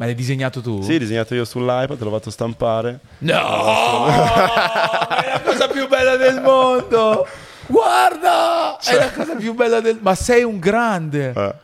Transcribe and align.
Ma 0.00 0.06
l'hai 0.06 0.14
disegnato 0.14 0.62
tu? 0.62 0.80
Sì, 0.80 0.98
disegnato 0.98 1.34
io 1.34 1.44
sull'iPad, 1.44 2.00
l'ho 2.00 2.10
fatto 2.10 2.30
stampare. 2.30 3.00
No! 3.18 4.06
è 4.08 5.30
la 5.30 5.42
cosa 5.44 5.68
più 5.68 5.86
bella 5.88 6.16
del 6.16 6.40
mondo! 6.40 7.28
Guarda! 7.66 8.78
È 8.78 8.94
la 8.94 9.12
cosa 9.12 9.34
più 9.34 9.52
bella 9.52 9.80
del 9.80 9.98
Ma 10.00 10.14
sei 10.14 10.42
un 10.42 10.58
grande! 10.58 11.34
Eh. 11.36 11.54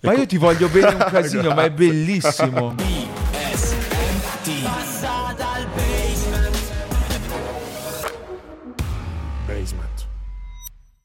Ma 0.00 0.12
io 0.12 0.26
ti 0.26 0.36
voglio 0.36 0.68
bene 0.68 0.88
un 0.88 1.06
casino, 1.10 1.54
ma 1.54 1.64
è 1.64 1.70
bellissimo. 1.70 2.74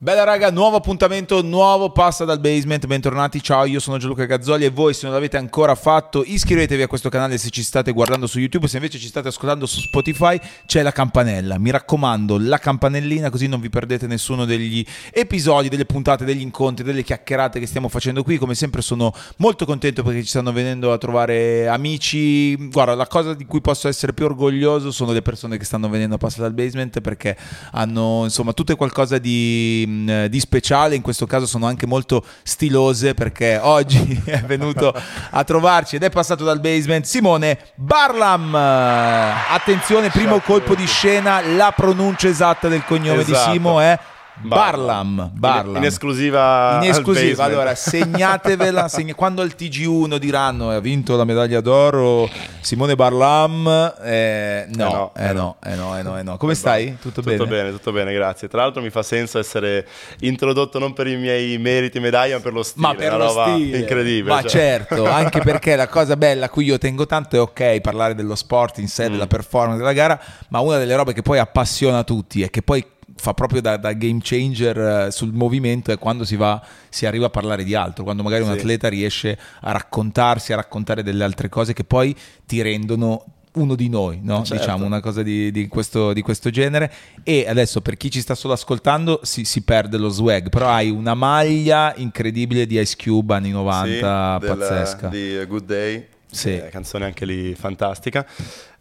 Bella 0.03 0.25
raga, 0.25 0.51
nuovo 0.51 0.75
appuntamento, 0.75 1.41
nuovo 1.41 1.89
passa 1.91 2.25
dal 2.25 2.41
basement, 2.41 2.85
bentornati, 2.87 3.41
ciao 3.41 3.63
io 3.63 3.79
sono 3.79 3.97
Gianluca 3.97 4.25
Gazzoli 4.25 4.65
e 4.65 4.69
voi 4.69 4.93
se 4.93 5.05
non 5.05 5.15
l'avete 5.15 5.37
ancora 5.37 5.75
fatto 5.75 6.25
iscrivetevi 6.25 6.81
a 6.81 6.87
questo 6.87 7.07
canale 7.07 7.37
se 7.37 7.49
ci 7.51 7.63
state 7.63 7.93
guardando 7.93 8.27
su 8.27 8.37
YouTube, 8.37 8.67
se 8.67 8.75
invece 8.75 8.99
ci 8.99 9.07
state 9.07 9.29
ascoltando 9.29 9.65
su 9.65 9.79
Spotify 9.79 10.37
c'è 10.65 10.81
la 10.81 10.91
campanella, 10.91 11.57
mi 11.57 11.71
raccomando 11.71 12.37
la 12.37 12.57
campanellina 12.57 13.29
così 13.29 13.47
non 13.47 13.61
vi 13.61 13.69
perdete 13.69 14.05
nessuno 14.05 14.43
degli 14.43 14.85
episodi, 15.09 15.69
delle 15.69 15.85
puntate, 15.85 16.25
degli 16.25 16.41
incontri, 16.41 16.83
delle 16.83 17.01
chiacchierate 17.01 17.61
che 17.61 17.65
stiamo 17.65 17.87
facendo 17.87 18.23
qui, 18.23 18.37
come 18.37 18.55
sempre 18.55 18.81
sono 18.81 19.13
molto 19.37 19.65
contento 19.65 20.03
perché 20.03 20.21
ci 20.23 20.27
stanno 20.27 20.51
venendo 20.51 20.91
a 20.91 20.97
trovare 20.97 21.69
amici, 21.69 22.57
guarda 22.67 22.93
la 22.93 23.07
cosa 23.07 23.33
di 23.33 23.45
cui 23.45 23.61
posso 23.61 23.87
essere 23.87 24.11
più 24.11 24.25
orgoglioso 24.25 24.91
sono 24.91 25.13
le 25.13 25.21
persone 25.21 25.55
che 25.55 25.63
stanno 25.63 25.87
venendo 25.87 26.15
a 26.15 26.17
passare 26.17 26.41
dal 26.41 26.53
basement 26.53 26.99
perché 26.99 27.37
hanno 27.71 28.23
insomma 28.25 28.51
tutte 28.51 28.75
qualcosa 28.75 29.17
di 29.17 29.91
mh, 29.93 30.25
di 30.27 30.39
speciale, 30.39 30.95
in 30.95 31.01
questo 31.01 31.25
caso 31.25 31.45
sono 31.45 31.65
anche 31.65 31.85
molto 31.85 32.23
stilose 32.43 33.13
perché 33.13 33.59
oggi 33.61 34.21
è 34.25 34.41
venuto 34.41 34.93
a 35.29 35.43
trovarci 35.43 35.95
ed 35.95 36.03
è 36.03 36.09
passato 36.09 36.43
dal 36.43 36.59
basement 36.59 37.05
Simone 37.05 37.57
Barlam. 37.75 38.55
Attenzione, 38.55 40.09
primo 40.09 40.39
colpo 40.39 40.75
di 40.75 40.85
scena, 40.85 41.41
la 41.41 41.71
pronuncia 41.75 42.27
esatta 42.27 42.67
del 42.67 42.83
cognome 42.85 43.21
Esatto. 43.21 43.49
di 43.49 43.53
Simo 43.53 43.79
è 43.79 43.97
Barlam. 44.43 45.31
Barlam. 45.33 45.75
In, 45.77 45.83
esclusiva. 45.85 46.79
In 46.81 46.89
esclusiva, 46.89 47.43
allora 47.43 47.75
segnatevela. 47.75 48.87
segna- 48.89 49.13
quando 49.15 49.41
al 49.41 49.53
TG1 49.57 50.17
diranno 50.17 50.69
ha 50.69 50.79
vinto 50.79 51.15
la 51.15 51.23
medaglia 51.23 51.61
d'oro 51.61 52.29
Simone 52.61 52.95
Barlam, 52.95 53.67
eh, 54.03 54.65
no, 54.75 55.11
Eh 55.15 55.29
eh 55.29 55.33
no, 55.33 55.41
no, 55.41 55.55
eh 55.65 55.75
no, 55.75 55.97
eh 55.97 56.01
no, 56.03 56.19
eh 56.19 56.23
no. 56.23 56.37
Come 56.37 56.55
stai? 56.55 56.97
Tutto, 57.01 57.21
Tutto 57.21 57.45
bene? 57.45 57.71
tutto 57.71 57.91
bene, 57.91 58.13
grazie. 58.13 58.47
Tra 58.47 58.61
l'altro 58.61 58.81
mi 58.81 58.89
fa 58.89 59.03
senso 59.03 59.39
essere 59.39 59.87
introdotto 60.19 60.79
non 60.79 60.93
per 60.93 61.07
i 61.07 61.17
miei 61.17 61.57
meriti 61.57 61.99
medaglia, 61.99 62.35
ma 62.37 62.41
per 62.41 62.53
lo 62.53 62.63
stile. 62.63 62.87
Ma 62.87 62.95
per 62.95 63.11
lo 63.11 63.17
roba 63.27 63.53
stile, 63.53 63.77
incredibile. 63.79 64.33
ma 64.33 64.41
cioè. 64.41 64.49
certo, 64.49 65.05
anche 65.09 65.41
perché 65.41 65.75
la 65.75 65.87
cosa 65.87 66.15
bella 66.15 66.45
a 66.45 66.49
cui 66.49 66.65
io 66.65 66.77
tengo 66.77 67.05
tanto 67.05 67.35
è 67.35 67.39
ok 67.39 67.81
parlare 67.81 68.15
dello 68.15 68.35
sport 68.35 68.77
in 68.77 68.81
Mm. 68.83 68.87
sé, 68.87 69.09
della 69.09 69.27
performance 69.27 69.77
della 69.79 69.93
gara, 69.93 70.19
ma 70.49 70.59
una 70.59 70.77
delle 70.77 70.95
robe 70.95 71.13
che 71.13 71.21
poi 71.21 71.39
appassiona 71.39 72.03
tutti 72.03 72.41
e 72.41 72.49
che 72.49 72.61
poi 72.61 72.85
fa 73.15 73.33
proprio 73.33 73.61
da, 73.61 73.77
da 73.77 73.93
game 73.93 74.19
changer 74.21 74.77
eh, 75.07 75.11
sul 75.11 75.31
movimento 75.33 75.91
è 75.91 75.97
quando 75.97 76.25
si 76.25 76.35
va 76.35 76.61
si 76.89 77.05
arriva 77.05 77.27
a 77.27 77.29
parlare 77.29 77.63
di 77.63 77.75
altro 77.75 78.03
quando 78.03 78.23
magari 78.23 78.43
un 78.43 78.51
Sì. 78.53 78.57
atleta 78.59 78.89
riesce 78.89 79.37
a 79.61 79.71
raccontarsi 79.71 80.51
a 80.51 80.55
raccontare 80.57 81.03
delle 81.03 81.23
altre 81.23 81.47
cose 81.49 81.73
che 81.73 81.83
poi 81.83 82.15
ti 82.45 82.61
rendono 82.61 83.25
uno 83.55 83.75
di 83.75 83.87
noi, 83.87 84.19
no? 84.23 84.37
Certo. 84.43 84.55
diciamo 84.63 84.83
una 84.83 84.99
cosa 84.99 85.21
di, 85.21 85.51
di 85.51 85.67
questo, 85.67 86.11
di 86.11 86.23
questo 86.23 86.49
genere. 86.49 86.91
E 87.21 87.45
adesso 87.47 87.81
per 87.81 87.97
chi 87.97 88.09
ci 88.09 88.19
sta 88.19 88.33
solo 88.33 88.53
ascoltando 88.53 89.19
si, 89.21 89.45
si 89.45 89.61
perde 89.61 89.97
lo 89.99 90.09
swag, 90.09 90.49
però 90.49 90.69
hai 90.69 90.89
una 90.89 91.13
maglia 91.13 91.93
incredibile 91.97 92.65
di 92.65 92.79
Ice 92.79 92.95
Cube 92.97 93.35
anni 93.35 93.51
90, 93.51 94.39
Sì, 94.41 94.47
del- 94.47 94.57
pazzesca. 94.57 95.07
Di 95.09 95.35
A 95.35 95.45
Good 95.45 95.65
Day. 95.65 96.07
Sì. 96.31 96.55
Eh, 96.55 96.69
canzone 96.69 97.05
anche 97.05 97.25
lì 97.27 97.53
fantastica. 97.53 98.25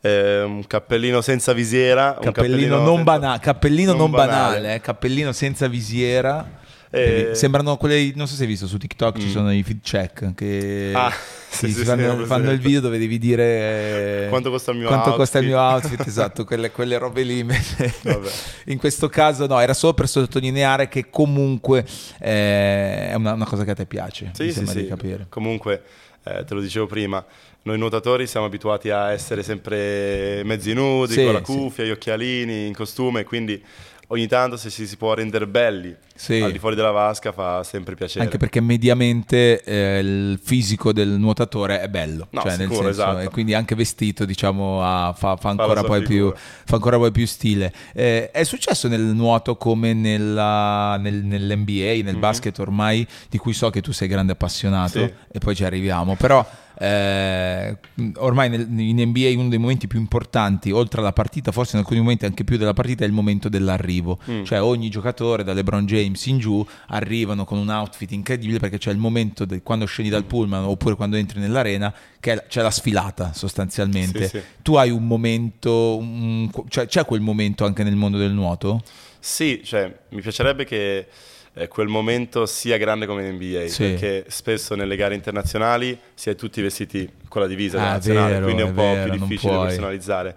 Eh, 0.05 0.43
un 0.43 0.67
cappellino 0.67 1.21
senza 1.21 1.53
visiera. 1.53 2.17
un 2.19 2.25
Cappellino, 2.33 2.79
non, 2.79 2.97
senza- 2.97 3.03
bana- 3.05 3.39
cappellino 3.39 3.93
non 3.95 4.11
banale, 4.11 4.57
banale. 4.57 4.75
eh, 4.75 4.81
cappellino 4.81 5.31
senza 5.33 5.69
visiera. 5.69 6.59
Eh, 6.95 7.31
Sembrano 7.33 7.79
quelle, 7.79 8.13
non 8.17 8.27
so 8.27 8.35
se 8.35 8.43
hai 8.43 8.49
visto 8.49 8.67
su 8.67 8.77
TikTok 8.77 9.17
ci 9.19 9.31
sono 9.31 9.51
i 9.51 9.63
feed 9.63 9.81
check 9.81 10.35
che 10.35 10.93
Ah, 10.95 11.11
sì, 11.49 11.69
sì, 11.69 11.73
si 11.73 11.79
sì, 11.79 11.85
fanno, 11.87 12.27
fanno 12.27 12.51
il 12.51 12.59
video 12.59 12.81
dove 12.81 12.99
devi 12.99 13.17
dire 13.17 14.27
Quanto 14.29 14.51
costa 14.51 14.73
il 14.73 14.77
mio 14.79 14.89
quanto 14.89 15.15
costa 15.15 15.39
il 15.39 15.47
outfit. 15.51 15.63
mio 15.65 15.73
outfit, 15.97 16.05
esatto, 16.07 16.45
quelle, 16.45 16.71
quelle 16.71 16.99
robe 16.99 17.23
lì. 17.23 17.47
In 18.67 18.77
questo 18.79 19.09
caso 19.09 19.47
no, 19.47 19.59
era 19.59 19.73
solo 19.73 19.95
per 19.95 20.07
sottolineare 20.07 20.89
che 20.89 21.09
comunque 21.09 21.87
eh, 22.21 23.09
è 23.11 23.15
una, 23.15 23.33
una 23.33 23.47
cosa 23.47 23.65
che 23.65 23.71
a 23.71 23.75
te 23.75 23.87
piace, 23.87 24.31
Sì, 24.35 24.45
mi 24.45 24.51
sembra 24.53 24.75
di 24.75 24.87
capire. 24.87 25.27
Comunque, 25.31 25.83
eh, 26.25 26.45
te 26.45 26.53
lo 26.53 26.61
dicevo 26.61 26.87
prima, 26.87 27.25
noi 27.63 27.79
nuotatori 27.79 28.27
siamo 28.27 28.47
abituati 28.47 28.91
a 28.91 29.13
essere 29.13 29.43
sempre 29.43 30.43
mezzi 30.45 30.73
nudi, 30.73 31.13
Sì, 31.13 31.25
con 31.25 31.33
la 31.33 31.43
sì. 31.45 31.53
cuffia, 31.53 31.85
gli 31.85 31.91
occhialini, 31.91 32.67
in 32.67 32.75
costume, 32.75 33.25
quindi 33.25 33.63
ogni 34.09 34.27
tanto 34.27 34.57
se 34.59 34.69
ci 34.69 34.87
si 34.87 34.97
può 34.97 35.15
rendere 35.15 35.47
belli 35.47 35.95
Sì. 36.15 36.41
al 36.41 36.53
di 36.53 36.59
fuori 36.59 36.75
della 36.77 36.91
vasca 36.91 37.33
fa 37.33 37.63
sempre 37.63 37.95
piacere. 37.95 38.25
Anche 38.25 38.37
perché 38.37 38.61
mediamente 38.61 39.63
eh, 39.63 39.99
il 40.01 40.41
fisico 40.43 40.93
del 40.93 41.09
nuotatore 41.09 41.81
è 41.81 41.89
bello, 41.89 42.27
No, 42.31 42.43
cioè 42.43 42.51
sicuro, 42.53 42.75
senso, 42.75 42.89
esatto. 42.89 43.19
e 43.21 43.29
quindi 43.31 43.55
anche 43.55 43.75
vestito 43.75 44.25
diciamo 44.27 44.83
ha- 44.83 45.15
fa, 45.17 45.37
fa 45.37 45.49
ancora 45.49 45.83
poi 45.83 46.03
più, 46.03 46.31
fa 46.35 46.75
ancora 46.75 46.99
poi 46.99 47.11
più 47.11 47.27
stile. 47.27 47.73
Eh, 47.95 48.31
è 48.31 48.45
successo 48.45 48.87
nel 48.89 49.01
nuoto 49.01 49.57
come 49.57 49.95
nella- 49.95 50.99
nel- 50.99 51.25
nell'NBA, 51.25 52.03
nel 52.05 52.19
basket 52.19 52.59
ormai, 52.59 53.07
di 53.31 53.39
cui 53.39 53.55
so 53.55 53.71
che 53.71 53.81
tu 53.81 53.93
sei 53.93 54.09
grande 54.09 54.33
appassionato. 54.33 54.99
Sì. 54.99 55.13
e 55.33 55.39
poi 55.39 55.55
ci 55.55 55.65
arriviamo, 55.65 56.15
però 56.17 56.47
eh, 56.79 57.77
ormai 58.17 58.49
nel- 58.49 58.69
in 58.79 58.99
NBA 59.01 59.31
uno 59.39 59.49
dei 59.49 59.59
momenti 59.59 59.87
più 59.87 59.99
importanti, 59.99 60.71
oltre 60.71 61.01
alla 61.01 61.13
partita, 61.13 61.53
forse 61.53 61.77
in 61.77 61.83
alcuni 61.83 62.01
momenti 62.01 62.25
anche 62.25 62.45
più 62.45 62.57
della 62.57 62.73
partita, 62.73 63.05
è 63.05 63.07
il 63.07 63.13
momento 63.13 63.49
dell'arrivo. 63.49 64.19
Mm. 64.31 64.45
Cioè 64.45 64.63
ogni 64.63 64.89
giocatore, 64.89 65.45
da 65.45 65.53
LeBron 65.53 65.87
James 65.87 66.25
in 66.27 66.39
giù, 66.39 66.65
arrivano 66.89 67.45
con 67.45 67.59
un 67.59 67.69
outfit 67.69 68.11
incredibile 68.13 68.59
perché 68.59 68.79
c'è 68.79 68.91
il 68.91 68.99
momento 68.99 69.45
de- 69.45 69.63
quando 69.63 69.85
scendi 69.87 70.11
dal 70.11 70.25
pullman 70.25 70.65
oppure 70.65 70.95
quando 70.95 71.17
entri 71.17 71.41
nell'arena, 71.41 71.93
che 72.21 72.35
la- 72.35 72.45
c'è 72.49 72.63
la 72.63 72.71
sfilata 72.71 73.33
sostanzialmente. 73.33 74.29
Sì, 74.29 74.39
sì. 74.39 74.45
Tu 74.63 74.75
hai 74.75 74.91
un 74.91 75.07
momento, 75.07 75.97
un- 75.97 76.51
cioè 76.69 76.87
c'è 76.87 77.05
quel 77.05 77.21
momento 77.21 77.65
anche 77.65 77.83
nel 77.83 77.97
mondo 77.97 78.19
del 78.19 78.33
nuoto? 78.33 78.83
Sì, 79.19 79.61
cioè, 79.65 79.95
mi 80.11 80.21
piacerebbe 80.21 80.65
che 80.65 81.07
eh, 81.55 81.69
quel 81.69 81.89
momento 81.89 82.47
sia 82.47 82.77
grande 82.79 83.07
come 83.07 83.27
in 83.27 83.35
NBA, 83.35 83.67
Sì. 83.69 83.83
perché 83.91 84.25
spesso 84.29 84.75
nelle 84.75 84.97
gare 84.97 85.15
internazionali 85.15 85.99
si 86.15 86.31
è 86.31 86.35
tutti 86.35 86.61
vestiti 86.63 87.09
con 87.29 87.43
la 87.43 87.47
divisa 87.47 87.79
Ah, 87.81 87.93
nazionale, 87.93 88.33
vero, 88.35 88.45
quindi 88.45 88.63
è 88.63 88.65
un 88.65 88.75
po' 88.75 88.83
vero, 88.83 89.11
più 89.11 89.19
difficile 89.21 89.59
personalizzare. 89.59 90.37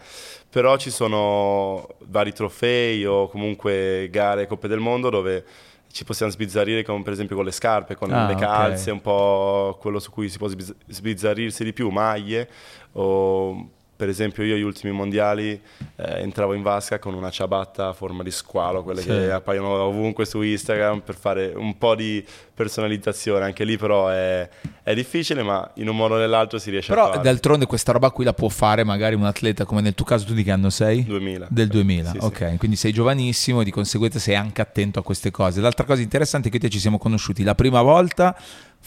Però 0.50 0.78
ci 0.78 0.90
sono 0.90 1.88
vari 2.08 2.32
trofei 2.34 3.06
o 3.06 3.28
comunque 3.28 4.08
gare, 4.12 4.48
Coppe 4.48 4.68
del 4.70 4.80
Mondo 4.80 5.10
dove 5.10 5.44
ci 5.92 6.04
possiamo 6.04 6.32
sbizzarrire 6.32 6.84
come 6.84 7.04
per 7.04 7.14
esempio 7.14 7.36
con 7.38 7.46
le 7.46 7.52
scarpe, 7.52 7.96
con 7.96 8.12
Ah, 8.12 8.28
le 8.28 8.36
calze, 8.36 8.92
un 8.92 9.02
po' 9.02 9.78
quello 9.80 10.00
su 10.00 10.12
cui 10.12 10.28
si 10.30 10.38
può 10.38 10.48
sbizz- 10.48 10.76
sbizzarrirsi 10.88 11.64
di 11.64 11.72
più, 11.74 11.90
maglie 11.90 12.50
o 12.94 13.70
per 13.96 14.10
esempio 14.10 14.44
io 14.44 14.56
agli 14.56 14.62
ultimi 14.62 14.92
mondiali 14.94 15.52
eh, 15.52 16.20
entravo 16.22 16.54
in 16.54 16.62
vasca 16.62 17.00
con 17.00 17.14
una 17.14 17.30
ciabatta 17.30 17.88
a 17.88 17.94
forma 17.94 18.24
di 18.24 18.32
squalo, 18.32 18.84
quelle 18.84 19.02
Sì. 19.02 19.08
che 19.08 19.32
appaiono 19.32 19.70
ovunque 19.84 20.26
su 20.26 20.42
Instagram 20.42 21.00
per 21.02 21.16
fare 21.16 21.54
un 21.56 21.78
po' 21.78 21.96
di 21.96 22.24
personalizzazione, 22.54 23.46
anche 23.46 23.64
lì 23.64 23.78
però 23.78 24.10
è, 24.10 24.48
è 24.84 24.94
difficile 24.94 25.44
ma 25.44 25.70
in 25.76 25.88
un 25.88 25.96
modo 25.96 26.16
o 26.16 26.18
nell'altro 26.18 26.58
si 26.58 26.70
riesce 26.72 26.92
a 26.92 26.96
Però 26.96 27.10
fare. 27.12 27.22
d'altronde 27.24 27.66
questa 27.66 27.92
roba 27.92 28.10
qui 28.12 28.26
la 28.26 28.34
può 28.34 28.50
fare 28.50 28.84
magari 28.84 29.16
un 29.16 29.24
atleta 29.26 29.64
come 29.66 29.82
nel 29.82 29.94
tuo 29.96 30.06
caso, 30.06 30.26
tu 30.26 30.34
di 30.34 30.44
che 30.44 30.52
anno 30.52 30.70
sei? 30.70 31.04
2000. 31.06 31.48
Del 31.50 31.68
2000, 31.68 32.12
Sì, 32.12 32.18
sì. 32.20 32.26
ok, 32.26 32.58
quindi 32.58 32.76
sei 32.76 32.92
giovanissimo 32.92 33.62
e 33.62 33.64
di 33.64 33.72
conseguenza 33.72 34.20
sei 34.20 34.36
anche 34.36 34.62
attento 34.62 35.00
a 35.00 35.04
queste 35.04 35.32
cose. 35.32 35.62
L'altra 35.62 35.86
cosa 35.86 36.02
interessante 36.02 36.50
è 36.50 36.52
che 36.52 36.60
te 36.60 36.70
ci 36.70 36.80
siamo 36.80 36.98
conosciuti 36.98 37.44
la 37.44 37.56
prima 37.56 37.82
volta 37.82 38.36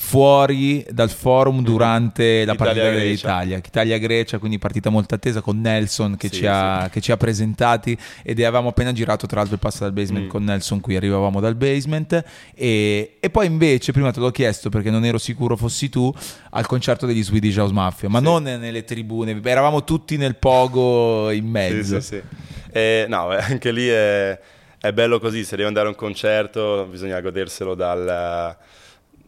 fuori 0.00 0.86
dal 0.90 1.10
forum 1.10 1.60
durante 1.60 2.44
la 2.44 2.54
partita 2.54 2.80
Italia-Grecia. 2.82 3.04
dell'Italia, 3.26 3.56
Italia-Grecia, 3.56 4.38
quindi 4.38 4.56
partita 4.58 4.90
molto 4.90 5.16
attesa 5.16 5.40
con 5.40 5.60
Nelson 5.60 6.16
che, 6.16 6.28
Sì, 6.28 6.36
ci, 6.36 6.46
ha, 6.46 6.88
che 6.90 7.00
ci 7.00 7.10
ha 7.10 7.16
presentati 7.16 7.98
ed 8.22 8.38
avevamo 8.38 8.68
appena 8.68 8.92
girato 8.92 9.26
tra 9.26 9.38
l'altro 9.38 9.54
il 9.56 9.60
passo 9.60 9.80
dal 9.80 9.92
basement 9.92 10.26
Mm. 10.26 10.28
con 10.28 10.44
Nelson 10.44 10.80
qui, 10.80 10.94
arrivavamo 10.94 11.40
dal 11.40 11.56
basement 11.56 12.24
e, 12.54 13.16
e 13.18 13.30
poi 13.30 13.46
invece, 13.46 13.90
prima 13.90 14.12
te 14.12 14.20
l'ho 14.20 14.30
chiesto 14.30 14.68
perché 14.70 14.90
non 14.90 15.04
ero 15.04 15.18
sicuro 15.18 15.56
fossi 15.56 15.88
tu, 15.88 16.14
al 16.50 16.66
concerto 16.66 17.04
degli 17.04 17.22
Swedish 17.24 17.56
House 17.56 17.72
Mafia, 17.74 18.08
ma 18.08 18.18
Sì. 18.18 18.24
non 18.24 18.44
nelle 18.44 18.84
tribune, 18.84 19.38
eravamo 19.42 19.82
tutti 19.82 20.16
nel 20.16 20.36
pogo 20.36 21.28
in 21.32 21.42
Sì, 21.44 21.50
mezzo. 21.50 22.00
sì, 22.00 22.06
sì. 22.14 22.22
Eh, 22.70 23.06
no, 23.08 23.30
anche 23.30 23.72
lì 23.72 23.88
è, 23.88 24.38
è 24.80 24.92
bello 24.92 25.18
così, 25.18 25.42
se 25.42 25.56
devi 25.56 25.66
andare 25.66 25.86
a 25.86 25.90
un 25.90 25.96
concerto 25.96 26.86
bisogna 26.88 27.20
goderselo 27.20 27.74
dal, 27.74 28.56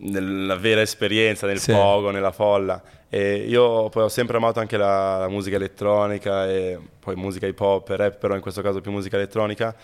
nella 0.01 0.57
vera 0.57 0.81
esperienza, 0.81 1.47
nel 1.47 1.59
Sì. 1.59 1.73
pogo, 1.73 2.11
nella 2.11 2.33
folla. 2.33 2.83
E 3.09 3.37
io 3.47 3.89
poi 3.89 4.05
ho 4.05 4.09
sempre 4.09 4.37
amato 4.37 4.61
anche 4.61 4.77
la, 4.77 5.19
la 5.19 5.29
musica 5.29 5.57
elettronica 5.57 6.49
e 6.49 6.79
poi 7.01 7.17
musica 7.17 7.47
hip 7.47 7.61
hop, 7.61 7.89
rap, 7.91 8.19
però 8.19 8.35
in 8.35 8.41
questo 8.41 8.63
caso 8.63 8.81
più 8.81 8.91
musica 8.93 9.17
elettronica. 9.17 9.75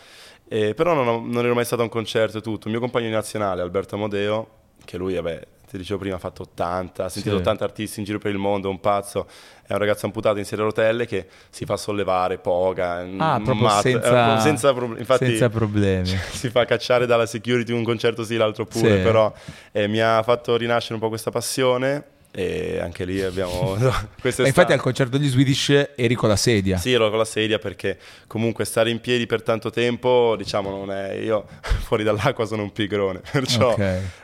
E 0.48 0.74
però 0.74 0.94
non, 0.94 1.08
ho- 1.08 1.22
non 1.26 1.44
ero 1.44 1.54
mai 1.54 1.64
stato 1.64 1.82
a 1.82 1.84
un 1.86 1.90
concerto 1.90 2.38
e 2.38 2.40
tutto. 2.40 2.66
Il 2.66 2.72
mio 2.72 2.80
compagno 2.80 3.06
di 3.06 3.12
nazionale, 3.12 3.62
Alberto 3.62 3.96
Amodeo, 3.96 4.48
che 4.84 4.96
lui 4.96 5.14
vabbè, 5.14 5.40
ti 5.68 5.76
dicevo 5.76 5.98
prima, 5.98 6.16
ha 6.16 6.18
fatto 6.18 6.42
80, 6.42 7.04
ha 7.04 7.08
sentito 7.08 7.34
Sì. 7.34 7.40
80 7.40 7.64
artisti 7.64 7.98
in 8.00 8.04
giro 8.06 8.18
per 8.18 8.30
il 8.30 8.38
mondo, 8.38 8.68
un 8.70 8.80
pazzo. 8.80 9.26
È 9.66 9.72
un 9.72 9.78
ragazzo 9.78 10.06
amputato 10.06 10.38
in 10.38 10.44
sedia 10.44 10.62
a 10.64 10.68
rotelle 10.68 11.06
che 11.06 11.26
si 11.50 11.64
fa 11.64 11.76
sollevare, 11.76 12.38
poga, 12.38 12.98
Ah, 13.18 13.40
proprio 13.42 13.66
matto, 13.66 13.80
senza, 13.88 14.36
eh, 14.36 14.40
senza 14.40 14.72
problemi. 14.72 15.00
Infatti, 15.00 15.26
senza 15.26 15.48
problemi. 15.48 16.06
si 16.30 16.50
fa 16.50 16.64
cacciare 16.64 17.04
dalla 17.06 17.26
security 17.26 17.72
un 17.72 17.82
concerto 17.82 18.22
sì, 18.24 18.36
l'altro 18.36 18.64
pure, 18.64 18.96
Sì. 18.96 19.02
però 19.02 19.32
eh, 19.72 19.88
mi 19.88 20.00
ha 20.00 20.22
fatto 20.22 20.56
rinascere 20.56 20.94
un 20.94 21.00
po' 21.00 21.08
questa 21.08 21.30
passione 21.30 22.04
e 22.36 22.78
anche 22.80 23.06
lì 23.06 23.22
abbiamo... 23.22 23.76
infatti 24.44 24.72
al 24.74 24.80
concerto 24.80 25.16
degli 25.16 25.28
Swedish 25.28 25.92
eri 25.96 26.14
con 26.14 26.28
la 26.28 26.36
sedia. 26.36 26.76
Sì, 26.76 26.92
ero 26.92 27.08
con 27.08 27.16
la 27.16 27.24
sedia 27.24 27.58
perché 27.58 27.98
comunque 28.26 28.66
stare 28.66 28.90
in 28.90 29.00
piedi 29.00 29.24
per 29.24 29.40
tanto 29.42 29.70
tempo, 29.70 30.34
diciamo, 30.36 30.68
non 30.68 30.92
è... 30.92 31.14
Io 31.14 31.46
fuori 31.86 32.04
dall'acqua 32.04 32.44
sono 32.44 32.62
un 32.62 32.72
pigrone, 32.72 33.22
perciò 33.32 33.70
Ok. 33.72 33.78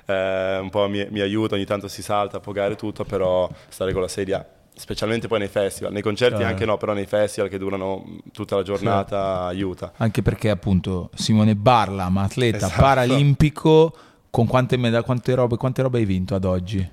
eh, 0.04 0.58
un 0.60 0.68
po' 0.68 0.86
mi, 0.88 1.06
mi 1.08 1.20
aiuta, 1.20 1.54
ogni 1.54 1.64
tanto 1.64 1.88
si 1.88 2.02
salta 2.02 2.36
a 2.36 2.40
pogare 2.40 2.76
tutto, 2.76 3.04
però 3.04 3.48
stare 3.68 3.94
con 3.94 4.02
la 4.02 4.08
sedia, 4.08 4.46
specialmente 4.74 5.26
poi 5.26 5.38
nei 5.38 5.48
festival, 5.48 5.90
nei 5.94 6.02
concerti 6.02 6.36
Chiaro. 6.36 6.52
anche 6.52 6.66
no, 6.66 6.76
però 6.76 6.92
nei 6.92 7.06
festival 7.06 7.48
che 7.48 7.56
durano 7.56 8.18
tutta 8.30 8.56
la 8.56 8.62
giornata 8.62 9.46
aiuta. 9.46 9.92
Anche 9.96 10.20
perché 10.20 10.50
appunto 10.50 11.08
Simone 11.14 11.54
Barlam, 11.56 12.18
atleta 12.18 12.66
Esatto. 12.66 12.78
paralimpico, 12.78 13.96
con 14.32 14.46
quante, 14.46 14.78
meda- 14.78 15.02
quante, 15.02 15.34
robe, 15.34 15.58
quante 15.58 15.82
robe 15.82 15.98
hai 15.98 16.06
vinto 16.06 16.34
ad 16.34 16.46
oggi? 16.46 16.88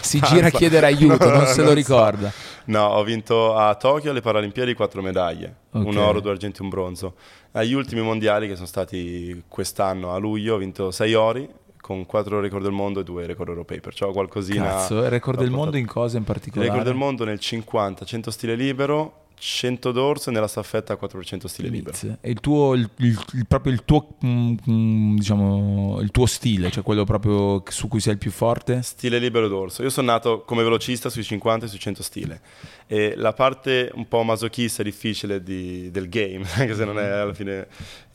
Si 0.00 0.18
gira 0.20 0.48
a 0.48 0.50
chiedere 0.50 0.86
aiuto, 0.86 1.28
No, 1.30 1.36
non 1.36 1.46
se 1.46 1.60
lo 1.62 1.68
so. 1.68 1.74
ricorda. 1.74 2.32
No, 2.64 2.86
ho 2.86 3.04
vinto 3.04 3.54
a 3.54 3.72
Tokyo 3.76 4.10
alle 4.10 4.20
Paralimpiadi 4.20 4.74
quattro 4.74 5.00
medaglie, 5.00 5.54
Ok. 5.70 5.86
un 5.86 5.96
oro, 5.96 6.18
due 6.18 6.32
argenti 6.32 6.58
e 6.60 6.64
un 6.64 6.68
bronzo. 6.70 7.14
Agli 7.52 7.72
ultimi 7.72 8.00
mondiali 8.00 8.48
che 8.48 8.54
sono 8.56 8.66
stati 8.66 9.44
quest'anno 9.46 10.12
a 10.12 10.18
luglio 10.18 10.56
ho 10.56 10.58
vinto 10.58 10.90
sei 10.90 11.14
ori 11.14 11.48
con 11.80 12.04
quattro 12.04 12.40
record 12.40 12.64
del 12.64 12.72
mondo 12.72 12.98
e 12.98 13.04
due 13.04 13.26
record 13.26 13.50
europei, 13.50 13.78
perciò 13.80 14.10
qualcosina... 14.10 14.64
Cazzo, 14.64 15.08
record 15.08 15.38
del 15.38 15.50
mondo 15.50 15.66
portato. 15.70 15.78
in 15.78 15.86
cosa 15.86 16.18
in 16.18 16.24
particolare? 16.24 16.68
record 16.68 16.86
del 16.88 16.96
mondo 16.96 17.24
nel 17.24 17.38
50, 17.38 18.04
100 18.04 18.30
stile 18.32 18.56
libero, 18.56 19.26
100 19.42 19.90
dorso 19.92 20.28
e 20.28 20.32
nella 20.34 20.46
staffetta 20.46 20.96
400 20.96 21.48
stile 21.48 21.68
libero. 21.70 21.96
E 22.20 22.30
il 22.30 22.40
tuo, 22.40 22.74
il, 22.74 22.88
il- 22.98 23.46
proprio 23.48 23.72
il 23.72 23.84
tuo, 23.86 24.16
mm, 24.24 24.54
mm, 24.70 25.16
diciamo, 25.16 25.98
il 26.02 26.10
tuo 26.10 26.26
stile, 26.26 26.70
cioè 26.70 26.82
quello 26.82 27.04
proprio 27.04 27.62
su 27.68 27.88
cui 27.88 28.00
sei 28.00 28.12
il 28.12 28.18
più 28.18 28.30
forte? 28.30 28.82
Stile 28.82 29.18
libero 29.18 29.48
dorso. 29.48 29.82
Io 29.82 29.88
sono 29.88 30.10
nato 30.12 30.42
come 30.42 30.62
velocista 30.62 31.08
sui 31.08 31.22
50 31.24 31.64
e 31.64 31.68
sui 31.70 31.78
100 31.78 32.02
stile. 32.02 32.40
E 32.86 33.14
la 33.16 33.32
parte 33.32 33.90
un 33.94 34.06
po' 34.06 34.22
masochista 34.22 34.82
e 34.82 34.84
difficile 34.84 35.42
di- 35.42 35.90
del 35.90 36.10
game, 36.10 36.44
anche 36.56 36.74
se 36.74 36.84
non 36.84 36.98
è 36.98 37.06
alla 37.06 37.32
fine 37.34 37.66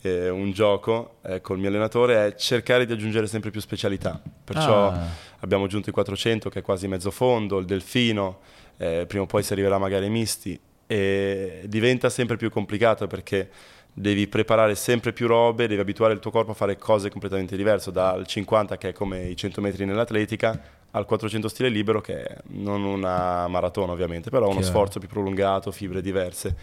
eh, 0.04 0.30
un 0.30 0.52
gioco, 0.52 1.16
eh, 1.26 1.42
col 1.42 1.58
mio 1.58 1.70
allenatore, 1.70 2.28
è 2.28 2.36
cercare 2.36 2.86
di 2.86 2.94
aggiungere 2.94 3.26
sempre 3.26 3.50
più 3.50 3.60
specialità. 3.62 4.22
Perciò 4.44 4.90
Ah. 4.90 5.08
abbiamo 5.40 5.64
aggiunto 5.64 5.90
i 5.90 5.94
400, 5.94 6.50
che 6.50 6.60
è 6.60 6.62
quasi 6.62 6.88
mezzo 6.88 7.10
fondo, 7.10 7.58
il 7.58 7.66
delfino, 7.66 8.38
eh, 8.78 9.06
prima 9.08 9.24
o 9.24 9.26
poi 9.26 9.42
si 9.42 9.54
arriverà 9.54 9.80
magari 9.80 10.06
ai 10.06 10.12
misti. 10.12 10.60
E 10.88 11.64
diventa 11.66 12.10
sempre 12.10 12.38
più 12.38 12.50
complicato 12.50 13.08
perché 13.08 13.50
devi 13.98 14.28
preparare 14.28 14.76
sempre 14.76 15.14
più 15.14 15.26
robe, 15.26 15.68
devi 15.68 15.80
abituare 15.80 16.14
il 16.14 16.20
tuo 16.20 16.30
corpo 16.30 16.52
a 16.52 16.54
fare 16.54 16.78
cose 16.78 17.10
completamente 17.10 17.56
diverse, 17.56 17.92
dal 17.92 18.28
50 18.28 18.78
che 18.78 18.90
è 18.90 18.94
come 18.94 19.24
i 19.24 19.36
100 19.38 19.62
metri 19.62 19.86
nell'atletica 19.86 20.62
al 20.92 21.06
400 21.06 21.48
stile 21.48 21.70
libero 21.70 22.02
che 22.02 22.24
è 22.24 22.38
non 22.48 22.84
una 22.84 23.48
maratona 23.48 23.92
ovviamente, 23.92 24.30
però 24.30 24.46
uno 24.46 24.60
Chiaro. 24.60 24.68
sforzo 24.68 25.00
più 25.00 25.08
prolungato, 25.08 25.72
fibre 25.72 26.02
diverse 26.02 26.56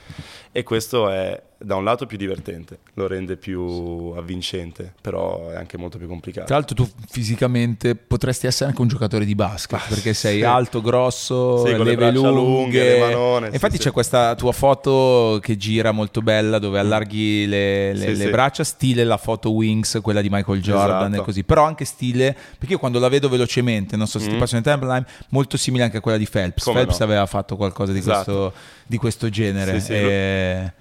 e 0.52 0.62
questo 0.62 1.10
è 1.10 1.42
da 1.64 1.76
un 1.76 1.84
lato 1.84 2.06
più 2.06 2.16
divertente, 2.16 2.78
lo 2.94 3.06
rende 3.06 3.36
più 3.36 4.12
avvincente, 4.16 4.92
però 5.00 5.50
è 5.50 5.54
anche 5.56 5.76
molto 5.76 5.98
più 5.98 6.06
complicato. 6.08 6.46
Tra 6.46 6.56
l'altro 6.56 6.74
tu 6.74 6.88
fisicamente 7.08 7.94
potresti 7.94 8.46
essere 8.46 8.68
anche 8.70 8.82
un 8.82 8.88
giocatore 8.88 9.24
di 9.24 9.34
basket 9.34 9.88
perché 9.88 10.12
sei 10.14 10.38
sì. 10.38 10.44
alto, 10.44 10.80
grosso, 10.80 11.58
Sì, 11.64 11.74
con 11.74 11.84
le 11.84 11.90
leve 11.96 12.10
braccia 12.10 12.28
lunghe, 12.30 12.82
le 12.92 12.98
manone, 13.00 13.48
Infatti 13.52 13.76
sì. 13.76 13.82
c'è 13.82 13.90
questa 13.92 14.34
tua 14.34 14.52
foto 14.52 15.38
che 15.40 15.56
gira 15.56 15.92
molto 15.92 16.20
bella 16.22 16.58
dove 16.58 16.78
allarghi 16.78 17.46
le, 17.46 17.92
le- 17.94 18.14
le 18.14 18.30
braccia, 18.30 18.64
stile 18.64 19.04
la 19.04 19.16
foto 19.16 19.52
Wings, 19.52 19.98
quella 20.02 20.20
di 20.20 20.28
Michael 20.30 20.60
Jordan 20.60 21.06
Esatto. 21.12 21.22
e 21.22 21.24
così. 21.24 21.44
Però 21.44 21.64
anche 21.64 21.84
stile, 21.84 22.36
perché 22.58 22.74
io 22.74 22.78
quando 22.78 22.98
la 22.98 23.08
vedo 23.08 23.28
velocemente, 23.28 23.96
non 23.96 24.06
so 24.06 24.18
se 24.18 24.28
ti 24.28 24.34
Mm. 24.34 24.38
passa 24.38 24.56
in 24.56 24.62
timeline, 24.62 25.06
molto 25.30 25.56
simile 25.56 25.84
anche 25.84 25.98
a 25.98 26.00
quella 26.00 26.18
di 26.18 26.26
Phelps. 26.30 26.64
Come 26.64 26.80
Phelps 26.80 26.98
no. 26.98 27.04
aveva 27.04 27.26
fatto 27.26 27.56
qualcosa 27.56 27.92
di, 27.92 27.98
Esatto. 27.98 28.24
questo, 28.24 28.52
di 28.86 28.96
questo 28.96 29.28
genere. 29.28 29.84
E- 29.88 30.72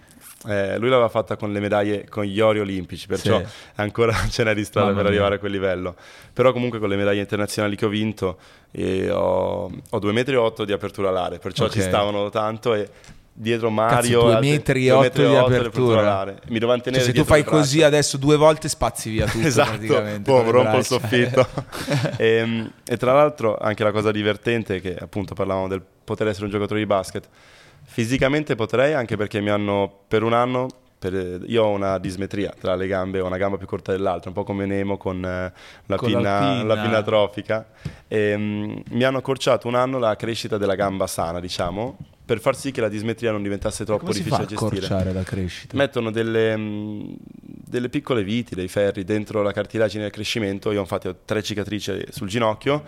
Eh, 0.47 0.77
lui 0.79 0.89
l'aveva 0.89 1.07
fatta 1.09 1.35
con 1.35 1.51
le 1.53 1.59
medaglie, 1.59 2.07
con 2.09 2.23
gli 2.23 2.39
ori 2.39 2.59
olimpici, 2.59 3.05
perciò 3.05 3.38
Sì. 3.39 3.45
ancora 3.75 4.13
ce 4.29 4.43
n'è 4.43 4.55
di 4.55 4.63
strada 4.63 4.88
Mamma 4.88 5.01
per 5.01 5.09
mia. 5.11 5.19
arrivare 5.19 5.35
a 5.35 5.39
quel 5.39 5.51
livello. 5.51 5.95
Però 6.33 6.51
comunque 6.51 6.79
con 6.79 6.89
le 6.89 6.95
medaglie 6.95 7.19
internazionali 7.19 7.75
che 7.75 7.85
ho 7.85 7.89
vinto 7.89 8.38
eh, 8.71 9.11
ho, 9.11 9.65
ho 9.65 9.97
2,8 9.99 10.11
metri 10.11 10.33
e 10.33 10.38
otto 10.38 10.65
di 10.65 10.71
apertura 10.71 11.09
alare, 11.09 11.38
perciò 11.38 11.65
Ok. 11.65 11.71
ci 11.73 11.81
stavano 11.81 12.29
tanto 12.29 12.73
e 12.73 12.89
dietro 13.33 13.69
Mario... 13.69 14.21
due 14.23 14.33
altri- 14.33 14.49
metri 14.49 14.88
e 14.88 14.89
due 14.89 15.05
otto 15.07 15.19
di 15.21 15.35
otto 15.35 15.45
apertura. 15.45 15.99
alare. 15.99 16.31
Mi 16.47 16.59
dovevano 16.59 16.81
Cioè, 16.81 16.91
tenere 16.91 17.03
se 17.03 17.13
tu 17.13 17.23
fai 17.23 17.43
così 17.43 17.83
adesso 17.83 18.17
due 18.17 18.35
volte 18.35 18.67
spazi 18.67 19.09
via 19.11 19.25
tutto 19.27 19.45
esatto, 19.47 19.69
praticamente. 19.71 20.31
boh, 20.31 20.49
rompo 20.49 20.77
il 20.77 20.85
soffitto. 20.85 21.47
e, 22.17 22.71
e 22.83 22.97
tra 22.97 23.13
l'altro 23.13 23.57
anche 23.57 23.83
la 23.83 23.91
cosa 23.91 24.11
divertente 24.11 24.79
che 24.81 24.95
appunto 24.99 25.33
parlavamo 25.35 25.67
del 25.67 25.81
poter 26.03 26.27
essere 26.27 26.45
un 26.45 26.51
giocatore 26.51 26.79
di 26.79 26.85
basket, 26.85 27.27
fisicamente 27.91 28.55
potrei 28.55 28.93
anche 28.93 29.17
perché 29.17 29.41
mi 29.41 29.49
hanno 29.49 29.91
per 30.07 30.23
un 30.23 30.33
anno, 30.33 30.67
per- 30.97 31.41
io 31.45 31.63
ho 31.63 31.69
una 31.71 31.97
dismetria 31.97 32.53
tra 32.57 32.75
le 32.75 32.88
gambe, 32.88 33.19
ho 33.19 33.25
una 33.25 33.38
gamba 33.38 33.57
più 33.57 33.67
corta 33.67 33.91
dell'altra, 33.91 34.29
un 34.29 34.35
po' 34.35 34.43
come 34.43 34.65
Nemo 34.65 34.97
con 34.97 35.17
eh, 35.25 35.53
la, 35.88 35.95
Con 35.97 36.07
pinna, 36.09 36.39
pinna. 36.39 36.63
la 36.63 36.81
pinna 36.81 37.01
trofica. 37.03 37.67
E, 38.07 38.38
mm, 38.38 38.77
mi 38.91 39.03
hanno 39.03 39.17
accorciato 39.17 39.67
un 39.67 39.75
anno 39.75 39.97
la 39.99 40.15
crescita 40.15 40.57
della 40.57 40.75
gamba 40.75 41.07
sana, 41.07 41.39
diciamo, 41.39 41.97
per 42.23 42.39
far 42.39 42.55
sì 42.55 42.71
che 42.71 42.79
la 42.79 42.88
dismetria 42.88 43.31
non 43.31 43.41
diventasse 43.43 43.83
troppo 43.83 44.03
Come 44.05 44.13
si 44.13 44.21
fa 44.23 44.38
difficile 44.38 44.55
da 44.55 44.65
gestire. 44.69 44.85
accorciare 44.85 45.13
la 45.13 45.23
crescita? 45.23 45.75
Mettono 45.75 46.11
delle, 46.11 46.55
mh, 46.55 47.15
delle 47.41 47.89
piccole 47.89 48.23
viti, 48.23 48.55
dei 48.55 48.69
ferri 48.69 49.03
dentro 49.03 49.41
la 49.41 49.51
cartilagine 49.51 50.03
del 50.03 50.11
crescimento. 50.11 50.71
Io 50.71 50.79
infatti 50.79 51.09
ho 51.09 51.15
tre 51.25 51.43
cicatrici 51.43 52.05
sul 52.09 52.29
ginocchio 52.29 52.83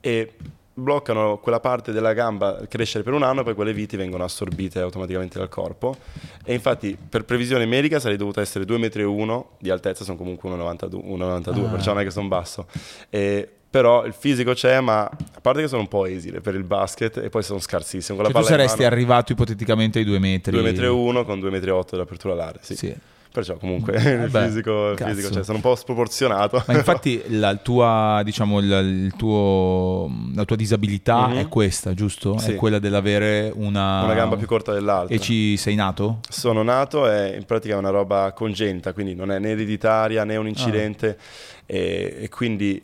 e 0.00 0.34
bloccano 0.78 1.38
quella 1.38 1.58
parte 1.58 1.90
della 1.90 2.12
gamba 2.12 2.60
crescere 2.68 3.02
per 3.02 3.14
un 3.14 3.22
anno 3.22 3.40
e 3.40 3.44
poi 3.44 3.54
quelle 3.54 3.72
viti 3.72 3.96
vengono 3.96 4.24
assorbite 4.24 4.78
automaticamente 4.80 5.38
dal 5.38 5.48
corpo. 5.48 5.96
E 6.44 6.52
infatti 6.52 6.96
per 7.08 7.24
previsione 7.24 7.64
medica 7.64 7.98
sarei 7.98 8.18
dovuto 8.18 8.40
essere 8.42 8.64
2,1 8.66 9.24
m 9.26 9.44
di 9.58 9.70
altezza, 9.70 10.04
sono 10.04 10.18
comunque 10.18 10.50
1,92, 10.50 11.00
1,92, 11.02 11.64
Ah. 11.66 11.70
perciò 11.70 11.92
non 11.92 12.02
è 12.02 12.04
che 12.04 12.10
sono 12.10 12.28
basso. 12.28 12.66
E- 13.08 13.48
però 13.68 14.04
il 14.06 14.12
fisico 14.14 14.52
c'è, 14.52 14.80
ma 14.80 15.04
a 15.04 15.40
parte 15.40 15.60
che 15.62 15.68
sono 15.68 15.80
un 15.82 15.88
po' 15.88 16.06
esile 16.06 16.40
per 16.40 16.54
il 16.54 16.62
basket 16.62 17.16
e 17.18 17.28
poi 17.30 17.42
sono 17.42 17.58
scarsissimo. 17.58 18.16
Con 18.16 18.30
Cioè, 18.30 18.40
tu 18.42 18.46
saresti 18.46 18.82
mano, 18.82 18.92
arrivato 18.94 19.32
ipoteticamente 19.32 19.98
ai 19.98 20.04
due 20.04 20.18
metri. 20.18 20.56
2,1 20.56 21.20
m 21.20 21.24
con 21.24 21.40
2,8 21.40 21.94
m 21.94 21.96
di 21.96 22.00
apertura 22.02 22.32
alare. 22.34 22.58
Sì. 22.62 22.76
Sì. 22.76 22.94
Perciò 23.36 23.58
comunque 23.58 23.92
Eh 23.92 24.12
il 24.24 24.30
fisico, 24.30 24.94
fisico 24.96 25.30
cioè, 25.30 25.44
sono 25.44 25.56
un 25.56 25.62
po' 25.62 25.74
sproporzionato. 25.74 26.64
Ma 26.66 26.72
infatti 26.72 27.22
la 27.38 27.54
tua, 27.56 28.22
diciamo, 28.24 28.60
il 28.60 29.12
tuo, 29.14 30.10
la 30.34 30.46
tua 30.46 30.56
disabilità 30.56 31.26
Mhm. 31.26 31.36
è 31.36 31.48
questa, 31.48 31.92
giusto? 31.92 32.36
È 32.36 32.38
Sì. 32.38 32.54
quella 32.54 32.78
dell'avere 32.78 33.52
una... 33.54 34.04
una 34.04 34.14
gamba 34.14 34.36
più 34.36 34.46
corta 34.46 34.72
dell'altra. 34.72 35.14
E 35.14 35.18
ci 35.18 35.58
sei 35.58 35.74
nato? 35.74 36.20
Sono 36.30 36.62
nato 36.62 37.10
e 37.10 37.36
in 37.36 37.44
pratica 37.44 37.74
è 37.74 37.76
una 37.76 37.90
roba 37.90 38.32
congenita, 38.34 38.94
quindi 38.94 39.14
non 39.14 39.30
è 39.30 39.38
né 39.38 39.50
ereditaria 39.50 40.24
né 40.24 40.36
un 40.36 40.48
incidente 40.48 41.18
e, 41.66 42.16
e 42.20 42.28
quindi 42.30 42.82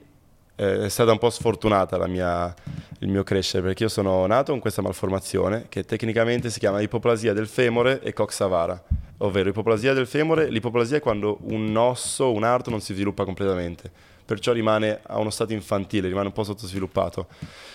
eh, 0.57 0.85
è 0.85 0.89
stata 0.91 1.13
un 1.13 1.19
po' 1.19 1.31
sfortunata 1.31 1.97
la 1.97 2.07
mia- 2.09 2.55
il 2.99 3.09
mio 3.09 3.23
crescere 3.25 3.63
perché 3.65 3.85
io 3.85 3.89
sono 3.89 4.27
nato 4.27 4.53
con 4.53 4.61
questa 4.61 4.83
malformazione 4.83 5.65
che 5.71 5.85
tecnicamente 5.85 6.51
si 6.51 6.59
chiama 6.59 6.81
ipoplasia 6.83 7.33
del 7.33 7.47
femore 7.49 8.01
e 8.03 8.13
coxavara, 8.13 8.81
ovvero 9.23 9.49
ipoplasia 9.49 9.93
del 9.93 10.07
femore, 10.07 10.49
l'ipoplasia 10.49 10.99
è 10.99 11.01
quando 11.01 11.39
un 11.43 11.75
osso, 11.77 12.33
un 12.33 12.45
arto 12.45 12.71
non 12.71 12.81
si 12.81 12.93
sviluppa 12.95 13.25
completamente, 13.25 13.91
perciò 14.25 14.53
rimane 14.53 15.01
a 15.03 15.19
uno 15.19 15.31
stato 15.31 15.53
infantile, 15.53 16.09
rimane 16.09 16.27
un 16.27 16.33
po' 16.33 16.45
sottosviluppato. 16.45 17.27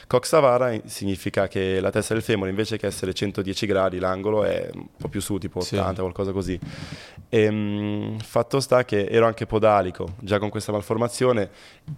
Coxavara 0.07 0.73
significa 0.85 1.47
che 1.47 1.79
la 1.81 1.89
testa 1.89 2.13
del 2.13 2.23
femore 2.23 2.49
invece 2.49 2.77
che 2.77 2.85
essere 2.87 3.13
110 3.13 3.65
gradi 3.65 3.99
l'angolo 3.99 4.43
è 4.43 4.69
un 4.73 4.87
po' 4.97 5.07
più 5.09 5.19
su, 5.19 5.37
tipo 5.37 5.59
Sì. 5.61 5.75
80, 5.75 6.01
qualcosa 6.01 6.31
così. 6.31 6.57
E, 7.29 7.51
mm, 7.51 8.17
fatto 8.19 8.59
sta 8.59 8.85
che 8.85 9.05
ero 9.05 9.25
anche 9.25 9.45
podalico, 9.45 10.15
già 10.19 10.39
con 10.39 10.49
questa 10.49 10.71
malformazione 10.71 11.49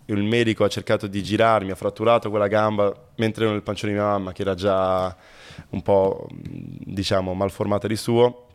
il 0.06 0.24
medico 0.24 0.64
ha 0.64 0.68
cercato 0.70 1.08
di 1.08 1.22
girarmi, 1.22 1.72
ha 1.72 1.76
fratturato 1.76 2.30
quella 2.30 2.48
gamba 2.48 2.94
mentre 3.16 3.44
ero 3.44 3.54
nel 3.54 3.64
pancione 3.64 3.94
di 3.94 4.00
mia 4.00 4.08
mamma 4.08 4.32
che 4.32 4.42
era 4.42 4.56
già 4.56 5.16
un 5.70 5.82
po' 5.82 6.28
diciamo 6.32 7.34
malformata 7.34 7.88
di 7.88 7.96
suo. 7.96 8.48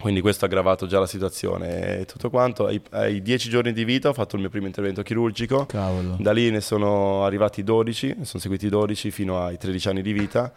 Quindi 0.00 0.22
questo 0.22 0.46
ha 0.46 0.48
aggravato 0.48 0.86
già 0.86 0.98
la 0.98 1.06
situazione 1.06 1.98
e 2.00 2.04
tutto 2.06 2.30
quanto. 2.30 2.64
Ai, 2.64 2.80
ai 2.90 3.20
10 3.20 3.50
giorni 3.50 3.72
di 3.72 3.84
vita 3.84 4.08
ho 4.08 4.14
fatto 4.14 4.34
il 4.36 4.40
mio 4.40 4.50
primo 4.50 4.66
intervento 4.66 5.02
chirurgico. 5.02 5.66
Cavolo. 5.66 6.16
Da 6.18 6.32
lì 6.32 6.50
ne 6.50 6.62
sono 6.62 7.24
arrivati 7.24 7.62
12, 7.62 8.14
ne 8.18 8.24
sono 8.24 8.40
seguiti 8.40 8.68
12 8.68 9.10
fino 9.10 9.44
ai 9.44 9.58
13 9.58 9.88
anni 9.88 10.02
di 10.02 10.12
vita, 10.12 10.50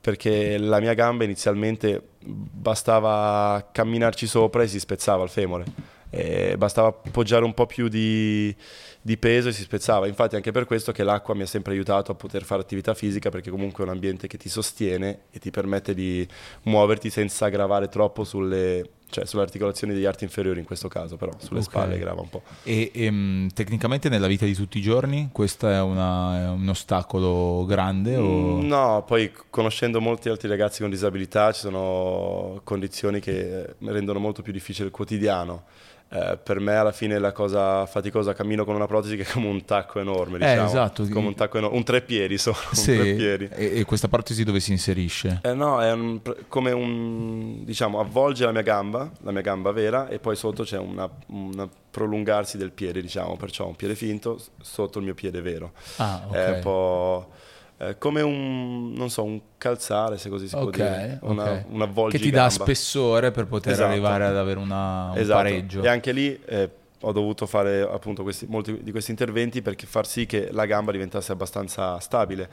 perché 0.00 0.56
la 0.56 0.78
mia 0.78 0.94
gamba 0.94 1.24
inizialmente 1.24 2.00
bastava 2.24 3.68
camminarci 3.72 4.26
sopra 4.28 4.62
e 4.62 4.68
si 4.68 4.78
spezzava 4.78 5.24
il 5.24 5.30
femore. 5.30 5.64
E 6.10 6.56
bastava 6.56 6.88
appoggiare 6.88 7.44
un 7.44 7.54
po' 7.54 7.66
più 7.66 7.88
di, 7.88 8.54
di, 9.00 9.16
peso 9.16 9.48
e 9.48 9.52
si 9.52 9.62
spezzava. 9.62 10.06
Infatti 10.06 10.36
anche 10.36 10.52
per 10.52 10.64
questo 10.64 10.92
che 10.92 11.02
l'acqua 11.02 11.34
mi 11.34 11.42
ha 11.42 11.46
sempre 11.46 11.72
aiutato 11.72 12.12
a 12.12 12.14
poter 12.14 12.44
fare 12.44 12.62
attività 12.62 12.94
fisica 12.94 13.30
perché 13.30 13.50
comunque 13.50 13.84
è 13.84 13.86
un 13.86 13.92
ambiente 13.92 14.26
che 14.26 14.38
ti 14.38 14.48
sostiene 14.48 15.20
e 15.30 15.38
ti 15.38 15.50
permette 15.50 15.94
di 15.94 16.26
muoverti 16.62 17.10
senza 17.10 17.48
gravare 17.48 17.88
troppo 17.88 18.24
sulle, 18.24 18.88
cioè 19.08 19.24
sulle 19.24 19.42
articolazioni 19.42 19.92
degli 19.94 20.04
arti 20.04 20.24
inferiori 20.24 20.58
in 20.58 20.64
questo 20.64 20.88
caso, 20.88 21.16
però 21.16 21.32
sulle 21.38 21.60
okay. 21.60 21.70
spalle 21.70 21.98
grava 21.98 22.20
un 22.20 22.28
po'. 22.28 22.42
E, 22.62 22.90
e 22.92 23.08
um, 23.08 23.48
tecnicamente 23.52 24.08
nella 24.08 24.26
vita 24.26 24.44
di 24.44 24.54
tutti 24.54 24.78
i 24.78 24.82
giorni 24.82 25.30
questo 25.32 25.68
è, 25.68 25.80
una, 25.80 26.44
è 26.44 26.48
un 26.48 26.68
ostacolo 26.68 27.64
grande? 27.66 28.16
O... 28.16 28.58
Mm, 28.58 28.66
no, 28.66 29.04
poi 29.06 29.32
conoscendo 29.50 30.00
molti 30.00 30.28
altri 30.28 30.48
ragazzi 30.48 30.80
con 30.80 30.90
disabilità 30.90 31.52
ci 31.52 31.60
sono 31.60 32.60
condizioni 32.64 33.20
che 33.20 33.74
rendono 33.78 34.18
molto 34.18 34.42
più 34.42 34.52
difficile 34.52 34.86
il 34.86 34.92
quotidiano. 34.92 35.64
Eh, 36.08 36.38
per 36.40 36.60
me 36.60 36.76
alla 36.76 36.92
fine 36.92 37.18
la 37.18 37.32
cosa 37.32 37.84
faticosa 37.84 38.32
cammino 38.32 38.64
con 38.64 38.76
una 38.76 38.86
protesi 38.86 39.16
che 39.16 39.24
è 39.24 39.26
come 39.26 39.48
un 39.48 39.64
tacco 39.64 39.98
enorme, 39.98 40.36
eh, 40.36 40.38
diciamo. 40.38 40.62
Eh, 40.62 40.64
esatto. 40.64 41.08
Come 41.08 41.26
un 41.26 41.34
tacco 41.34 41.58
enorme, 41.58 41.76
un 41.76 41.82
treppiedi 41.82 42.38
solo. 42.38 42.56
Sì. 42.70 42.92
Un 42.92 42.96
treppiedi. 42.98 43.48
E, 43.52 43.80
e, 43.80 43.84
questa 43.84 44.06
protesi 44.06 44.44
dove 44.44 44.60
si 44.60 44.70
inserisce? 44.70 45.40
Eh, 45.42 45.52
no, 45.52 45.82
è 45.82 45.92
un, 45.92 46.20
come 46.48 46.70
un, 46.70 47.64
diciamo, 47.64 47.98
avvolge 47.98 48.44
la 48.44 48.52
mia 48.52 48.62
gamba, 48.62 49.10
la 49.22 49.32
mia 49.32 49.40
gamba 49.40 49.72
vera, 49.72 50.08
e 50.08 50.20
poi 50.20 50.36
sotto 50.36 50.62
c'è 50.62 50.78
un 50.78 51.68
prolungarsi 51.90 52.56
del 52.56 52.70
piede, 52.70 53.00
diciamo, 53.00 53.36
perciò 53.36 53.66
un 53.66 53.74
piede 53.74 53.96
finto 53.96 54.40
sotto 54.60 54.98
il 54.98 55.04
mio 55.04 55.14
piede 55.14 55.40
vero. 55.40 55.72
Ah, 55.96 56.22
ok. 56.28 56.34
È 56.34 56.50
un 56.50 56.60
po' 56.60 57.30
eh, 57.78 57.98
come 57.98 58.22
un, 58.22 59.06
so, 59.08 59.24
un, 59.24 59.40
calzare, 59.58 60.16
se 60.16 60.30
così 60.30 60.48
si 60.48 60.54
okay, 60.54 60.64
può 60.64 60.70
dire, 60.70 61.18
una, 61.22 61.42
okay. 61.42 61.64
un 61.68 62.08
Che 62.08 62.18
ti 62.18 62.30
dà 62.30 62.48
spessore 62.48 63.30
per 63.30 63.46
poter 63.46 63.72
esatto. 63.72 63.90
arrivare 63.90 64.24
ad 64.24 64.36
avere 64.36 64.58
una, 64.58 65.10
un 65.10 65.18
esatto. 65.18 65.42
pareggio. 65.42 65.82
E 65.82 65.88
anche 65.88 66.12
lì 66.12 66.40
eh, 66.46 66.70
ho 67.00 67.12
dovuto 67.12 67.44
fare 67.44 67.82
appunto 67.82 68.22
questi, 68.22 68.46
molti 68.48 68.82
di 68.82 68.90
questi 68.90 69.10
interventi 69.10 69.60
per 69.60 69.76
far 69.84 70.06
sì 70.06 70.24
che 70.24 70.48
la 70.52 70.64
gamba 70.64 70.90
diventasse 70.90 71.32
abbastanza 71.32 71.98
stabile. 72.00 72.48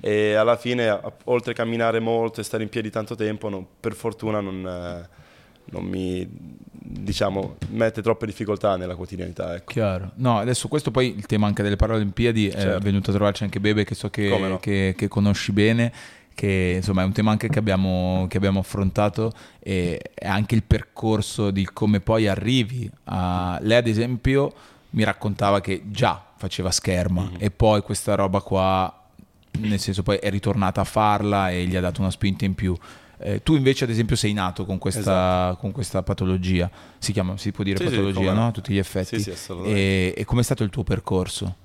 E 0.00 0.34
alla 0.34 0.56
fine, 0.56 0.96
oltre 1.24 1.52
a 1.52 1.54
camminare 1.54 1.98
molto 1.98 2.40
e 2.40 2.44
stare 2.44 2.62
in 2.62 2.68
piedi 2.68 2.88
tanto 2.90 3.16
tempo, 3.16 3.48
non, 3.48 3.66
per 3.80 3.94
fortuna 3.94 4.40
non... 4.40 5.08
Eh, 5.68 5.72
non 5.72 5.84
mi 5.84 6.26
diciamo 6.90 7.56
mette 7.70 8.00
troppe 8.00 8.24
difficoltà 8.24 8.76
nella 8.76 8.96
quotidianità 8.96 9.54
ecco. 9.54 9.72
chiaro 9.72 10.12
no 10.16 10.38
adesso 10.38 10.68
questo 10.68 10.90
poi 10.90 11.14
il 11.14 11.26
tema 11.26 11.46
anche 11.46 11.62
delle 11.62 11.76
Paralimpiadi 11.76 12.50
certo. 12.50 12.76
è 12.76 12.80
venuto 12.80 13.10
a 13.10 13.14
trovarci 13.14 13.42
anche 13.44 13.60
Bebe 13.60 13.84
che 13.84 13.94
so 13.94 14.08
che, 14.08 14.28
no. 14.38 14.58
che, 14.58 14.94
che 14.96 15.08
conosci 15.08 15.52
bene 15.52 15.92
che 16.34 16.74
insomma 16.76 17.02
è 17.02 17.04
un 17.04 17.12
tema 17.12 17.32
anche 17.32 17.48
che 17.48 17.58
abbiamo, 17.58 18.26
che 18.28 18.36
abbiamo 18.36 18.60
affrontato 18.60 19.32
e 19.58 20.00
anche 20.22 20.54
il 20.54 20.62
percorso 20.62 21.50
di 21.50 21.64
come 21.64 21.98
poi 21.98 22.28
arrivi 22.28 22.88
a 23.04 23.58
lei 23.60 23.78
ad 23.78 23.88
esempio 23.88 24.52
mi 24.90 25.02
raccontava 25.02 25.60
che 25.60 25.82
già 25.86 26.24
faceva 26.36 26.70
scherma 26.70 27.22
mm-hmm. 27.22 27.36
e 27.40 27.50
poi 27.50 27.82
questa 27.82 28.14
roba 28.14 28.40
qua 28.40 29.02
nel 29.58 29.80
senso 29.80 30.04
poi 30.04 30.18
è 30.18 30.30
ritornata 30.30 30.80
a 30.80 30.84
farla 30.84 31.50
e 31.50 31.66
gli 31.66 31.74
ha 31.74 31.80
dato 31.80 32.00
una 32.00 32.10
spinta 32.12 32.44
in 32.44 32.54
più 32.54 32.76
eh, 33.20 33.42
tu 33.42 33.56
invece 33.56 33.84
ad 33.84 33.90
esempio 33.90 34.16
sei 34.16 34.32
nato 34.32 34.64
con 34.64 34.78
questa, 34.78 35.00
esatto. 35.00 35.56
con 35.56 35.72
questa 35.72 36.02
patologia, 36.02 36.70
si, 36.98 37.12
chiama, 37.12 37.36
si 37.36 37.50
può 37.50 37.64
dire 37.64 37.78
sì, 37.78 37.84
patologia, 37.84 38.30
sì, 38.30 38.36
no? 38.36 38.46
A 38.46 38.50
tutti 38.50 38.72
gli 38.72 38.78
effetti. 38.78 39.20
Sì, 39.20 39.34
sì, 39.34 39.52
e, 39.64 40.14
e 40.16 40.24
com'è 40.24 40.42
stato 40.42 40.62
il 40.62 40.70
tuo 40.70 40.84
percorso? 40.84 41.56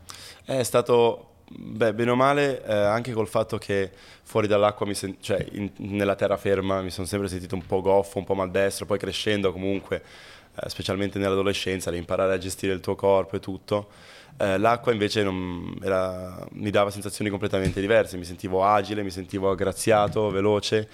È 0.44 0.64
stato, 0.64 1.36
beh, 1.48 1.94
bene 1.94 2.12
o 2.12 2.16
male, 2.16 2.66
eh, 2.66 2.74
anche 2.74 3.14
col 3.14 3.28
fatto 3.28 3.58
che 3.58 3.92
fuori 4.24 4.48
dall'acqua, 4.48 4.92
sen- 4.94 5.18
cioè 5.22 5.46
in, 5.52 5.70
nella 5.78 6.16
terraferma, 6.16 6.82
mi 6.82 6.90
sono 6.90 7.06
sempre 7.06 7.28
sentito 7.28 7.54
un 7.54 7.66
po' 7.66 7.82
goffo, 7.82 8.18
un 8.18 8.26
po' 8.26 8.34
maldestro, 8.34 8.86
poi 8.86 8.98
crescendo 8.98 9.52
comunque, 9.52 10.02
eh, 10.56 10.70
specialmente 10.70 11.20
nell'adolescenza, 11.20 11.92
di 11.92 11.98
imparare 11.98 12.34
a 12.34 12.38
gestire 12.40 12.74
il 12.74 12.80
tuo 12.80 12.96
corpo 12.96 13.36
e 13.36 13.40
tutto. 13.40 13.90
Eh, 14.38 14.58
l'acqua 14.58 14.92
invece 14.92 15.22
non, 15.22 15.78
era, 15.84 16.44
mi 16.54 16.72
dava 16.72 16.90
sensazioni 16.90 17.30
completamente 17.30 17.80
diverse, 17.80 18.18
mi 18.18 18.26
sentivo 18.26 18.66
agile, 18.66 19.04
mi 19.04 19.12
sentivo 19.12 19.52
aggraziato, 19.52 20.32
veloce 20.32 20.90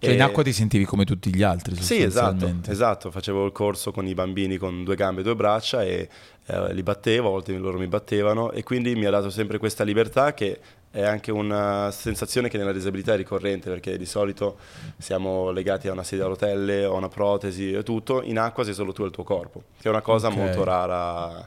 cioè 0.00 0.14
in 0.14 0.22
acqua 0.22 0.42
ti 0.42 0.52
sentivi 0.52 0.84
come 0.84 1.04
tutti 1.04 1.34
gli 1.34 1.42
altri 1.42 1.74
Sì, 1.76 2.00
esatto, 2.00 2.54
esatto, 2.68 3.10
facevo 3.10 3.44
il 3.44 3.52
corso 3.52 3.90
con 3.90 4.06
i 4.06 4.14
bambini 4.14 4.56
con 4.56 4.84
due 4.84 4.94
gambe 4.94 5.20
e 5.20 5.24
due 5.24 5.34
braccia 5.34 5.82
e 5.82 6.08
eh, 6.46 6.72
li 6.74 6.82
battevo, 6.82 7.28
a 7.28 7.30
volte 7.30 7.56
loro 7.56 7.78
mi 7.78 7.88
battevano 7.88 8.52
e 8.52 8.62
quindi 8.62 8.94
mi 8.94 9.06
ha 9.06 9.10
dato 9.10 9.28
sempre 9.28 9.58
questa 9.58 9.84
libertà 9.84 10.34
che 10.34 10.60
è 10.90 11.02
anche 11.02 11.30
una 11.30 11.90
sensazione 11.90 12.48
che 12.48 12.56
nella 12.56 12.72
disabilità 12.72 13.12
è 13.12 13.16
ricorrente 13.16 13.68
perché 13.68 13.98
di 13.98 14.06
solito 14.06 14.56
siamo 14.96 15.50
legati 15.50 15.86
a 15.88 15.92
una 15.92 16.02
sedia 16.02 16.24
a 16.24 16.28
rotelle 16.28 16.84
o 16.86 16.94
a 16.94 16.96
una 16.96 17.08
protesi 17.08 17.72
e 17.72 17.82
tutto, 17.82 18.22
in 18.22 18.38
acqua 18.38 18.64
sei 18.64 18.74
solo 18.74 18.92
tu 18.92 19.02
e 19.02 19.06
il 19.06 19.12
tuo 19.12 19.24
corpo, 19.24 19.64
che 19.78 19.88
è 19.88 19.90
una 19.90 20.00
cosa 20.00 20.28
okay. 20.28 20.38
molto 20.38 20.64
rara 20.64 21.46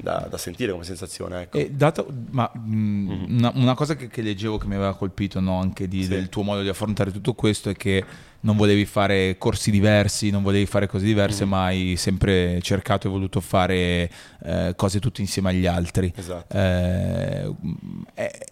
da, 0.00 0.26
da, 0.30 0.38
sentire 0.38 0.72
come 0.72 0.84
sensazione. 0.84 1.42
Ecco. 1.42 1.60
Dato, 1.70 2.06
ma 2.30 2.50
mh, 2.54 2.60
mm-hmm. 2.60 3.36
una, 3.38 3.52
una, 3.54 3.74
cosa 3.74 3.96
che, 3.96 4.08
che, 4.08 4.22
leggevo 4.22 4.56
che 4.58 4.66
mi 4.66 4.76
aveva 4.76 4.94
colpito 4.94 5.40
no, 5.40 5.60
anche 5.60 5.88
di, 5.88 6.02
sì. 6.02 6.08
del 6.08 6.28
tuo 6.28 6.42
modo 6.42 6.62
di 6.62 6.68
affrontare 6.68 7.10
tutto 7.10 7.34
questo 7.34 7.70
è 7.70 7.74
che 7.74 8.04
non 8.40 8.56
volevi 8.56 8.84
fare 8.84 9.36
corsi 9.38 9.72
diversi, 9.72 10.30
non 10.30 10.42
volevi 10.42 10.66
fare 10.66 10.86
cose 10.86 11.04
diverse, 11.04 11.44
mm. 11.44 11.48
ma 11.48 11.64
hai 11.64 11.96
sempre 11.96 12.60
cercato 12.62 13.08
e 13.08 13.10
voluto 13.10 13.40
fare 13.40 14.08
eh, 14.44 14.72
cose 14.76 15.00
tutte 15.00 15.20
insieme 15.20 15.50
agli 15.50 15.66
altri. 15.66 16.12
Esatto. 16.14 16.56
Eh, 16.56 17.52
eh, 18.14 18.46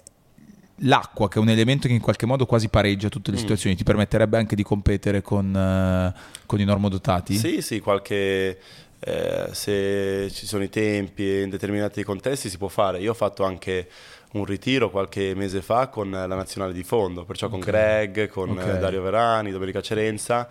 l'acqua, 0.78 1.28
che 1.28 1.38
è 1.38 1.42
un 1.42 1.48
elemento 1.48 1.86
che 1.86 1.94
in 1.94 2.00
qualche 2.00 2.26
modo 2.26 2.46
quasi 2.46 2.68
pareggia 2.68 3.08
tutte 3.08 3.30
le 3.30 3.36
mm. 3.36 3.40
situazioni, 3.40 3.76
ti 3.76 3.84
permetterebbe 3.84 4.36
anche 4.36 4.56
di 4.56 4.62
competere 4.62 5.22
con, 5.22 5.46
uh, 5.54 6.20
con 6.46 6.60
i 6.60 6.64
normodotati? 6.64 7.34
Sì, 7.34 7.62
sì, 7.62 7.80
qualche... 7.80 8.58
Eh, 9.06 9.48
se 9.52 10.30
ci 10.32 10.46
sono 10.46 10.62
i 10.62 10.70
tempi 10.70 11.28
e 11.28 11.42
in 11.42 11.50
determinati 11.50 12.02
contesti 12.02 12.48
si 12.48 12.56
può 12.56 12.68
fare. 12.68 13.00
Io 13.00 13.10
ho 13.10 13.14
fatto 13.14 13.44
anche 13.44 13.86
un 14.32 14.46
ritiro 14.46 14.88
qualche 14.88 15.34
mese 15.34 15.60
fa 15.60 15.88
con 15.88 16.10
la 16.10 16.26
nazionale 16.26 16.72
di 16.72 16.82
fondo, 16.84 17.24
perciò 17.24 17.48
okay. 17.48 17.58
con 17.58 17.68
Greg, 17.68 18.28
con 18.28 18.50
okay. 18.50 18.78
Dario 18.78 19.02
Verani, 19.02 19.50
Domenica 19.50 19.82
Cerenza 19.82 20.48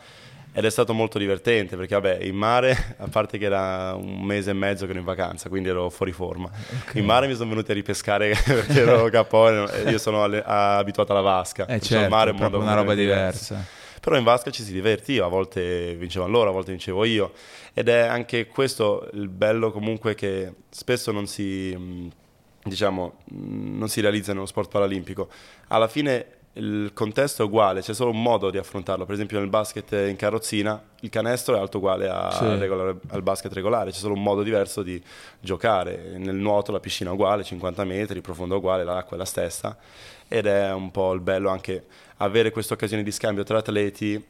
ed 0.56 0.66
è 0.66 0.70
stato 0.70 0.94
molto 0.94 1.18
divertente 1.18 1.76
perché 1.76 1.96
vabbè 1.96 2.24
in 2.24 2.36
mare 2.36 2.96
a 2.98 3.08
parte 3.08 3.38
che 3.38 3.46
era 3.46 3.96
un 3.96 4.22
mese 4.22 4.52
e 4.52 4.54
mezzo 4.54 4.86
che 4.86 4.92
ero 4.92 5.00
in 5.00 5.06
vacanza 5.06 5.50
quindi 5.50 5.70
ero 5.70 5.90
fuori 5.90 6.12
forma. 6.12 6.50
Okay. 6.84 7.02
in 7.02 7.06
mare 7.06 7.28
mi 7.28 7.34
sono 7.34 7.50
venuti 7.50 7.72
a 7.72 7.74
ripescare 7.74 8.36
perché 8.46 8.82
ero 8.82 9.10
capone 9.12 9.66
io 9.90 9.98
sono 9.98 10.24
alle, 10.24 10.44
abituato 10.46 11.12
alla 11.12 11.22
vasca. 11.22 11.66
Eh 11.66 11.80
certo, 11.80 12.10
mare 12.10 12.32
è 12.32 12.34
un 12.34 12.54
una 12.54 12.76
roba 12.76 12.94
diversa. 12.94 13.56
diversa. 13.56 13.82
Però 14.00 14.18
in 14.18 14.24
vasca 14.24 14.52
ci 14.52 14.64
si 14.64 14.74
divertiva 14.74 15.26
a 15.26 15.30
volte 15.30 15.96
vincevano 15.96 16.32
loro 16.32 16.50
a 16.50 16.54
volte 16.54 16.72
vincevo 16.72 17.04
io. 17.06 17.32
Ed 17.74 17.88
è 17.90 18.00
anche 18.00 18.48
questo 18.48 19.10
il 19.14 19.30
bello 19.30 19.72
comunque 19.72 20.14
che 20.14 20.54
spesso 20.70 21.12
non 21.12 21.26
si 21.26 22.12
diciamo 22.66 23.18
non 23.32 23.90
si 23.90 24.02
realizza 24.02 24.34
nello 24.34 24.46
sport 24.46 24.70
paralimpico. 24.70 25.30
Alla 25.70 25.88
fine 25.88 26.26
il 26.54 26.92
contesto 26.94 27.42
è 27.42 27.46
uguale, 27.46 27.82
c'è 27.82 27.94
solo 27.94 28.12
un 28.12 28.22
modo 28.22 28.52
di 28.52 28.58
affrontarlo. 28.58 29.06
Per 29.06 29.16
esempio 29.16 29.40
nel 29.40 29.50
basket 29.50 29.92
in 29.92 30.16
carrozzina 30.16 30.82
il 31.02 31.10
canestro 31.10 31.56
è 31.56 31.60
alto 31.60 31.78
uguale 31.78 32.08
a 32.08 32.32
sì. 32.32 32.46
regolare, 32.46 32.98
al 33.10 33.24
basket 33.24 33.52
regolare, 33.54 33.92
c'è 33.92 33.98
solo 33.98 34.14
un 34.14 34.22
modo 34.22 34.44
diverso 34.44 34.84
di 34.84 35.02
giocare. 35.40 36.18
Nel 36.18 36.36
nuoto 36.36 36.72
la 36.72 36.80
piscina 36.80 37.10
è 37.10 37.14
uguale, 37.14 37.44
50 37.44 37.84
metri, 37.86 38.22
profonda 38.22 38.56
uguale, 38.56 38.84
l'acqua 38.84 39.16
è 39.16 39.20
la 39.20 39.26
stessa 39.26 39.78
ed 40.28 40.46
è 40.46 40.72
un 40.72 40.92
po' 40.92 41.14
il 41.14 41.22
bello 41.22 41.50
anche 41.50 41.86
avere 42.18 42.52
questa 42.52 42.76
occasione 42.76 43.04
di 43.04 43.12
scambio 43.12 43.44
tra 43.44 43.58
atleti 43.58 44.24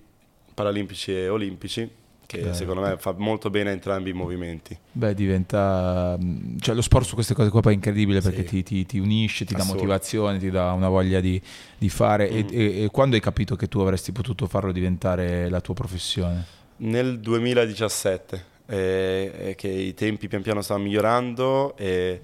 paralimpici 0.53 1.15
e 1.15 1.29
olimpici 1.29 1.89
che 2.25 2.39
Beh. 2.39 2.53
secondo 2.53 2.81
me 2.81 2.97
fa 2.97 3.13
molto 3.17 3.49
bene 3.49 3.69
a 3.69 3.73
entrambi 3.73 4.09
i 4.09 4.13
movimenti. 4.13 4.77
Beh, 4.91 5.13
diventa... 5.13 6.17
Cioè 6.59 6.75
lo 6.75 6.81
sport 6.81 7.05
su 7.05 7.13
queste 7.15 7.33
cose 7.33 7.49
qua 7.49 7.61
è 7.61 7.71
incredibile 7.73 8.21
perché 8.21 8.41
sì. 8.43 8.47
ti, 8.47 8.63
ti, 8.63 8.85
ti, 8.85 8.99
unisce, 8.99 9.45
ti 9.45 9.53
dà 9.53 9.63
motivazione, 9.63 10.39
ti 10.39 10.49
dà 10.49 10.71
una 10.71 10.89
voglia 10.89 11.19
di, 11.19 11.41
di 11.77 11.89
fare. 11.89 12.29
Mm. 12.29 12.35
E, 12.35 12.45
e, 12.49 12.83
e, 12.83 12.89
quando 12.89 13.15
hai 13.15 13.21
capito 13.21 13.55
che 13.55 13.67
tu 13.67 13.79
avresti 13.79 14.11
potuto 14.11 14.47
farlo 14.47 14.71
diventare 14.71 15.49
la 15.49 15.61
tua 15.61 15.73
professione? 15.73 16.45
Nel 16.77 17.19
2017, 17.19 18.45
eh, 18.65 19.53
che 19.57 19.67
i 19.67 19.93
tempi 19.93 20.27
pian 20.27 20.41
piano 20.41 20.61
stavano 20.61 20.85
migliorando 20.85 21.75
e... 21.77 22.21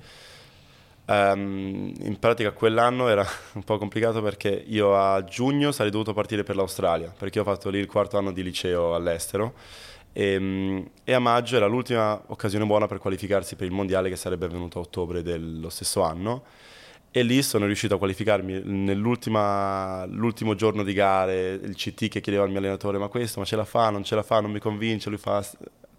Um, 1.09 1.91
in 2.01 2.19
pratica 2.19 2.51
quell'anno 2.51 3.09
era 3.09 3.25
un 3.53 3.63
po' 3.63 3.79
complicato 3.79 4.21
perché 4.21 4.63
io 4.67 4.95
a 4.95 5.23
giugno 5.23 5.71
sarei 5.71 5.89
dovuto 5.89 6.13
partire 6.13 6.43
per 6.43 6.55
l'Australia 6.55 7.11
perché 7.17 7.39
ho 7.39 7.43
fatto 7.43 7.71
lì 7.71 7.79
il 7.79 7.87
quarto 7.87 8.19
anno 8.19 8.31
di 8.31 8.43
liceo 8.43 8.93
all'estero. 8.93 9.53
E, 10.13 10.33
ehm, 10.33 10.89
e, 11.03 11.13
a 11.13 11.19
maggio 11.19 11.55
era 11.55 11.65
l'ultima 11.65 12.21
occasione 12.27 12.63
buona 12.65 12.85
per 12.85 12.99
qualificarsi 12.99 13.55
per 13.55 13.65
il 13.65 13.73
mondiale 13.73 14.09
che 14.09 14.15
sarebbe 14.15 14.45
avvenuto 14.45 14.77
a 14.77 14.81
ottobre 14.81 15.23
dello 15.23 15.69
stesso 15.69 16.03
anno. 16.03 16.43
E 17.11 17.23
lì 17.23 17.41
sono 17.41 17.65
riuscito 17.65 17.95
a 17.95 17.97
qualificarmi 17.97 18.61
nell'ultimo 18.65 20.53
giorno 20.55 20.83
di 20.83 20.93
gare 20.93 21.53
il 21.53 21.75
CT 21.75 22.07
che 22.07 22.21
chiedeva 22.21 22.43
al 22.43 22.49
mio 22.51 22.59
allenatore 22.59 22.99
ma 22.99 23.07
questo 23.07 23.39
ma 23.39 23.47
ce 23.47 23.55
la 23.55 23.65
fa, 23.65 23.89
non 23.89 24.03
ce 24.03 24.13
la 24.13 24.21
fa, 24.21 24.41
non 24.41 24.51
mi 24.51 24.59
convince? 24.59 25.09
Lui 25.09 25.17
fa 25.17 25.43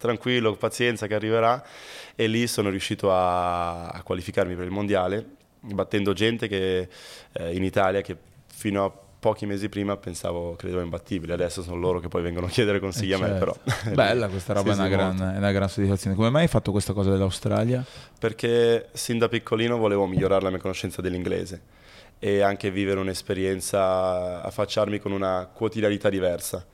tranquillo, 0.01 0.57
pazienza 0.57 1.07
che 1.07 1.15
arriverà 1.15 1.63
e 2.17 2.27
lì 2.27 2.47
sono 2.47 2.71
riuscito 2.71 3.13
a, 3.13 3.89
a 3.89 4.03
qualificarmi 4.03 4.55
per 4.57 4.65
il 4.65 4.71
mondiale 4.71 5.39
battendo 5.61 6.13
gente 6.13 6.49
che, 6.49 6.89
eh, 7.33 7.55
in 7.55 7.63
Italia 7.63 8.01
che 8.01 8.17
fino 8.47 8.85
a 8.85 8.93
pochi 9.21 9.45
mesi 9.45 9.69
prima 9.69 9.97
pensavo, 9.99 10.57
credevo 10.57 10.81
imbattibile, 10.81 11.35
adesso 11.35 11.63
sono 11.63 11.77
loro 11.77 12.01
che 12.01 12.09
poi 12.09 12.23
vengono 12.23 12.47
a 12.47 12.49
chiedere 12.49 12.81
consigli 12.81 13.13
eh 13.13 13.17
certo. 13.17 13.25
a 13.25 13.33
me 13.33 13.39
però. 13.39 13.55
Certo. 13.65 13.95
Bella 13.95 14.29
questa 14.29 14.55
roba, 14.55 14.73
sì, 14.73 14.81
è, 14.81 14.81
una 14.81 14.89
gran, 14.89 15.35
è 15.35 15.37
una 15.37 15.53
gran 15.53 15.69
soddisfazione. 15.69 16.17
Come 16.17 16.31
mai 16.31 16.43
hai 16.43 16.49
fatto 16.49 16.71
questa 16.71 16.95
cosa 16.95 17.11
dell'Australia? 17.11 17.85
Perché 18.19 18.89
sin 18.93 19.19
da 19.19 19.29
piccolino 19.29 19.77
volevo 19.77 20.07
migliorare 20.07 20.43
la 20.43 20.51
mia 20.51 20.59
conoscenza 20.59 21.03
dell'inglese 21.03 21.61
e 22.19 22.41
anche 22.41 22.71
vivere 22.71 22.99
un'esperienza, 23.01 24.43
affacciarmi 24.43 24.99
con 24.99 25.13
una 25.13 25.49
quotidianità 25.53 26.09
diversa. 26.09 26.65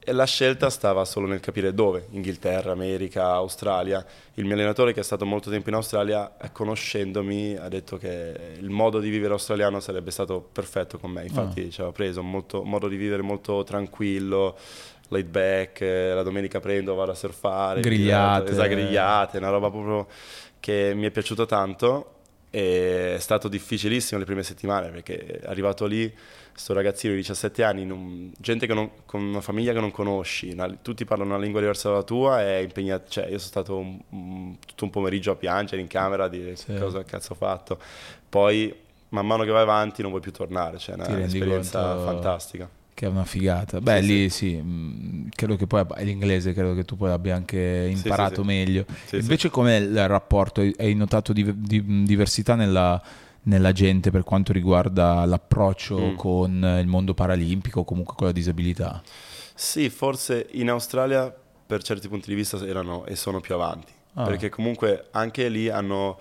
E 0.00 0.12
la 0.12 0.24
scelta 0.24 0.70
stava 0.70 1.04
solo 1.04 1.26
nel 1.26 1.40
capire 1.40 1.74
dove, 1.74 2.06
Inghilterra, 2.10 2.72
America, 2.72 3.32
Australia. 3.32 4.04
Il 4.34 4.44
mio 4.44 4.54
allenatore 4.54 4.92
che 4.92 5.00
è 5.00 5.02
stato 5.02 5.26
molto 5.26 5.50
tempo 5.50 5.68
in 5.68 5.74
Australia, 5.74 6.34
conoscendomi, 6.50 7.56
ha 7.56 7.68
detto 7.68 7.98
che 7.98 8.56
il 8.58 8.70
modo 8.70 9.00
di 9.00 9.10
vivere 9.10 9.32
australiano 9.32 9.80
sarebbe 9.80 10.10
stato 10.10 10.40
perfetto 10.40 10.98
con 10.98 11.10
me. 11.10 11.24
Infatti 11.24 11.62
oh. 11.62 11.70
ci 11.70 11.80
aveva 11.80 11.92
preso 11.92 12.20
un, 12.20 12.44
modo 12.64 12.88
di 12.88 12.96
vivere 12.96 13.22
molto 13.22 13.64
tranquillo, 13.64 14.56
laid 15.08 15.26
back, 15.26 15.80
eh, 15.82 16.14
la 16.14 16.22
domenica 16.22 16.60
prendo, 16.60 16.94
vado 16.94 17.10
a 17.10 17.14
surfare. 17.14 17.80
Grigliate. 17.80 18.50
Esatto, 18.50 18.68
grigliate, 18.68 19.38
una 19.38 19.50
roba 19.50 19.70
proprio 19.70 20.06
che 20.60 20.92
mi 20.94 21.06
è 21.06 21.10
piaciuto 21.10 21.46
tanto 21.46 22.14
e 22.50 23.16
è 23.16 23.18
stato 23.18 23.48
difficilissimo 23.48 24.18
le 24.18 24.24
prime 24.24 24.42
settimane 24.42 24.88
perché 24.88 25.40
arrivato 25.44 25.86
lì, 25.86 26.12
sto 26.58 26.72
ragazzino 26.72 27.12
di 27.12 27.20
17 27.20 27.62
anni, 27.62 27.86
non, 27.86 28.32
gente 28.36 28.66
non, 28.66 28.90
con 29.06 29.22
una 29.22 29.40
famiglia 29.40 29.72
che 29.72 29.78
non 29.80 29.92
conosci, 29.92 30.50
una, 30.50 30.68
tutti 30.82 31.04
parlano 31.04 31.34
una 31.34 31.42
lingua 31.42 31.60
diversa 31.60 31.88
dalla 31.88 32.02
tua 32.02 32.44
e 32.44 32.62
impegnato, 32.62 33.08
cioè 33.08 33.24
io 33.24 33.38
sono 33.38 33.38
stato 33.38 33.76
un, 33.78 33.98
un, 34.10 34.56
tutto 34.66 34.84
un 34.84 34.90
pomeriggio 34.90 35.30
a 35.30 35.36
piangere 35.36 35.80
in 35.80 35.86
camera 35.86 36.24
a 36.24 36.28
dire 36.28 36.56
sì. 36.56 36.74
cosa 36.74 37.04
cazzo 37.04 37.32
ho 37.32 37.36
fatto. 37.36 37.78
Poi 38.28 38.74
man 39.10 39.24
mano 39.24 39.44
che 39.44 39.50
vai 39.50 39.62
avanti 39.62 40.02
non 40.02 40.10
vuoi 40.10 40.22
più 40.22 40.32
tornare, 40.32 40.78
cioè 40.78 40.96
è 40.96 41.12
un'esperienza 41.12 41.96
fantastica. 41.98 42.68
Che 42.92 43.06
è 43.06 43.08
una 43.08 43.24
figata. 43.24 43.80
Beh, 43.80 44.00
sì, 44.00 44.06
lì 44.06 44.28
sì, 44.28 44.48
sì 44.50 44.60
mm, 44.60 45.28
credo 45.32 45.54
che 45.54 45.68
poi 45.68 45.84
l'inglese 45.98 46.52
credo 46.52 46.74
che 46.74 46.84
tu 46.84 46.96
poi 46.96 47.12
abbia 47.12 47.36
anche 47.36 47.88
imparato 47.88 48.42
meglio. 48.42 48.84
Invece 49.12 49.48
com'è 49.48 49.76
il 49.76 50.08
rapporto? 50.08 50.60
Hai 50.60 50.94
notato 50.94 51.32
di, 51.32 51.44
di, 51.56 52.02
diversità 52.02 52.56
nella, 52.56 53.00
nella, 53.48 53.72
gente 53.72 54.10
per 54.10 54.24
quanto 54.24 54.52
riguarda 54.52 55.24
l'approccio 55.24 55.98
mm. 55.98 56.14
con 56.16 56.78
il 56.80 56.86
mondo 56.86 57.14
paralimpico 57.14 57.80
o 57.80 57.84
comunque 57.84 58.14
con 58.16 58.26
la 58.26 58.32
disabilità? 58.32 59.02
Sì, 59.54 59.90
forse 59.90 60.46
in 60.52 60.70
Australia 60.70 61.34
per 61.66 61.82
certi 61.82 62.08
punti 62.08 62.28
di 62.28 62.34
vista 62.34 62.64
erano 62.64 63.04
e 63.04 63.16
sono 63.16 63.40
più 63.40 63.54
avanti. 63.54 63.92
Ah. 64.14 64.24
Perché 64.24 64.48
comunque 64.48 65.08
anche 65.10 65.48
lì 65.48 65.68
hanno 65.68 66.18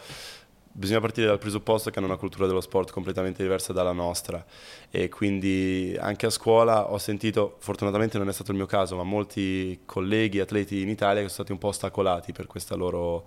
bisogna 0.78 1.00
partire 1.00 1.26
dal 1.26 1.40
presupposto 1.40 1.90
che 1.90 1.98
hanno 1.98 2.08
una 2.08 2.18
cultura 2.18 2.46
dello 2.46 2.62
sport 2.62 2.92
completamente 2.92 3.42
diversa 3.42 3.74
dalla 3.74 3.94
nostra 3.94 4.46
e 4.92 5.10
quindi 5.10 5.98
anche 6.00 6.28
a 6.28 6.30
scuola 6.30 6.92
ho 6.92 7.00
sentito, 7.00 7.56
fortunatamente 7.60 8.20
non 8.20 8.30
è 8.30 8.34
stato 8.34 8.52
il 8.52 8.58
mio 8.58 8.68
caso, 8.68 8.96
ma 8.96 9.02
molti 9.02 9.80
colleghi 9.86 10.40
atleti 10.40 10.82
in 10.82 10.90
Italia 10.90 11.24
che 11.24 11.30
sono 11.30 11.46
stati 11.46 11.52
un 11.52 11.58
po' 11.58 11.70
ostacolati 11.70 12.32
per 12.32 12.46
questa 12.46 12.76
loro 12.76 13.26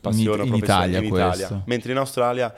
passione 0.00 0.44
in, 0.44 0.48
in 0.48 0.54
Italia, 0.54 0.98
in 0.98 1.04
Italia. 1.04 1.62
mentre 1.66 1.90
in 1.90 1.98
Australia 1.98 2.54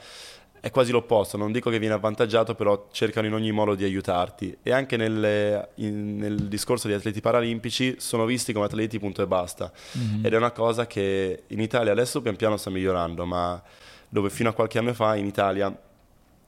è 0.64 0.71
quasi 0.71 0.92
l'opposto, 0.92 1.37
non 1.37 1.52
dico 1.52 1.68
che 1.68 1.78
viene 1.78 1.92
avvantaggiato, 1.92 2.54
però 2.54 2.87
cercano 2.90 3.26
in 3.26 3.35
ogni 3.35 3.52
modo 3.52 3.75
di 3.75 3.85
aiutarti. 3.85 4.56
E 4.62 4.73
anche 4.73 4.97
nel, 4.97 5.68
in, 5.75 6.16
nel 6.16 6.49
discorso 6.49 6.88
di 6.88 6.94
atleti 6.94 7.21
paralimpici 7.21 7.97
sono 7.99 8.25
visti 8.25 8.54
come 8.54 8.64
atleti 8.64 8.99
punto 8.99 9.21
e 9.21 9.26
basta. 9.26 9.71
Mm-hmm. 9.99 10.25
Ed 10.25 10.33
è 10.33 10.37
una 10.38 10.52
cosa 10.52 10.87
che 10.87 11.42
in 11.49 11.61
Italia 11.61 11.92
adesso 11.92 12.23
pian 12.23 12.37
piano 12.37 12.56
sta 12.56 12.71
migliorando, 12.71 13.26
ma 13.26 13.62
dove 14.09 14.30
fino 14.30 14.49
a 14.49 14.52
qualche 14.54 14.78
anno 14.78 14.94
fa 14.94 15.16
in 15.16 15.26
Italia 15.26 15.71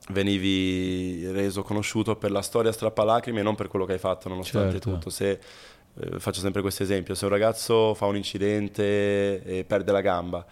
venivi 0.08 1.30
reso 1.30 1.62
conosciuto 1.62 2.16
per 2.16 2.30
la 2.30 2.40
storia 2.40 2.72
strappalacrime 2.72 3.40
e 3.40 3.42
non 3.42 3.54
per 3.54 3.68
quello 3.68 3.84
che 3.84 3.92
hai 3.92 3.98
fatto 3.98 4.30
nonostante 4.30 4.70
certo. 4.70 4.92
tutto. 4.92 5.10
Se, 5.10 5.38
eh, 6.00 6.18
faccio 6.18 6.40
sempre 6.40 6.62
questo 6.62 6.82
esempio, 6.82 7.14
se 7.14 7.26
un 7.26 7.30
ragazzo 7.32 7.92
fa 7.92 8.06
un 8.06 8.16
incidente 8.16 9.42
e 9.42 9.64
perde 9.66 9.92
la 9.92 10.00
gamba, 10.00 10.42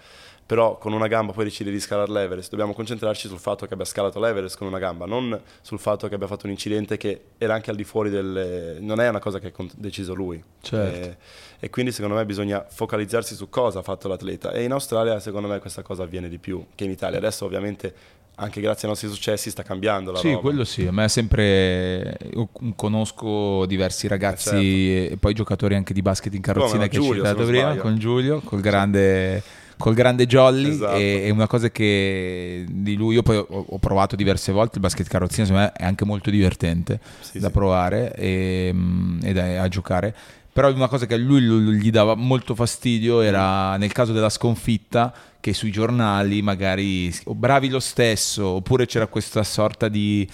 però 0.46 0.76
con 0.76 0.92
una 0.92 1.06
gamba 1.06 1.32
poi 1.32 1.44
decide 1.44 1.70
di 1.70 1.80
scalare 1.80 2.12
l'Everest, 2.12 2.50
dobbiamo 2.50 2.74
concentrarci 2.74 3.28
sul 3.28 3.38
fatto 3.38 3.66
che 3.66 3.74
abbia 3.74 3.86
scalato 3.86 4.20
l'Everest 4.20 4.58
con 4.58 4.66
una 4.66 4.78
gamba, 4.78 5.06
non 5.06 5.40
sul 5.62 5.78
fatto 5.78 6.06
che 6.06 6.14
abbia 6.14 6.26
fatto 6.26 6.46
un 6.46 6.52
incidente 6.52 6.96
che 6.96 7.20
era 7.38 7.54
anche 7.54 7.70
al 7.70 7.76
di 7.76 7.84
fuori 7.84 8.10
del... 8.10 8.78
non 8.80 9.00
è 9.00 9.08
una 9.08 9.20
cosa 9.20 9.38
che 9.38 9.52
ha 9.56 9.64
deciso 9.76 10.14
lui. 10.14 10.42
Certo. 10.60 11.08
E, 11.08 11.16
e, 11.60 11.70
quindi 11.70 11.92
secondo 11.92 12.16
me 12.16 12.26
bisogna 12.26 12.64
focalizzarsi 12.68 13.34
su 13.34 13.48
cosa 13.48 13.78
ha 13.78 13.82
fatto 13.82 14.06
l'atleta 14.06 14.52
e 14.52 14.64
in 14.64 14.72
Australia 14.72 15.18
secondo 15.18 15.48
me 15.48 15.58
questa 15.60 15.82
cosa 15.82 16.02
avviene 16.02 16.28
di 16.28 16.38
più 16.38 16.64
che 16.74 16.84
in 16.84 16.90
Italia. 16.90 17.18
Adesso 17.18 17.46
ovviamente 17.46 17.94
anche 18.36 18.60
grazie 18.60 18.88
ai 18.88 18.88
nostri 18.88 19.08
successi 19.08 19.48
sta 19.48 19.62
cambiando 19.62 20.10
la 20.10 20.18
sì, 20.18 20.30
roba. 20.30 20.40
quello 20.40 20.64
sì, 20.64 20.86
a 20.86 20.92
me 20.92 21.04
è 21.04 21.08
sempre 21.08 22.18
io 22.34 22.48
conosco 22.74 23.64
diversi 23.64 24.08
ragazzi 24.08 24.48
eh, 24.56 24.98
certo. 24.98 25.14
e 25.14 25.16
poi 25.18 25.34
giocatori 25.34 25.76
anche 25.76 25.94
di 25.94 26.02
basket 26.02 26.34
in 26.34 26.40
carrozzina 26.40 26.82
no, 26.82 26.88
che 26.88 26.96
hai 26.96 27.04
citato 27.04 27.44
prima 27.44 27.76
con 27.76 27.96
Giulio, 27.96 28.40
col 28.40 28.60
grande 28.60 29.40
col 29.76 29.94
grande 29.94 30.26
Jolly 30.26 30.70
esatto. 30.70 30.96
e, 30.96 31.30
una 31.30 31.46
cosa 31.46 31.70
che 31.70 32.64
di 32.68 32.96
lui 32.96 33.14
io 33.14 33.22
poi 33.22 33.36
ho, 33.36 33.46
ho, 33.48 33.78
provato 33.78 34.16
diverse 34.16 34.52
volte 34.52 34.76
il 34.76 34.80
basket 34.80 35.08
carrozzina 35.08 35.46
secondo 35.46 35.66
me 35.66 35.72
è 35.72 35.84
anche 35.84 36.04
molto 36.04 36.30
divertente 36.30 37.00
sì, 37.20 37.38
da 37.38 37.48
sì. 37.48 37.52
provare 37.52 38.14
e, 38.14 38.70
mm, 38.72 39.18
e 39.22 39.32
da, 39.32 39.62
a 39.62 39.68
giocare 39.68 40.14
però 40.52 40.72
una 40.72 40.86
cosa 40.86 41.06
che 41.06 41.14
a 41.14 41.16
lui 41.16 41.40
gli 41.40 41.90
dava 41.90 42.14
molto 42.14 42.54
fastidio 42.54 43.20
era 43.20 43.76
nel 43.76 43.92
caso 43.92 44.12
della 44.12 44.28
sconfitta 44.28 45.12
che 45.40 45.52
sui 45.52 45.72
giornali 45.72 46.42
magari 46.42 47.12
o 47.24 47.34
bravi 47.34 47.68
lo 47.68 47.80
stesso 47.80 48.46
oppure 48.46 48.86
c'era 48.86 49.08
questa 49.08 49.42
sorta 49.42 49.88
di 49.88 50.26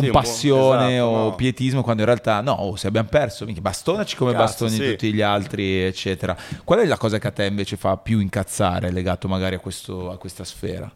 compassione 0.00 0.86
sì, 0.86 0.92
esatto, 0.94 1.08
o 1.08 1.18
no. 1.28 1.34
pietismo 1.34 1.82
quando 1.82 2.02
in 2.02 2.08
realtà 2.08 2.40
no, 2.40 2.52
oh, 2.52 2.76
se 2.76 2.86
abbiamo 2.86 3.08
perso, 3.08 3.44
mica 3.44 3.60
bastonaci 3.60 4.16
come 4.16 4.32
Cazzo, 4.32 4.44
bastoni 4.44 4.70
sì. 4.70 4.90
tutti 4.90 5.12
gli 5.12 5.22
altri, 5.22 5.82
eccetera. 5.82 6.36
Qual 6.64 6.78
è 6.78 6.84
la 6.84 6.96
cosa 6.96 7.18
che 7.18 7.26
a 7.26 7.30
te 7.30 7.44
invece 7.44 7.76
fa 7.76 7.96
più 7.96 8.20
incazzare 8.20 8.90
legato 8.90 9.28
magari 9.28 9.54
a, 9.54 9.58
questo, 9.58 10.10
a 10.10 10.18
questa 10.18 10.44
sfera? 10.44 10.90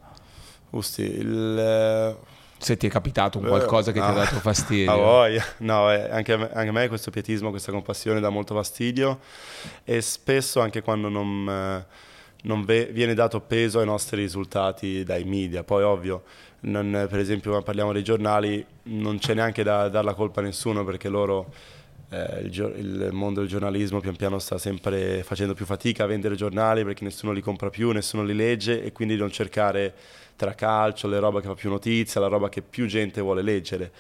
Usti, 0.71 1.03
il... 1.03 1.59
Eh, 1.59 2.37
se 2.59 2.77
ti 2.77 2.89
è 2.89 2.91
capitato 2.91 3.39
un 3.39 3.47
qualcosa 3.47 3.93
che 3.93 4.01
no. 4.01 4.07
ti 4.07 4.11
ha 4.11 4.15
dato 4.15 4.37
fastidio. 4.41 4.93
Ah, 4.93 4.97
voglia. 4.97 5.45
No, 5.59 5.93
eh, 5.93 6.09
anche, 6.11 6.33
a 6.33 6.37
me, 6.37 6.51
anche, 6.53 6.69
a 6.69 6.73
me, 6.73 6.89
questo 6.89 7.11
pietismo, 7.11 7.51
questa 7.51 7.71
compassione 7.71 8.21
dà 8.21 8.31
molto 8.31 8.55
fastidio 8.55 9.21
e 9.85 10.01
spesso 10.01 10.61
anche 10.61 10.83
quando 10.83 11.09
non, 11.09 11.49
eh, 11.49 11.87
non 12.43 12.65
ve, 12.65 12.87
viene 12.87 13.15
dato 13.15 13.41
peso 13.41 13.79
ai 13.79 13.87
nostri 13.87 14.21
risultati 14.21 15.05
dai 15.05 15.25
media. 15.25 15.63
Poi 15.63 15.85
ovvio, 15.85 16.25
non, 16.61 17.07
per 17.09 17.19
esempio 17.19 17.51
quando 17.51 17.67
parliamo 17.67 17.93
dei 17.93 18.03
giornali 18.03 18.65
non 18.85 19.19
c'è 19.19 19.35
neanche 19.35 19.63
da 19.63 19.89
dare 19.89 20.05
la 20.05 20.15
colpa 20.15 20.41
a 20.41 20.43
nessuno 20.45 20.85
perché 20.85 21.09
loro, 21.09 21.53
eh, 22.11 22.41
il, 22.41 22.75
il, 22.77 23.09
mondo 23.13 23.41
del 23.41 23.49
giornalismo 23.49 24.01
pian 24.01 24.17
piano 24.17 24.39
sta 24.39 24.59
sempre 24.59 25.23
facendo 25.23 25.55
più 25.55 25.65
fatica 25.65 26.05
a 26.05 26.07
vendere 26.07 26.35
giornali 26.35 26.83
perché 26.85 27.05
nessuno 27.05 27.33
li 27.33 27.41
compra 27.41 27.71
più, 27.71 27.91
nessuno 27.93 28.25
li 28.25 28.35
legge 28.35 28.83
e 28.83 28.93
quindi 28.93 29.17
non 29.17 29.31
cercare 29.31 29.95
tra 30.35 30.55
calcio, 30.55 31.09
le 31.09 31.19
roba 31.19 31.41
che 31.41 31.47
fa 31.47 31.55
più 31.55 31.69
notizia, 31.69 32.21
la 32.21 32.29
roba 32.29 32.49
che 32.49 32.63
più 32.63 32.87
gente 32.87 33.21
vuole 33.21 33.43
leggere. 33.43 33.91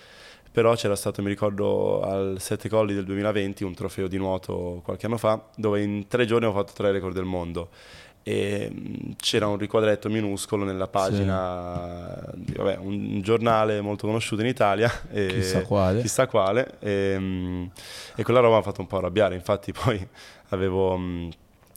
Però 0.50 0.74
c'era 0.74 0.96
stato, 0.96 1.20
mi 1.22 1.28
ricordo, 1.28 2.00
al 2.00 2.36
Sette 2.40 2.68
Colli 2.68 2.94
del 2.94 3.04
2020, 3.04 3.64
un 3.64 3.74
trofeo 3.74 4.08
di 4.08 4.16
nuoto 4.16 4.80
qualche 4.82 5.06
anno 5.06 5.18
fa, 5.18 5.44
dove 5.56 5.82
in 5.82 6.08
tre 6.08 6.26
giorni 6.26 6.46
ho 6.46 6.52
fatto 6.52 6.72
tre 6.74 6.90
record 6.90 7.14
del 7.14 7.24
mondo 7.24 7.68
e 8.22 8.70
mm, 8.72 9.12
c'era 9.16 9.46
un 9.46 9.56
riquadretto 9.56 10.08
minuscolo 10.08 10.64
nella 10.64 10.88
pagina 10.88 12.20
sì. 12.32 12.44
di 12.44 12.52
vabbè, 12.52 12.76
un 12.76 13.20
giornale 13.22 13.80
molto 13.80 14.06
conosciuto 14.06 14.42
in 14.42 14.48
Italia 14.48 14.90
e, 15.10 15.26
chissà 15.26 15.62
quale, 15.62 16.00
chissà 16.00 16.26
quale 16.26 16.76
e, 16.80 17.16
mm, 17.18 17.64
e, 18.16 18.22
quella 18.22 18.40
roba 18.40 18.54
mi 18.54 18.60
ha 18.60 18.64
fatto 18.64 18.80
un 18.80 18.86
po' 18.86 18.98
arrabbiare 18.98 19.34
infatti 19.34 19.72
poi 19.72 20.06
avevo 20.48 20.96
mm, 20.96 21.28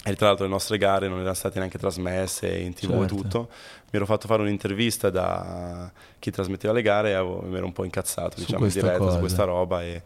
e 0.04 0.16
tra 0.16 0.28
l'altro 0.28 0.46
le 0.46 0.52
nostre 0.52 0.78
gare 0.78 1.08
non 1.08 1.20
erano 1.20 1.36
state 1.36 1.60
neanche 1.60 1.78
trasmesse 1.78 2.48
in 2.50 2.74
tv 2.74 2.90
certo. 2.90 3.04
e 3.04 3.08
tutto 3.08 3.50
mi 3.92 4.00
ero 4.00 4.06
fatto 4.06 4.28
fare 4.28 4.42
un'intervista 4.42 5.10
da 5.10 5.92
chi 6.18 6.32
trasmetteva 6.32 6.74
le 6.74 6.82
gare 6.82 7.14
e 7.14 7.22
mi 7.22 7.56
ero 7.56 7.66
un 7.66 7.74
po' 7.74 7.84
incazzato 7.84 8.38
su 8.38 8.46
diciamo 8.46 8.66
in 8.66 8.72
diretta 8.72 8.98
cosa. 8.98 9.12
su 9.12 9.20
questa 9.20 9.44
roba 9.44 9.84
e 9.84 10.02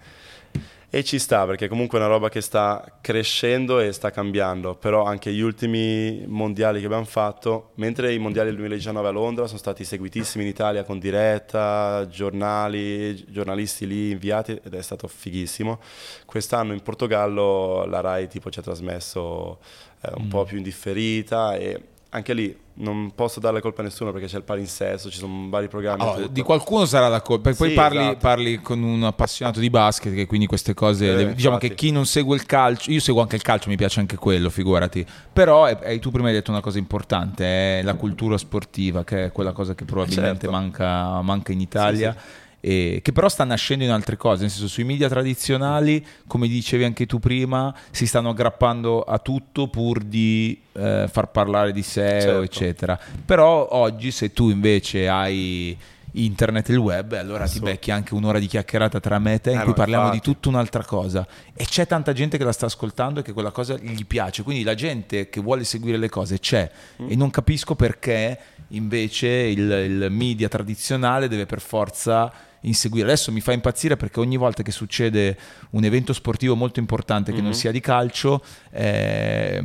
e 0.95 1.03
ci 1.03 1.19
sta 1.19 1.45
perché 1.45 1.67
comunque 1.67 1.99
è 1.99 2.01
una 2.01 2.10
roba 2.10 2.29
che 2.29 2.39
sta 2.39 2.99
crescendo 3.01 3.81
e 3.81 3.91
sta 3.91 4.12
cambiando, 4.12 4.75
però 4.75 5.03
anche 5.03 5.29
gli 5.34 5.41
ultimi 5.41 6.23
mondiali 6.25 6.79
che 6.79 6.86
abbiamo 6.86 7.03
fatto, 7.03 7.71
mentre 7.75 8.13
i 8.13 8.17
mondiali 8.17 8.47
del 8.47 8.60
2019 8.60 9.05
a 9.05 9.12
Londra 9.12 9.45
sono 9.45 9.58
stati 9.60 9.84
seguitissimi 9.84 10.45
in 10.45 10.49
Italia 10.51 10.86
con 10.86 10.97
diretta, 10.97 12.08
giornali, 12.08 13.25
giornalisti 13.29 13.86
lì 13.86 14.12
inviati 14.12 14.58
ed 14.63 14.73
è 14.73 14.81
stato 14.81 15.10
fighissimo, 15.10 15.81
quest'anno 16.25 16.71
in 16.71 16.81
Portogallo 16.81 17.84
la 17.84 17.99
RAI 17.99 18.29
tipo 18.29 18.49
ci 18.49 18.60
ha 18.60 18.62
trasmesso 18.62 19.60
eh, 19.99 20.13
un 20.15 20.27
mm. 20.27 20.29
po' 20.29 20.45
più 20.45 20.55
indifferita 20.55 21.58
e 21.58 21.77
anche 22.12 22.34
lì 22.34 22.58
non 22.77 23.11
posso 23.15 23.39
dare 23.39 23.55
la 23.55 23.61
colpa 23.61 23.81
a 23.81 23.85
nessuno 23.85 24.11
perché 24.11 24.27
c'è 24.27 24.38
il 24.38 24.43
palinsesto, 24.43 25.09
ci 25.09 25.17
sono 25.17 25.47
vari 25.49 25.67
programmi. 25.67 26.03
Oh, 26.03 26.27
di 26.27 26.41
qualcuno 26.41 26.85
sarà 26.85 27.07
la 27.07 27.21
colpa. 27.21 27.53
Poi 27.53 27.69
sì, 27.69 27.75
parli, 27.75 27.99
esatto. 27.99 28.17
parli, 28.17 28.61
con 28.61 28.81
un 28.81 29.03
appassionato 29.03 29.59
di 29.59 29.69
basket 29.69 30.13
che 30.13 30.25
quindi 30.25 30.45
queste 30.45 30.73
cose. 30.73 31.05
Eh, 31.05 31.33
diciamo 31.33 31.55
infatti. 31.55 31.69
che 31.69 31.75
chi 31.75 31.91
non 31.91 32.05
segue 32.05 32.35
il 32.35 32.45
calcio, 32.45 32.91
io 32.91 32.99
seguo 32.99 33.21
anche 33.21 33.35
il 33.35 33.41
calcio, 33.41 33.69
mi 33.69 33.77
piace 33.77 33.99
anche 33.99 34.17
quello, 34.17 34.49
figurati. 34.49 35.05
Però 35.31 35.67
eh, 35.67 35.99
tu 35.99 36.11
prima 36.11 36.27
hai 36.27 36.33
detto 36.33 36.51
una 36.51 36.61
cosa 36.61 36.77
importante: 36.77 37.79
è 37.79 37.81
la 37.81 37.93
cultura 37.93 38.38
sportiva, 38.38 39.03
che 39.03 39.25
è 39.25 39.31
quella 39.31 39.53
cosa 39.53 39.73
che 39.73 39.85
probabilmente 39.85 40.41
certo. 40.41 40.51
manca, 40.51 41.21
manca, 41.21 41.51
in 41.51 41.61
Italia. 41.61 42.11
Sì, 42.11 42.17
sì 42.19 42.43
e, 42.67 42.99
che 43.04 43.12
però 43.12 43.30
sta 43.30 43.43
nascendo 43.43 43.84
in 43.84 43.91
altre 43.91 44.17
cose, 44.17 44.41
nel 44.41 44.49
senso 44.49 44.67
sui 44.67 44.84
media 44.84 45.08
tradizionali, 45.08 46.04
come 46.25 46.47
dicevi 46.47 46.84
anche 46.84 47.06
tu 47.06 47.19
prima, 47.19 47.71
si 47.91 48.08
stanno 48.08 48.30
aggrappando 48.30 49.04
a 49.04 49.19
tutto 49.19 49.67
pur 49.67 49.99
di 49.99 50.60
eh, 50.71 51.08
far 51.08 51.30
parlare 51.30 51.71
di 51.71 51.84
SEO, 51.84 52.19
certo. 52.19 52.41
eccetera. 52.41 52.99
Però 53.23 53.67
oggi 53.69 54.10
se 54.10 54.34
tu 54.34 54.49
invece 54.49 55.08
hai 55.08 55.78
internet 56.13 56.69
e 56.69 56.73
il 56.73 56.80
web, 56.80 57.12
allora 57.13 57.45
ti 57.45 57.60
becchi 57.60 57.91
anche 57.91 58.15
un'ora 58.15 58.39
di 58.39 58.47
chiacchierata 58.47 58.99
tra 58.99 59.19
me 59.19 59.36
e 59.36 59.41
te 59.41 59.51
in 59.51 59.60
eh, 59.60 59.63
cui 59.63 59.73
parliamo 59.73 60.06
infatti. 60.06 60.25
di 60.25 60.34
tutta 60.34 60.49
un'altra 60.49 60.84
cosa. 60.84 61.28
E 61.54 61.65
c'è 61.65 61.86
tanta 61.86 62.13
gente 62.13 62.39
che 62.39 62.43
la 62.43 62.51
sta 62.51 62.65
ascoltando 62.65 63.19
e 63.19 63.23
che 63.23 63.34
quella 63.34 63.51
cosa 63.51 63.78
gli 63.78 64.06
piace. 64.08 64.41
Quindi 64.41 64.63
la 64.63 64.73
gente 64.73 65.30
che 65.30 65.39
vuole 65.39 65.63
seguire 65.65 65.97
le 65.97 66.10
cose 66.10 66.39
c'è. 66.39 66.67
Mm. 66.99 67.12
E 67.12 67.15
non 67.15 67.30
capisco 67.30 67.75
perché 67.75 68.39
invece 68.69 69.28
il, 69.28 69.69
il 69.69 70.08
media 70.10 70.47
tradizionale 70.47 71.28
deve 71.28 71.45
per 71.45 71.62
forza 71.62 72.32
inseguire. 72.67 73.08
Adesso 73.08 73.32
mi 73.32 73.41
fa 73.41 73.51
impazzire 73.51 73.97
perché 73.97 74.19
ogni 74.19 74.38
volta 74.38 74.63
che 74.63 74.71
succede 74.71 75.38
un 75.71 75.84
evento 75.84 76.13
sportivo 76.13 76.56
molto 76.56 76.80
importante 76.80 77.32
che 77.32 77.38
mm-hmm. 77.38 77.45
non 77.45 77.54
sia 77.54 77.71
di 77.71 77.80
calcio, 77.80 78.43
eh, 78.71 79.63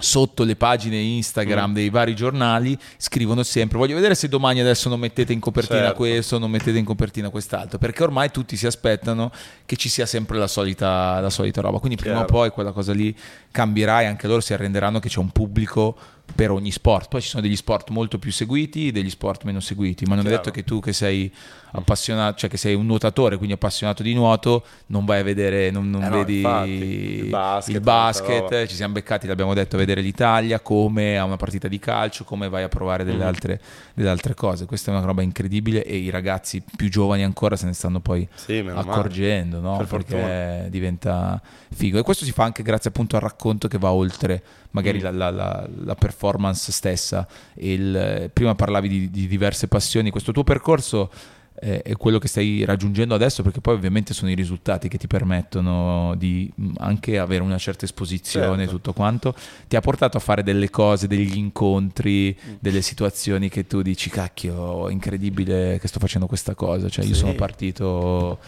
sotto 0.00 0.44
le 0.44 0.54
pagine 0.54 0.96
Instagram 0.96 1.70
mm. 1.70 1.74
dei 1.74 1.90
vari 1.90 2.14
giornali 2.14 2.78
scrivono 2.96 3.42
sempre 3.42 3.78
voglio 3.78 3.96
vedere 3.96 4.14
se 4.14 4.28
domani 4.28 4.60
adesso 4.60 4.88
non 4.88 5.00
mettete 5.00 5.32
in 5.32 5.40
copertina 5.40 5.80
certo. 5.80 5.96
questo 5.96 6.38
non 6.38 6.52
mettete 6.52 6.78
in 6.78 6.84
copertina 6.84 7.30
quest'altro 7.30 7.78
perché 7.78 8.04
ormai 8.04 8.30
tutti 8.30 8.56
si 8.56 8.66
aspettano 8.66 9.32
che 9.66 9.74
ci 9.74 9.88
sia 9.88 10.06
sempre 10.06 10.38
la 10.38 10.46
solita, 10.46 11.18
la 11.18 11.30
solita 11.30 11.60
roba 11.60 11.80
quindi 11.80 11.96
Chiaro. 11.96 12.10
prima 12.10 12.24
o 12.24 12.30
poi 12.30 12.50
quella 12.50 12.70
cosa 12.70 12.92
lì 12.92 13.12
cambierà 13.50 14.02
e 14.02 14.04
anche 14.04 14.28
loro 14.28 14.40
si 14.40 14.52
arrenderanno 14.52 15.00
che 15.00 15.08
c'è 15.08 15.18
un 15.18 15.30
pubblico 15.30 15.96
per 16.34 16.50
ogni 16.50 16.70
sport. 16.70 17.08
Poi 17.08 17.20
ci 17.20 17.28
sono 17.28 17.42
degli 17.42 17.56
sport 17.56 17.90
molto 17.90 18.18
più 18.18 18.30
seguiti, 18.30 18.92
degli 18.92 19.10
sport 19.10 19.44
meno 19.44 19.60
seguiti, 19.60 20.04
ma 20.04 20.14
non 20.14 20.24
Chiaro. 20.24 20.36
è 20.36 20.44
detto 20.44 20.54
che 20.54 20.62
tu 20.62 20.80
che 20.80 20.92
sei 20.92 21.32
appassionato, 21.72 22.38
cioè 22.38 22.50
che 22.50 22.56
sei 22.56 22.74
un 22.74 22.86
nuotatore, 22.86 23.36
quindi 23.36 23.54
appassionato 23.54 24.02
di 24.02 24.14
nuoto, 24.14 24.64
non 24.86 25.04
vai 25.04 25.20
a 25.20 25.22
vedere, 25.22 25.70
non, 25.70 25.90
non 25.90 26.04
eh 26.04 26.10
vedi 26.10 26.40
no, 26.40 26.48
infatti, 26.48 26.70
il 26.70 27.28
basket, 27.28 27.74
il 27.74 27.80
basket 27.80 28.66
ci 28.66 28.74
siamo 28.74 28.94
beccati, 28.94 29.26
l'abbiamo 29.26 29.54
detto, 29.54 29.76
a 29.76 29.78
vedere 29.78 30.00
l'Italia 30.00 30.60
come 30.60 31.18
a 31.18 31.24
una 31.24 31.36
partita 31.36 31.68
di 31.68 31.78
calcio, 31.78 32.24
come 32.24 32.48
vai 32.48 32.62
a 32.62 32.68
provare 32.68 33.04
delle, 33.04 33.24
mm. 33.24 33.26
altre, 33.26 33.60
delle 33.94 34.08
altre, 34.08 34.34
cose. 34.34 34.66
Questa 34.66 34.92
è 34.92 34.94
una 34.96 35.04
roba 35.04 35.22
incredibile 35.22 35.84
e 35.84 35.96
i 35.96 36.10
ragazzi 36.10 36.62
più 36.76 36.88
giovani 36.88 37.24
ancora 37.24 37.56
se 37.56 37.66
ne 37.66 37.72
stanno 37.72 38.00
poi 38.00 38.26
sì, 38.34 38.64
accorgendo, 38.72 39.60
no? 39.60 39.76
per 39.78 39.86
perché 39.86 40.16
fortuna. 40.16 40.68
diventa 40.68 41.40
figo. 41.72 41.98
E 41.98 42.02
questo 42.02 42.24
si 42.24 42.32
fa 42.32 42.44
anche 42.44 42.62
grazie 42.62 42.90
appunto 42.90 43.16
al 43.16 43.22
racconto 43.22 43.68
che 43.68 43.78
va 43.78 43.90
oltre 43.90 44.42
magari 44.70 44.98
mm. 44.98 45.02
la, 45.02 45.10
la, 45.10 45.30
la, 45.30 45.68
la, 45.84 45.94
performance 45.94 46.72
stessa. 46.72 47.26
Il, 47.54 48.30
prima 48.32 48.54
parlavi 48.54 48.88
di, 48.88 49.10
di 49.10 49.26
diverse 49.26 49.68
passioni, 49.68 50.10
questo 50.10 50.32
tuo 50.32 50.44
percorso 50.44 51.10
è 51.60 51.96
quello 51.96 52.18
che 52.18 52.28
stai 52.28 52.64
raggiungendo 52.64 53.14
adesso 53.14 53.42
perché 53.42 53.60
poi 53.60 53.74
ovviamente 53.74 54.14
sono 54.14 54.30
i 54.30 54.34
risultati 54.34 54.88
che 54.88 54.96
ti 54.96 55.08
permettono 55.08 56.14
di 56.16 56.50
mm, 56.60 56.74
anche 56.78 57.18
avere 57.18 57.42
una 57.42 57.58
certa 57.58 57.84
esposizione 57.84 58.58
certo. 58.58 58.70
tutto 58.70 58.92
quanto 58.92 59.34
ti 59.66 59.74
ha 59.74 59.80
portato 59.80 60.16
a 60.16 60.20
fare 60.20 60.44
delle 60.44 60.70
cose 60.70 61.08
degli 61.08 61.36
incontri 61.36 62.36
mm. 62.38 62.54
delle 62.60 62.80
situazioni 62.80 63.48
che 63.48 63.66
tu 63.66 63.82
dici 63.82 64.08
cacchio 64.08 64.88
incredibile 64.88 65.78
che 65.80 65.88
sto 65.88 65.98
facendo 65.98 66.26
questa 66.28 66.54
cosa 66.54 66.88
cioè 66.88 67.04
io 67.04 67.14
sono 67.14 67.34
partito 67.34 68.38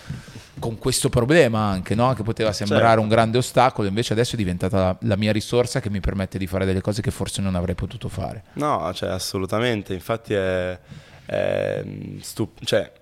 con 0.60 0.78
questo 0.78 1.08
problema 1.08 1.66
anche 1.66 1.96
no? 1.96 2.12
che 2.14 2.22
poteva 2.22 2.52
sembrare 2.52 2.84
certo. 2.84 3.00
un 3.00 3.08
grande 3.08 3.38
ostacolo 3.38 3.88
invece 3.88 4.12
adesso 4.12 4.34
è 4.34 4.38
diventata 4.38 4.78
la, 4.78 4.96
la, 5.00 5.16
mia 5.16 5.32
risorsa 5.32 5.80
che 5.80 5.90
mi 5.90 6.00
permette 6.00 6.38
di 6.38 6.46
fare 6.46 6.64
delle 6.64 6.80
cose 6.80 7.02
che 7.02 7.10
forse 7.10 7.42
non 7.42 7.56
avrei 7.56 7.74
potuto 7.74 8.08
fare 8.08 8.44
no 8.54 8.92
cioè 8.94 9.08
assolutamente 9.08 9.94
infatti 9.94 10.34
è, 10.34 10.78
è 11.26 11.84
stup- 12.20 12.64
cioè 12.64 12.98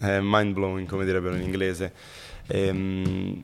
è 0.00 0.18
mind 0.20 0.54
blowing 0.54 0.88
come 0.88 1.04
direbbero 1.04 1.34
in 1.34 1.42
inglese. 1.42 1.92
E, 2.46 2.66
ehm, 2.66 3.42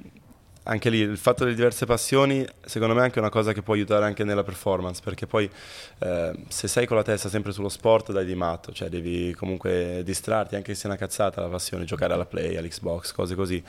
anche 0.64 0.90
lì 0.90 0.98
il 0.98 1.16
fatto 1.16 1.44
delle 1.44 1.56
diverse 1.56 1.86
passioni 1.86 2.46
secondo 2.64 2.94
me 2.94 3.00
è 3.00 3.04
anche 3.04 3.18
una 3.18 3.30
cosa 3.30 3.52
che 3.52 3.62
può 3.62 3.74
aiutare 3.74 4.04
anche 4.04 4.24
nella 4.24 4.42
performance 4.42 5.00
perché 5.02 5.26
poi 5.26 5.50
eh, 5.98 6.32
se 6.48 6.68
sei 6.68 6.86
con 6.86 6.96
la 6.96 7.02
testa 7.02 7.28
sempre 7.28 7.52
sullo 7.52 7.70
sport 7.70 8.12
dai 8.12 8.26
di 8.26 8.34
matto 8.34 8.70
cioè 8.72 8.88
devi 8.88 9.34
comunque 9.34 10.02
distrarti 10.04 10.56
anche 10.56 10.74
se 10.74 10.84
è 10.84 10.86
una 10.86 10.96
cazzata 10.96 11.40
la 11.40 11.48
passione 11.48 11.84
giocare 11.84 12.12
alla 12.12 12.26
play, 12.26 12.56
all'Xbox, 12.56 13.12
cose 13.12 13.34
così 13.34 13.62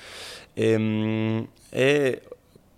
e, 0.54 0.70
ehm, 0.70 1.48
e 1.70 2.22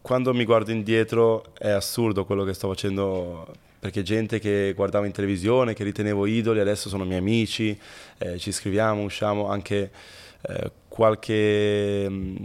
quando 0.01 0.33
mi 0.33 0.45
guardo 0.45 0.71
indietro 0.71 1.45
è 1.57 1.69
assurdo 1.69 2.25
quello 2.25 2.43
che 2.43 2.53
sto 2.53 2.67
facendo 2.67 3.47
perché 3.83 4.01
gente 4.01 4.39
che 4.39 4.71
guardavo 4.73 5.03
in 5.03 5.11
televisione, 5.11 5.73
che 5.73 5.83
ritenevo 5.83 6.25
idoli, 6.25 6.61
adesso 6.61 6.87
sono 6.87 7.03
miei 7.03 7.19
amici, 7.19 7.77
eh, 8.17 8.37
ci 8.37 8.53
scriviamo, 8.53 9.01
usciamo 9.01 9.49
anche 9.49 9.91
eh, 10.39 10.71
qualche, 10.87 12.07
mh, 12.07 12.35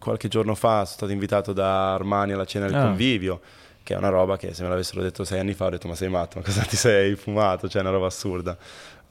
qualche, 0.00 0.26
giorno 0.26 0.56
fa 0.56 0.84
sono 0.84 0.86
stato 0.86 1.12
invitato 1.12 1.52
da 1.52 1.94
Armani 1.94 2.32
alla 2.32 2.44
cena 2.44 2.66
del 2.66 2.74
ah. 2.74 2.82
convivio, 2.86 3.40
che 3.84 3.94
è 3.94 3.96
una 3.96 4.08
roba 4.08 4.36
che 4.36 4.52
se 4.52 4.64
me 4.64 4.68
l'avessero 4.68 5.00
detto 5.00 5.22
sei 5.22 5.38
anni 5.38 5.54
fa 5.54 5.66
ho 5.66 5.70
detto 5.70 5.86
ma 5.86 5.94
sei 5.94 6.08
matto, 6.08 6.40
ma 6.40 6.44
cosa 6.44 6.62
ti 6.62 6.74
sei 6.74 7.14
fumato, 7.14 7.68
cioè 7.68 7.82
è 7.82 7.84
una 7.84 7.94
roba 7.94 8.06
assurda. 8.06 8.58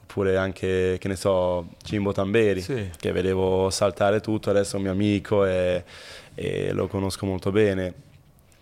Oppure 0.02 0.36
anche, 0.36 0.98
che 1.00 1.08
ne 1.08 1.16
so, 1.16 1.76
Cimbo 1.82 2.12
Tamberi, 2.12 2.60
sì. 2.60 2.90
che 2.94 3.10
vedevo 3.10 3.70
saltare 3.70 4.20
tutto, 4.20 4.50
adesso 4.50 4.74
è 4.74 4.76
un 4.76 4.82
mio 4.82 4.92
amico 4.92 5.46
e, 5.46 5.82
e 6.34 6.72
lo 6.72 6.88
conosco 6.88 7.24
molto 7.24 7.50
bene 7.50 8.08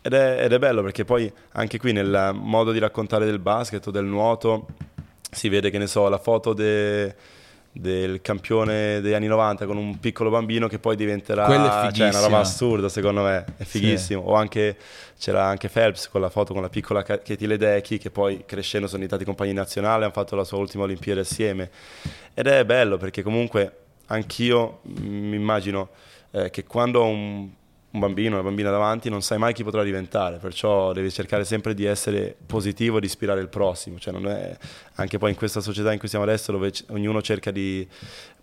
ed 0.08 0.14
è, 0.14 0.44
ed 0.44 0.52
è, 0.52 0.58
bello 0.58 0.82
perché 0.82 1.04
poi 1.04 1.30
anche 1.52 1.78
qui 1.78 1.92
nel 1.92 2.30
modo 2.34 2.72
di 2.72 2.78
raccontare 2.78 3.26
del 3.26 3.38
basket 3.38 3.86
o 3.86 3.90
del 3.90 4.06
nuoto 4.06 4.66
si 5.30 5.50
vede 5.50 5.68
che 5.68 5.76
ne 5.76 5.86
so 5.86 6.08
la 6.08 6.16
foto 6.16 6.54
de, 6.54 7.14
del 7.70 8.22
campione 8.22 9.02
degli 9.02 9.12
anni 9.12 9.26
90 9.26 9.66
con 9.66 9.76
un 9.76 10.00
piccolo 10.00 10.30
bambino 10.30 10.66
che 10.66 10.78
poi 10.78 10.96
diventerà 10.96 11.46
cioè, 11.92 12.08
una 12.08 12.20
roba 12.20 12.38
assurda 12.38 12.88
secondo 12.88 13.22
me 13.22 13.44
è 13.58 13.64
fighissimo. 13.64 14.22
Sì. 14.22 14.28
o 14.28 14.34
anche 14.34 14.76
c'era 15.18 15.44
anche 15.44 15.68
Phelps 15.68 16.08
con 16.08 16.22
la 16.22 16.30
foto 16.30 16.54
con 16.54 16.62
la 16.62 16.70
piccola 16.70 17.02
Katie 17.02 17.46
Ledecky 17.46 17.98
che 17.98 18.10
poi 18.10 18.44
crescendo 18.46 18.86
sono 18.86 19.02
diventati 19.02 19.26
compagni 19.26 19.52
nazionali 19.52 20.04
hanno 20.04 20.12
fatto 20.12 20.34
la 20.36 20.44
sua 20.44 20.56
ultima 20.56 20.84
Olimpiade 20.84 21.20
assieme. 21.20 21.70
Ed 22.32 22.46
è 22.46 22.64
bello 22.64 22.96
perché 22.96 23.22
comunque 23.22 23.72
anch'io 24.06 24.80
mi 24.84 25.36
immagino 25.36 25.90
eh, 26.30 26.48
che 26.48 26.64
quando 26.64 27.00
ho 27.00 27.06
un 27.08 27.48
un 27.90 28.01
bambino, 28.01 28.35
una 28.35 28.42
bambina 28.44 28.70
davanti, 28.70 29.09
non 29.09 29.22
sai 29.22 29.38
mai 29.38 29.55
chi 29.55 29.64
potrà 29.64 29.83
diventare, 29.83 30.37
perciò 30.37 30.92
devi 30.92 31.11
cercare 31.11 31.44
sempre 31.44 31.72
di 31.72 31.87
essere 31.87 32.37
positivo 32.46 32.98
e 32.98 33.01
di 33.01 33.07
ispirare 33.07 33.40
il 33.40 33.48
prossimo. 33.48 33.98
Cioè 33.98 34.14
è, 34.14 34.57
anche 34.94 35.18
poi 35.18 35.31
in 35.31 35.37
questa 35.37 35.61
società 35.61 35.92
in 35.92 35.98
cui 35.98 36.09
siamo 36.09 36.24
adesso, 36.24 36.53
dove 36.53 36.70
c- 36.70 36.85
ognuno 36.88 37.22
cerca 37.22 37.51
di 37.51 37.87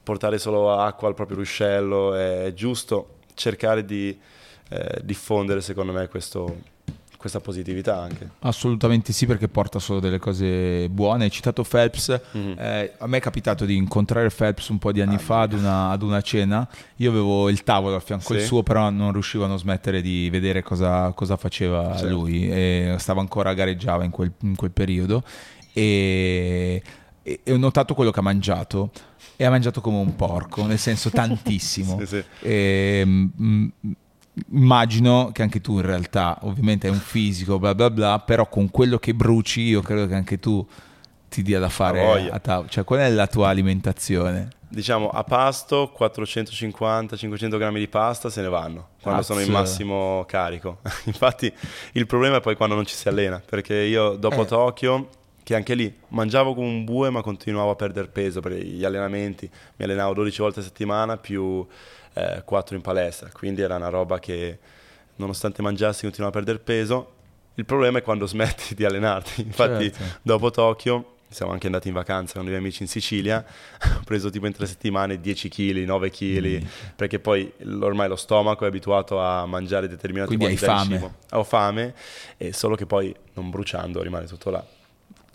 portare 0.01 0.37
solo 0.39 0.71
acqua 0.71 1.07
al 1.07 1.13
proprio 1.13 1.37
ruscello, 1.37 2.15
è 2.15 2.53
giusto 2.55 3.17
cercare 3.35 3.85
di 3.85 4.17
eh, 4.69 5.01
diffondere, 5.03 5.61
secondo 5.61 5.91
me, 5.91 6.07
questo, 6.07 6.61
questa 7.25 7.39
positività 7.39 7.99
anche. 7.99 8.29
Assolutamente 8.41 9.11
sì, 9.11 9.25
perché 9.25 9.47
porta 9.47 9.79
solo 9.79 9.99
delle 9.99 10.19
cose 10.19 10.87
buone. 10.89 11.23
Hai 11.23 11.31
citato 11.31 11.63
Phelps, 11.63 12.21
mm-hmm. 12.37 12.59
eh, 12.59 12.93
a 12.99 13.07
me 13.07 13.17
è 13.17 13.19
capitato 13.19 13.65
di 13.65 13.75
incontrare 13.75 14.29
Phelps 14.29 14.67
un 14.67 14.77
po' 14.77 14.91
di 14.91 15.01
anni 15.01 15.15
ah, 15.15 15.19
fa 15.19 15.41
ad 15.41 15.53
una, 15.53 15.89
ad 15.89 16.03
una, 16.03 16.21
cena. 16.21 16.67
Io 16.97 17.09
avevo 17.09 17.49
il 17.49 17.63
tavolo 17.63 17.95
a 17.95 17.99
fianco 17.99 18.33
sì. 18.33 18.39
al 18.39 18.45
suo, 18.45 18.61
però 18.61 18.91
non 18.91 19.11
riuscivo 19.11 19.45
a 19.45 19.47
non 19.47 19.57
smettere 19.57 20.01
di 20.01 20.29
vedere 20.29 20.61
cosa, 20.61 21.11
cosa 21.13 21.35
faceva 21.35 21.95
certo. 21.97 22.13
lui. 22.13 22.47
E 22.47 22.95
stava 22.99 23.21
ancora 23.21 23.55
gareggiava 23.55 24.03
in 24.03 24.11
quel, 24.11 24.31
in 24.41 24.55
quel 24.55 24.71
periodo. 24.71 25.23
E, 25.73 26.79
e, 27.23 27.41
ho 27.47 27.57
notato 27.57 27.95
quello 27.95 28.11
che 28.11 28.19
ha 28.19 28.23
mangiato 28.23 28.91
e 29.35 29.45
ha 29.45 29.49
mangiato 29.49 29.81
come 29.81 29.97
un 29.97 30.15
porco, 30.15 30.63
nel 30.67 30.77
senso 30.77 31.09
tantissimo. 31.11 31.97
sì, 32.01 32.05
sì. 32.05 32.23
E, 32.41 33.03
m- 33.03 33.71
immagino 34.51 35.31
che 35.33 35.41
anche 35.41 35.61
tu 35.61 35.75
in 35.75 35.85
realtà, 35.85 36.37
ovviamente 36.41 36.87
è 36.87 36.91
un 36.91 36.99
fisico, 36.99 37.59
bla 37.59 37.75
bla 37.75 37.89
bla, 37.89 38.19
però 38.19 38.47
con 38.47 38.69
quello 38.69 38.97
che 38.97 39.13
bruci 39.13 39.61
io 39.61 39.81
credo 39.81 40.07
che 40.07 40.15
anche 40.15 40.39
tu 40.39 40.65
ti 41.29 41.41
dia 41.41 41.59
da 41.59 41.69
fare 41.69 42.29
a 42.29 42.39
tavola. 42.39 42.69
Cioè, 42.69 42.83
qual 42.83 42.99
è 42.99 43.09
la 43.09 43.27
tua 43.27 43.49
alimentazione? 43.49 44.49
Diciamo, 44.67 45.09
a 45.09 45.23
pasto 45.23 45.93
450-500 45.97 47.57
grammi 47.57 47.79
di 47.79 47.87
pasta 47.87 48.29
se 48.29 48.41
ne 48.41 48.49
vanno, 48.49 48.89
quando 49.01 49.21
Cazzo. 49.21 49.33
sono 49.33 49.45
in 49.45 49.51
massimo 49.51 50.23
carico. 50.27 50.79
Infatti 51.05 51.51
il 51.93 52.05
problema 52.05 52.37
è 52.37 52.41
poi 52.41 52.55
quando 52.55 52.75
non 52.75 52.85
ci 52.85 52.95
si 52.95 53.07
allena, 53.07 53.41
perché 53.43 53.75
io 53.75 54.15
dopo 54.15 54.41
eh. 54.41 54.45
Tokyo 54.45 55.09
che 55.43 55.53
anche 55.53 55.75
lì 55.75 55.93
mangiavo 56.07 56.55
come 56.55 56.67
un 56.67 56.83
bue 56.85 57.11
ma 57.11 57.21
continuavo 57.21 57.69
a 57.69 57.75
perdere 57.75 58.07
peso 58.07 58.41
per 58.41 58.53
gli 58.53 58.83
allenamenti, 58.83 59.47
mi 59.75 59.85
allenavo 59.85 60.15
12 60.15 60.41
volte 60.41 60.59
a 60.59 60.63
settimana 60.63 61.17
più 61.17 61.65
eh, 62.15 62.41
4 62.43 62.75
in 62.75 62.81
palestra, 62.81 63.29
quindi 63.31 63.61
era 63.61 63.75
una 63.75 63.89
roba 63.89 64.19
che 64.19 64.57
nonostante 65.17 65.61
mangiassi 65.61 66.01
continuavo 66.01 66.35
a 66.35 66.41
perdere 66.41 66.63
peso. 66.63 67.13
Il 67.55 67.65
problema 67.65 67.99
è 67.99 68.01
quando 68.01 68.25
smetti 68.25 68.73
di 68.73 68.83
allenarti, 68.83 69.41
infatti 69.45 69.91
certo. 69.91 70.19
dopo 70.21 70.49
Tokyo 70.49 71.11
siamo 71.27 71.51
anche 71.51 71.65
andati 71.65 71.89
in 71.89 71.93
vacanza 71.93 72.35
con 72.35 72.43
i 72.43 72.47
miei 72.47 72.59
amici 72.59 72.83
in 72.83 72.87
Sicilia, 72.87 73.43
ho 73.97 74.01
preso 74.05 74.29
tipo 74.29 74.45
in 74.45 74.53
tre 74.53 74.65
settimane 74.65 75.19
10 75.19 75.49
kg, 75.49 75.83
9 75.83 76.09
kg, 76.09 76.63
mm. 76.63 76.67
perché 76.95 77.19
poi 77.19 77.51
ormai 77.81 78.07
lo 78.07 78.15
stomaco 78.15 78.63
è 78.63 78.67
abituato 78.67 79.19
a 79.19 79.45
mangiare 79.45 79.87
determinati 79.87 80.35
Quindi 80.35 80.55
quantità 80.57 80.93
hai 80.93 80.99
fame. 80.99 81.13
Ho 81.31 81.43
fame, 81.43 81.93
e 82.37 82.53
solo 82.53 82.75
che 82.75 82.85
poi 82.85 83.13
non 83.33 83.49
bruciando 83.49 84.01
rimane 84.01 84.25
tutto 84.25 84.49
là. 84.49 84.65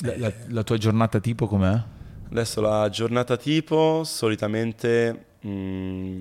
La, 0.03 0.17
la, 0.17 0.33
la 0.49 0.63
tua 0.63 0.79
giornata 0.79 1.21
tipo 1.21 1.47
com'è? 1.47 1.83
Adesso 2.31 2.61
la 2.63 2.89
giornata 2.89 3.37
tipo, 3.37 4.03
solitamente 4.05 5.25
mm, 5.47 6.21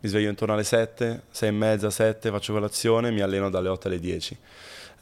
mi 0.00 0.08
sveglio 0.08 0.28
intorno 0.30 0.54
alle 0.54 0.64
7, 0.64 1.22
6 1.30 1.48
e 1.48 1.52
mezza, 1.52 1.90
7, 1.90 2.30
faccio 2.30 2.52
colazione, 2.52 3.10
mi 3.10 3.20
alleno 3.20 3.50
dalle 3.50 3.68
8 3.68 3.86
alle 3.88 3.98
10. 4.00 4.36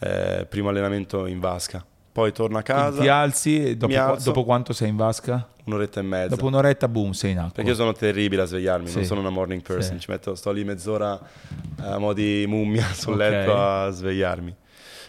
Eh, 0.00 0.46
primo 0.48 0.68
allenamento 0.68 1.26
in 1.26 1.38
vasca. 1.40 1.84
Poi 2.10 2.32
torno 2.32 2.58
a 2.58 2.62
casa. 2.62 3.00
Ti 3.00 3.08
alzi 3.08 3.64
e 3.64 3.76
dopo, 3.76 3.94
alzo. 3.96 4.24
dopo 4.30 4.44
quanto 4.44 4.72
sei 4.72 4.88
in 4.88 4.96
vasca? 4.96 5.46
Un'oretta 5.64 6.00
e 6.00 6.02
mezza. 6.02 6.28
Dopo 6.34 6.46
un'oretta, 6.46 6.88
boom, 6.88 7.12
sei 7.12 7.30
in 7.32 7.38
acqua. 7.38 7.52
Perché 7.52 7.70
io 7.70 7.76
sono 7.76 7.92
terribile 7.92 8.42
a 8.42 8.44
svegliarmi, 8.46 8.88
Sì. 8.88 8.96
non 8.96 9.04
sono 9.04 9.20
una 9.20 9.30
morning 9.30 9.62
person, 9.62 9.94
Sì. 9.98 10.00
ci 10.04 10.10
metto, 10.10 10.34
sto 10.34 10.50
lì 10.50 10.64
mezz'ora 10.64 11.20
a 11.80 11.98
mo' 11.98 12.12
di 12.12 12.44
mummia 12.48 12.86
sul 12.92 13.12
Ok. 13.12 13.18
letto 13.20 13.56
a 13.56 13.90
svegliarmi. 13.90 14.52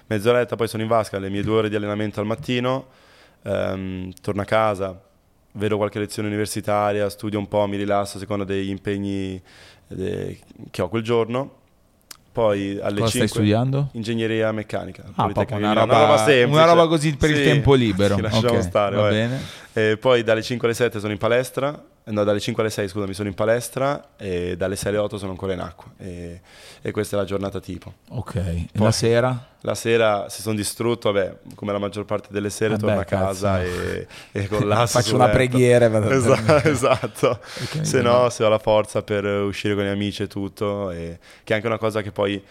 Mezz'oretta, 0.07 0.55
poi 0.55 0.67
sono 0.67 0.83
in 0.83 0.89
vasca, 0.89 1.17
le 1.17 1.29
mie 1.29 1.41
due 1.41 1.55
ore 1.57 1.69
di 1.69 1.75
allenamento 1.75 2.19
al 2.19 2.25
mattino, 2.27 2.87
ehm, 3.43 4.11
torno 4.21 4.41
a 4.41 4.45
casa, 4.45 5.01
vedo 5.53 5.77
qualche 5.77 5.97
lezione 5.99 6.27
universitaria, 6.27 7.09
studio 7.09 7.39
un 7.39 7.47
po', 7.47 7.65
mi 7.67 7.77
rilasso 7.77 8.17
a 8.17 8.19
seconda 8.19 8.43
degli 8.43 8.69
impegni 8.69 9.41
che 9.95 10.81
ho 10.81 10.89
quel 10.89 11.03
giorno. 11.03 11.57
Poi 12.31 12.79
alle 12.79 12.99
Cosa 12.99 13.09
5 13.09 13.09
stai 13.09 13.27
studiando? 13.27 13.89
ingegneria 13.93 14.51
meccanica. 14.51 15.03
Ah, 15.15 15.23
Politecnica 15.23 15.45
proprio 15.45 15.67
di 15.67 15.73
una 15.73 15.83
roba, 16.03 16.17
semplice. 16.23 16.45
una 16.61 16.65
roba 16.65 16.87
così 16.87 17.15
per 17.17 17.29
il 17.31 17.35
Sì, 17.37 17.43
tempo 17.43 17.73
libero. 17.73 18.15
sì, 18.15 18.21
lasciamo 18.21 18.57
Ok, 18.57 18.61
stare. 18.63 19.41
E 19.73 19.97
poi 19.97 20.23
dalle 20.23 20.41
5 20.43 20.67
alle 20.67 20.75
7 20.77 20.99
sono 20.99 21.11
in 21.11 21.17
palestra, 21.17 21.73
eh, 21.73 21.98
no, 22.09 22.23
dalle 22.23 22.39
5 22.39 22.61
alle 22.63 22.71
6 22.71 22.87
scusami 22.87 23.13
sono 23.13 23.27
in 23.29 23.35
palestra 23.35 24.09
e 24.17 24.55
dalle 24.57 24.75
6 24.75 24.89
alle 24.89 24.97
8 24.99 25.17
sono 25.17 25.31
ancora 25.31 25.53
in 25.53 25.59
acqua 25.59 25.91
e, 25.97 26.41
e 26.81 26.91
questa 26.91 27.15
è 27.15 27.19
la 27.19 27.25
giornata 27.25 27.59
tipo. 27.59 27.93
Ok, 28.09 28.35
e 28.35 28.67
Poi- 28.73 28.83
la 28.85 28.91
sera? 28.91 29.43
La 29.63 29.75
sera 29.75 30.29
se 30.29 30.41
sono 30.41 30.55
distrutto, 30.55 31.11
vabbè, 31.11 31.35
come 31.55 31.73
la 31.73 31.79
maggior 31.79 32.05
parte 32.05 32.29
delle 32.31 32.49
sere 32.49 32.75
Vabbè, 32.77 32.81
torno 32.81 32.99
a 33.01 33.03
casa 33.03 33.61
e, 33.61 34.07
e 34.31 34.47
con 34.47 34.65
l'asso 34.69 34.99
Faccio 34.99 35.15
una 35.15 35.25
letto. 35.25 35.35
preghiera 35.35 35.85
e 35.85 35.89
vado 35.89 36.09
Esatto, 36.09 36.55
esatto. 36.69 37.29
Ok, 37.63 37.85
se 37.85 38.01
va 38.01 38.09
no, 38.21 38.29
se 38.29 38.45
ho 38.45 38.47
la 38.49 38.57
forza 38.59 39.01
per 39.01 39.25
uscire 39.25 39.75
con 39.75 39.83
gli 39.83 39.87
amici 39.87 40.23
e 40.23 40.27
tutto, 40.27 40.91
e, 40.91 41.19
che 41.43 41.51
è 41.51 41.55
anche 41.57 41.67
una 41.67 41.77
cosa 41.77 42.01
che 42.01 42.13
poi 42.13 42.41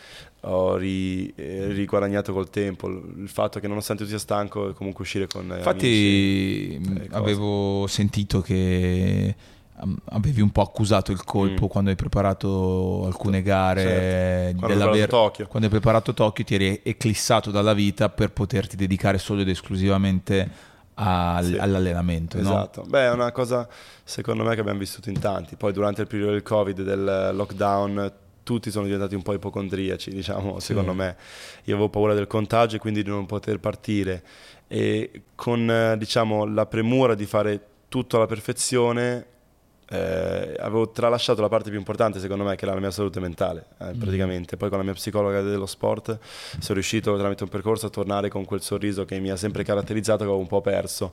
ho 0.42 0.76
ri- 0.76 1.32
eh, 1.34 1.66
riguadagnato 1.72 2.32
col 2.32 2.48
tempo, 2.50 2.88
il 2.88 3.28
fatto 3.28 3.58
che 3.60 3.66
nonostante 3.68 4.04
tu 4.04 4.08
sia 4.08 4.18
stanco, 4.18 4.72
comunque 4.72 5.02
uscire 5.02 5.26
con 5.26 5.42
amici. 5.42 5.56
Infatti 5.58 6.74
e 6.74 7.06
cose. 7.08 7.08
avevo 7.18 7.86
sentito 7.88 8.40
che 8.40 9.34
um, 9.80 9.96
avevi 10.10 10.40
un 10.40 10.50
po' 10.50 10.62
accusato 10.62 11.10
il 11.12 11.24
colpo 11.24 11.64
Mm. 11.66 11.68
quando 11.68 11.90
hai 11.90 11.96
preparato 11.96 13.04
alcune 13.06 13.42
gare 13.42 13.82
Certo. 13.82 14.58
Quando 14.58 14.76
dell'aver- 14.78 15.06
preparato 15.08 15.46
quando 15.48 15.66
hai 15.66 15.72
preparato 15.72 16.14
Tokyo 16.14 16.44
ti 16.44 16.54
eri 16.54 16.80
eclissato 16.84 17.50
dalla 17.50 17.74
vita 17.74 18.08
per 18.08 18.30
poterti 18.32 18.76
dedicare 18.76 19.18
solo 19.18 19.40
ed 19.40 19.48
esclusivamente 19.48 20.48
al- 20.94 21.44
Sì. 21.44 21.56
all'allenamento 21.56 22.36
no? 22.40 22.42
Esatto, 22.42 22.82
beh 22.88 23.04
è 23.06 23.10
una 23.12 23.30
cosa 23.32 23.68
secondo 24.04 24.42
me 24.44 24.54
che 24.54 24.60
abbiamo 24.60 24.78
vissuto 24.78 25.10
in 25.10 25.18
tanti, 25.20 25.54
poi 25.56 25.72
durante 25.72 26.00
il 26.02 26.06
periodo 26.08 26.32
del 26.32 26.42
covid, 26.42 26.82
del 26.82 27.30
lockdown, 27.34 28.12
tutti 28.48 28.70
sono 28.70 28.86
diventati 28.86 29.14
un 29.14 29.20
po' 29.20 29.34
ipocondriaci, 29.34 30.10
diciamo, 30.10 30.58
secondo 30.58 30.94
me. 30.94 31.16
Io 31.64 31.74
avevo 31.74 31.90
paura 31.90 32.14
del 32.14 32.26
contagio 32.26 32.76
e 32.76 32.78
quindi 32.78 33.02
di 33.02 33.10
non 33.10 33.26
poter 33.26 33.60
partire. 33.60 34.22
E 34.66 35.24
con 35.34 35.94
diciamo 35.98 36.46
la 36.46 36.64
premura 36.64 37.14
di 37.14 37.26
fare 37.26 37.60
tutto 37.88 38.16
alla 38.16 38.24
perfezione 38.24 39.26
eh, 39.90 40.54
avevo 40.58 40.90
tralasciato 40.90 41.40
la 41.40 41.48
parte 41.48 41.70
più 41.70 41.78
importante 41.78 42.20
secondo 42.20 42.44
me 42.44 42.56
che 42.56 42.64
era 42.64 42.74
la 42.74 42.80
mia 42.80 42.90
salute 42.90 43.20
mentale 43.20 43.66
eh, 43.80 43.92
praticamente. 43.98 44.56
Poi 44.56 44.70
con 44.70 44.78
la 44.78 44.84
mia 44.84 44.94
psicologa 44.94 45.42
dello 45.42 45.66
sport 45.66 46.18
sono 46.58 46.74
riuscito 46.74 47.18
tramite 47.18 47.42
un 47.42 47.50
percorso 47.50 47.86
a 47.86 47.90
tornare 47.90 48.30
con 48.30 48.46
quel 48.46 48.62
sorriso 48.62 49.04
che 49.04 49.18
mi 49.18 49.30
ha 49.30 49.36
sempre 49.36 49.62
caratterizzato 49.62 50.18
che 50.18 50.24
avevo 50.24 50.38
un 50.38 50.46
po' 50.46 50.62
perso 50.62 51.12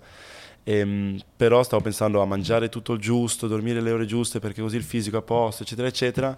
Ehm, 0.67 1.19
però 1.37 1.61
stavo 1.61 1.83
pensando 1.83 2.21
a 2.21 2.25
mangiare 2.25 2.69
tutto 2.69 2.93
il 2.93 2.99
giusto, 2.99 3.47
dormire 3.47 3.81
le 3.81 3.91
ore 3.91 4.05
giuste 4.05 4.39
perché 4.39 4.61
così 4.61 4.77
il 4.77 4.83
fisico 4.83 5.17
è 5.17 5.19
a 5.19 5.21
posto, 5.21 5.61
eccetera, 5.61 5.87
eccetera, 5.87 6.35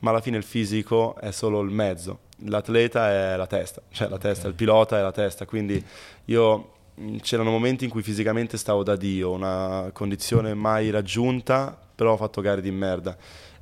ma 0.00 0.10
alla 0.10 0.20
fine 0.20 0.36
il 0.36 0.42
fisico 0.42 1.16
è 1.16 1.30
solo 1.30 1.60
il 1.60 1.70
mezzo, 1.70 2.18
l'atleta 2.46 3.08
è 3.08 3.36
la 3.36 3.46
testa, 3.46 3.80
cioè 3.90 4.08
la 4.08 4.18
testa, 4.18 4.48
il 4.48 4.54
pilota 4.54 4.98
è 4.98 5.02
la 5.02 5.12
testa, 5.12 5.46
quindi 5.46 5.82
io 6.24 6.72
c'erano 7.20 7.50
momenti 7.50 7.84
in 7.84 7.90
cui 7.90 8.02
fisicamente 8.02 8.56
stavo 8.56 8.82
da 8.82 8.96
Dio, 8.96 9.30
una 9.30 9.90
condizione 9.92 10.54
mai 10.54 10.90
raggiunta, 10.90 11.78
però 11.94 12.14
ho 12.14 12.16
fatto 12.16 12.40
gare 12.40 12.60
di 12.60 12.72
merda. 12.72 13.16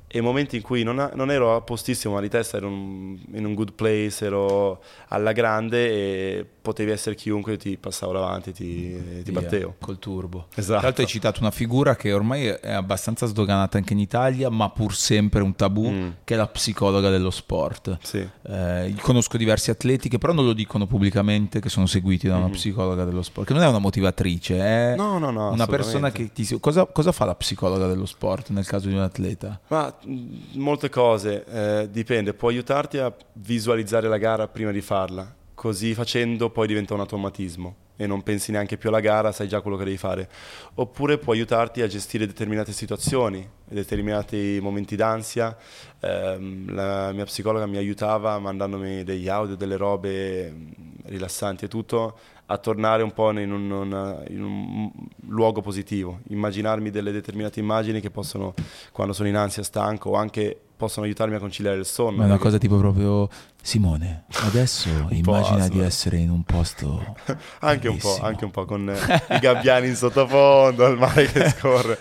E 0.09 0.21
momenti 0.21 0.55
in 0.55 0.61
cui 0.61 0.83
non, 0.83 1.11
non 1.15 1.31
ero 1.31 1.53
a 1.53 1.61
postissimo, 1.61 2.13
ma 2.13 2.21
di 2.21 2.29
testa 2.29 2.57
ero 2.57 2.67
in 2.69 3.43
un 3.45 3.53
good 3.53 3.73
place, 3.73 4.25
ero 4.25 4.81
alla 5.09 5.33
grande 5.33 5.89
e 5.89 6.45
potevi 6.67 6.91
essere 6.91 7.15
chiunque, 7.15 7.55
ti 7.57 7.77
passavo 7.77 8.11
davanti, 8.13 8.51
ti, 8.51 9.23
ti 9.23 9.31
battevo. 9.31 9.75
col 9.79 9.97
turbo 9.99 10.47
Esatto. 10.55 10.73
Tra 10.79 10.87
l'altro 10.87 11.03
hai 11.03 11.09
citato 11.09 11.39
una 11.39 11.51
figura 11.51 11.95
che 11.95 12.11
ormai 12.11 12.45
è 12.47 12.71
abbastanza 12.71 13.25
sdoganata 13.25 13.77
anche 13.77 13.93
in 13.93 13.99
Italia, 13.99 14.49
ma 14.49 14.69
pur 14.69 14.93
sempre 14.95 15.41
un 15.41 15.55
tabù, 15.55 15.89
Mm. 15.89 16.09
che 16.25 16.33
è 16.33 16.37
la 16.37 16.47
psicologa 16.47 17.09
dello 17.09 17.29
sport. 17.29 17.97
Sì. 18.01 18.27
Eh, 18.43 18.95
conosco 19.01 19.37
diversi 19.37 19.69
atleti 19.71 20.09
che 20.09 20.17
però 20.17 20.33
non 20.33 20.45
lo 20.45 20.53
dicono 20.53 20.85
pubblicamente, 20.87 21.59
che 21.61 21.69
sono 21.69 21.85
seguiti 21.85 22.27
da 22.27 22.35
una 22.35 22.47
Mhm. 22.47 22.51
psicologa 22.51 23.03
dello 23.05 23.21
sport, 23.23 23.47
che 23.47 23.53
non 23.53 23.63
è 23.63 23.67
una 23.67 23.79
motivatrice, 23.79 24.57
è 24.59 24.95
No, 24.97 25.17
no, 25.19 25.31
no. 25.31 25.51
una 25.51 25.65
persona 25.67 26.11
che 26.11 26.31
ti... 26.33 26.45
Cosa, 26.59 26.85
cosa 26.85 27.11
fa 27.13 27.23
la 27.25 27.35
psicologa 27.35 27.87
dello 27.87 28.05
sport 28.05 28.49
nel 28.49 28.65
caso 28.65 28.87
di 28.89 28.93
un 28.95 29.01
atleta? 29.01 29.59
Ma 29.67 29.93
mh, 30.03 30.59
molte 30.59 30.89
cose, 30.89 31.45
eh, 31.45 31.87
dipende, 31.91 32.33
può 32.33 32.49
aiutarti 32.49 32.97
a 32.97 33.13
visualizzare 33.33 34.07
la 34.07 34.17
gara 34.17 34.47
prima 34.47 34.71
di 34.71 34.81
farla, 34.81 35.33
così 35.57 35.95
facendo 35.95 36.51
poi 36.51 36.67
diventa 36.67 36.93
un 36.93 36.99
automatismo 36.99 37.75
e 37.95 38.05
non 38.05 38.21
pensi 38.21 38.51
neanche 38.51 38.77
più 38.77 38.89
alla 38.89 38.99
gara, 38.99 39.31
sai 39.31 39.47
già 39.47 39.59
quello 39.59 39.75
che 39.75 39.85
devi 39.85 39.97
fare. 39.97 40.29
Oppure 40.75 41.17
può 41.17 41.33
aiutarti 41.33 41.81
a 41.81 41.87
gestire 41.87 42.27
determinate 42.27 42.71
situazioni, 42.71 43.49
determinati 43.65 44.59
momenti 44.61 44.95
d'ansia. 44.95 45.57
Ehm, 46.01 46.75
la 46.75 47.11
mia 47.11 47.25
psicologa 47.25 47.65
mi 47.65 47.77
aiutava 47.77 48.37
mandandomi 48.37 49.03
degli 49.03 49.27
audio, 49.27 49.55
delle 49.55 49.77
robe 49.77 50.51
mh, 50.51 50.71
rilassanti 51.05 51.65
e 51.65 51.67
tutto, 51.67 52.19
a 52.45 52.57
tornare 52.59 53.01
un 53.01 53.11
po' 53.11 53.31
in 53.31 53.51
un, 53.51 53.71
una- 53.71 54.23
in 54.27 54.43
un 54.43 54.91
luogo 55.29 55.61
positivo, 55.61 56.19
immaginarmi 56.27 56.91
delle 56.91 57.11
determinate 57.11 57.59
immagini 57.59 57.99
che 57.99 58.11
possono, 58.11 58.53
quando 58.91 59.11
sono 59.11 59.27
in 59.27 59.35
ansia, 59.35 59.63
stanco, 59.63 60.11
o 60.11 60.13
anche 60.13 60.66
possono 60.77 61.05
aiutarmi 61.05 61.35
a 61.35 61.39
conciliare 61.39 61.77
il 61.77 61.85
sonno. 61.85 62.17
Ma 62.17 62.23
è 62.23 62.25
una 62.25 62.27
perché- 62.27 62.43
cosa 62.43 62.57
tipo 62.59 62.77
proprio 62.77 63.27
Simone, 63.61 64.23
adesso 64.43 64.87
immagina 65.09 65.67
di 65.67 65.77
asma. 65.79 65.85
essere 65.85 66.17
in 66.17 66.29
un 66.29 66.43
posto 66.43 67.15
Anche 67.59 67.87
un 67.89 67.97
po', 67.97 68.03
bellissimo. 68.07 68.25
anche 68.27 68.45
un 68.45 68.51
po' 68.51 68.65
con 68.65 68.89
eh, 68.89 68.95
i 69.35 69.39
gabbiani 69.39 69.87
in 69.87 69.95
sottofondo, 69.95 70.85
il 70.87 70.97
mare 70.97 71.25
che 71.25 71.49
scorre. 71.49 71.99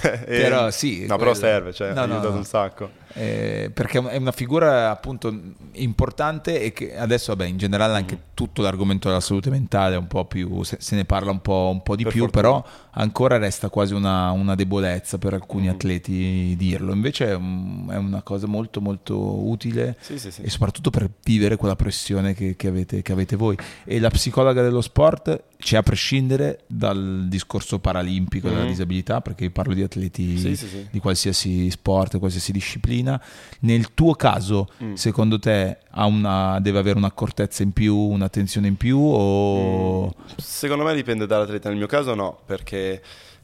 E- 0.00 0.40
Però 0.40 0.70
sì, 0.70 1.00
No, 1.06 1.16
però 1.16 1.30
quello- 1.32 1.34
serve, 1.34 1.72
cioè, 1.72 1.92
No, 1.92 2.00
ha 2.00 2.06
no, 2.06 2.12
aiutato 2.14 2.32
no. 2.32 2.38
un 2.38 2.44
sacco. 2.44 2.90
Eh, 3.14 3.70
perché 3.72 3.98
è 4.06 4.16
una 4.16 4.32
figura 4.32 4.90
appunto 4.90 5.32
importante 5.72 6.60
e 6.62 6.72
che 6.72 6.96
adesso 6.96 7.34
vabbè 7.34 7.48
in 7.48 7.56
generale 7.56 7.94
anche 7.94 8.14
Mm. 8.16 8.20
tutto 8.34 8.62
l'argomento 8.62 9.08
della 9.08 9.20
salute 9.20 9.50
mentale 9.50 9.94
è 9.94 9.98
un 9.98 10.06
po' 10.06 10.24
più 10.26 10.62
se, 10.62 10.76
se 10.80 10.94
ne 10.96 11.04
parla 11.04 11.30
un 11.30 11.40
po', 11.40 11.70
un 11.72 11.82
po' 11.82 11.96
di 11.96 12.02
Per 12.04 12.12
più 12.12 12.22
fortuna. 12.22 12.42
però 12.42 12.64
ancora 13.00 13.38
resta 13.38 13.68
quasi 13.68 13.94
una, 13.94 14.30
una 14.32 14.54
debolezza 14.54 15.18
per 15.18 15.32
alcuni 15.34 15.66
Mm. 15.66 15.70
atleti 15.70 16.54
dirlo 16.56 16.92
invece 16.92 17.26
è, 17.28 17.34
un- 17.34 17.86
è 17.90 17.96
una 17.96 18.22
cosa 18.22 18.46
molto 18.46 18.80
molto 18.80 19.16
utile 19.48 19.96
Sì, 20.00 20.18
sì, 20.18 20.30
sì. 20.30 20.42
e 20.42 20.50
soprattutto 20.50 20.90
per 20.90 21.08
vivere 21.24 21.56
quella 21.56 21.76
pressione 21.76 22.34
che, 22.34 22.56
che 22.56 22.68
avete, 22.68 23.02
che 23.02 23.12
avete 23.12 23.36
voi. 23.36 23.56
E 23.84 23.98
la 24.00 24.10
psicologa 24.10 24.62
dello 24.62 24.80
sport 24.80 25.44
c'è 25.58 25.76
a 25.76 25.82
prescindere 25.82 26.60
dal 26.66 27.26
discorso 27.28 27.78
paralimpico 27.80 28.48
della 28.48 28.62
Mhm. 28.62 28.68
disabilità, 28.68 29.20
perché 29.20 29.44
io 29.44 29.50
parlo 29.50 29.74
di 29.74 29.82
atleti 29.82 30.56
di 30.90 30.98
qualsiasi 31.00 31.68
sport, 31.70 32.18
qualsiasi 32.18 32.52
disciplina. 32.52 33.20
Nel 33.60 33.92
tuo 33.94 34.14
caso, 34.14 34.68
Mm. 34.82 34.94
secondo 34.94 35.38
te, 35.38 35.78
ha 35.90 36.04
una- 36.06 36.58
deve 36.60 36.78
avere 36.78 36.96
un'accortezza 36.98 37.62
in 37.64 37.72
più, 37.72 37.96
un'attenzione 37.96 38.68
in 38.68 38.76
più 38.76 38.98
o... 39.00 40.14
Secondo 40.36 40.84
me 40.84 40.94
dipende 40.94 41.26
dall'atleta, 41.26 41.68
nel 41.68 41.78
mio 41.78 41.86
caso 41.88 42.14
no, 42.14 42.38
perché 42.46 42.87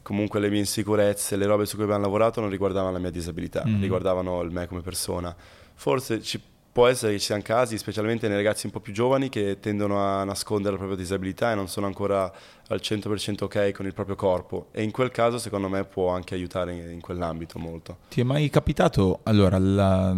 comunque 0.01 0.39
le 0.39 0.49
mie 0.49 0.59
insicurezze, 0.59 1.35
le 1.35 1.45
robe 1.45 1.65
su 1.65 1.75
cui 1.75 1.83
abbiamo 1.85 2.03
lavorato 2.03 2.39
non 2.41 2.49
riguardavano 2.49 2.91
la 2.93 2.99
mia 2.99 3.09
disabilità, 3.11 3.63
Mhm. 3.65 3.81
riguardavano 3.81 4.41
il 4.41 4.51
me 4.51 4.67
come 4.67 4.81
persona. 4.81 5.35
Forse 5.73 6.21
ci 6.21 6.39
può 6.75 6.87
essere 6.87 7.13
che 7.13 7.19
ci 7.19 7.25
siano 7.27 7.41
casi, 7.41 7.77
specialmente 7.77 8.27
nei 8.27 8.35
ragazzi 8.35 8.65
un 8.65 8.71
po' 8.73 8.81
più 8.81 8.91
giovani, 8.91 9.29
che 9.29 9.59
tendono 9.61 9.97
a 9.99 10.25
nascondere 10.25 10.71
la 10.71 10.77
propria 10.77 10.97
disabilità 10.97 11.51
e 11.53 11.55
non 11.55 11.69
sono 11.69 11.85
ancora 11.87 12.29
al 12.67 12.79
100% 12.81 13.45
ok 13.45 13.71
con 13.71 13.85
il 13.85 13.93
proprio 13.93 14.15
corpo 14.17 14.67
e 14.71 14.83
in 14.83 14.91
quel 14.91 15.09
caso 15.11 15.37
secondo 15.37 15.69
me 15.69 15.85
può 15.85 16.09
anche 16.09 16.33
aiutare 16.35 16.73
in, 16.73 16.91
in 16.91 16.99
quell'ambito 17.01 17.59
molto. 17.59 17.97
Ti 18.09 18.19
è 18.21 18.23
mai 18.25 18.49
capitato? 18.49 19.21
Allora, 19.23 19.57
la- 19.57 20.13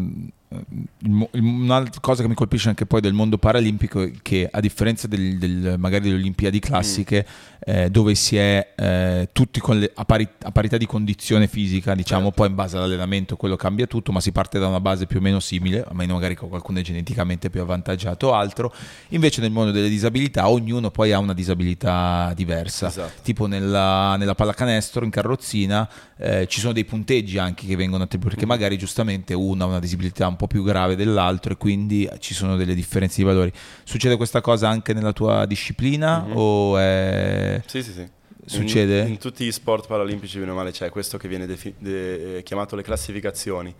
un'altra 0.49 1.99
cosa 1.99 2.21
che 2.21 2.29
mi 2.29 2.33
colpisce 2.33 2.69
anche 2.69 2.85
poi 2.85 3.01
del 3.01 3.11
mondo 3.11 3.37
paralimpico 3.37 4.01
è 4.01 4.11
che 4.21 4.47
a 4.49 4.61
differenza 4.61 5.05
del, 5.05 5.37
del, 5.37 5.75
magari 5.77 6.05
delle 6.05 6.15
Olimpiadi 6.15 6.59
classiche 6.59 7.25
mm. 7.27 7.61
eh, 7.65 7.89
dove 7.89 8.15
si 8.15 8.37
è 8.37 8.73
eh, 8.77 9.27
tutti 9.33 9.61
le, 9.73 9.91
a, 9.93 10.05
pari, 10.05 10.25
a, 10.43 10.51
parità 10.51 10.77
di 10.77 10.85
condizione 10.85 11.47
fisica 11.47 11.93
diciamo 11.95 12.27
certo. 12.27 12.35
poi 12.37 12.47
in 12.47 12.55
base 12.55 12.77
all'allenamento 12.77 13.35
quello 13.35 13.57
cambia 13.57 13.87
tutto 13.87 14.13
ma 14.13 14.21
si 14.21 14.31
parte 14.31 14.57
da 14.57 14.67
una 14.67 14.79
base 14.79 15.05
più 15.05 15.17
o 15.19 15.21
meno 15.21 15.41
simile 15.41 15.83
a 15.85 15.93
meno 15.93 16.13
magari 16.13 16.37
che 16.37 16.47
qualcuno 16.47 16.79
è 16.79 16.81
geneticamente 16.81 17.49
più 17.49 17.59
avvantaggiato 17.59 18.27
o 18.27 18.33
altro 18.33 18.73
invece 19.09 19.41
nel 19.41 19.51
mondo 19.51 19.71
delle 19.71 19.89
disabilità 19.89 20.47
ognuno 20.47 20.91
poi 20.91 21.11
ha 21.11 21.19
una 21.19 21.33
disabilità 21.33 22.31
diversa 22.33 22.87
esatto. 22.87 23.21
tipo 23.21 23.47
nella, 23.47 24.15
nella 24.15 24.33
pallacanestro 24.33 25.03
in 25.03 25.11
carrozzina 25.11 25.89
eh, 26.15 26.47
ci 26.47 26.61
sono 26.61 26.71
dei 26.71 26.85
punteggi 26.85 27.37
anche 27.37 27.67
che 27.67 27.75
vengono 27.75 28.03
attribuiti 28.03 28.35
perché 28.37 28.45
mm. 28.45 28.49
magari 28.49 28.77
giustamente 28.77 29.33
uno 29.33 29.65
ha 29.65 29.67
una 29.67 29.79
disabilità 29.79 30.25
un 30.27 30.35
po' 30.37 30.47
più 30.47 30.63
grave 30.63 30.95
dell'altro 30.95 31.53
e 31.53 31.57
quindi 31.57 32.09
ci 32.19 32.33
sono 32.33 32.55
delle 32.55 32.73
differenze 32.73 33.17
di 33.17 33.23
valori. 33.23 33.51
Succede 33.83 34.15
questa 34.15 34.41
cosa 34.41 34.69
anche 34.69 34.93
nella 34.93 35.13
tua 35.13 35.45
disciplina 35.45 36.21
mm-hmm. 36.21 36.37
o 36.37 36.77
è... 36.77 37.61
Sì, 37.65 37.83
sì, 37.83 37.91
sì. 37.91 38.15
Succede? 38.45 39.01
In, 39.01 39.09
in, 39.09 39.17
tutti 39.17 39.43
gli 39.43 39.51
sport 39.51 39.87
paralimpici, 39.87 40.39
bene 40.39 40.51
o 40.51 40.55
male, 40.55 40.71
c'è 40.71 40.89
questo 40.89 41.17
che 41.17 41.27
viene 41.27 41.45
defi- 41.45 41.75
de- 41.77 42.41
chiamato 42.45 42.77
le 42.77 42.81
classificazioni, 42.81 43.75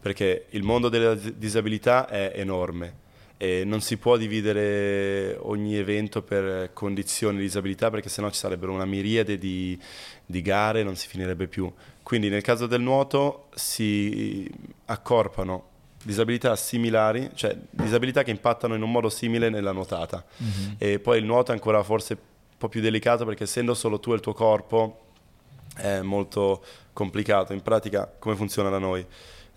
perché 0.00 0.46
il 0.50 0.64
mondo 0.64 0.88
della 0.88 1.14
disabilità 1.14 2.08
è 2.08 2.32
enorme 2.34 3.06
e 3.40 3.62
non 3.64 3.80
si 3.80 3.96
può 3.96 4.16
dividere 4.16 5.36
ogni 5.42 5.76
evento 5.76 6.22
per 6.22 6.72
condizioni 6.72 7.36
di 7.36 7.44
disabilità 7.44 7.88
perché 7.88 8.08
sennò 8.08 8.28
ci 8.30 8.38
sarebbero 8.38 8.72
una 8.72 8.84
miriade 8.84 9.38
di, 9.38 9.78
di 10.26 10.42
gare 10.42 10.80
e 10.80 10.82
non 10.82 10.96
si 10.96 11.06
finirebbe 11.06 11.46
più. 11.46 11.72
Quindi 12.02 12.28
nel 12.28 12.42
caso 12.42 12.66
del 12.66 12.80
nuoto 12.80 13.48
si 13.54 14.50
accorpano 14.86 15.67
disabilità 16.02 16.54
similari, 16.56 17.30
cioè 17.34 17.56
disabilità 17.70 18.22
che 18.22 18.30
impattano 18.30 18.74
in 18.74 18.82
un 18.82 18.90
modo 18.90 19.08
simile 19.08 19.48
nella 19.48 19.72
nuotata. 19.72 20.24
Mm-hmm. 20.42 20.72
E 20.78 20.98
poi 20.98 21.18
il 21.18 21.24
nuoto 21.24 21.50
è 21.50 21.54
ancora 21.54 21.82
forse 21.82 22.12
un 22.12 22.56
po' 22.58 22.68
più 22.68 22.80
delicato 22.80 23.24
perché 23.24 23.44
essendo 23.44 23.74
solo 23.74 24.00
tu 24.00 24.12
e 24.12 24.14
il 24.14 24.20
tuo 24.20 24.32
corpo 24.32 25.00
è 25.76 26.00
molto 26.00 26.62
complicato. 26.92 27.52
In 27.52 27.62
pratica 27.62 28.12
come 28.18 28.36
funziona 28.36 28.70
da 28.70 28.78
noi? 28.78 29.04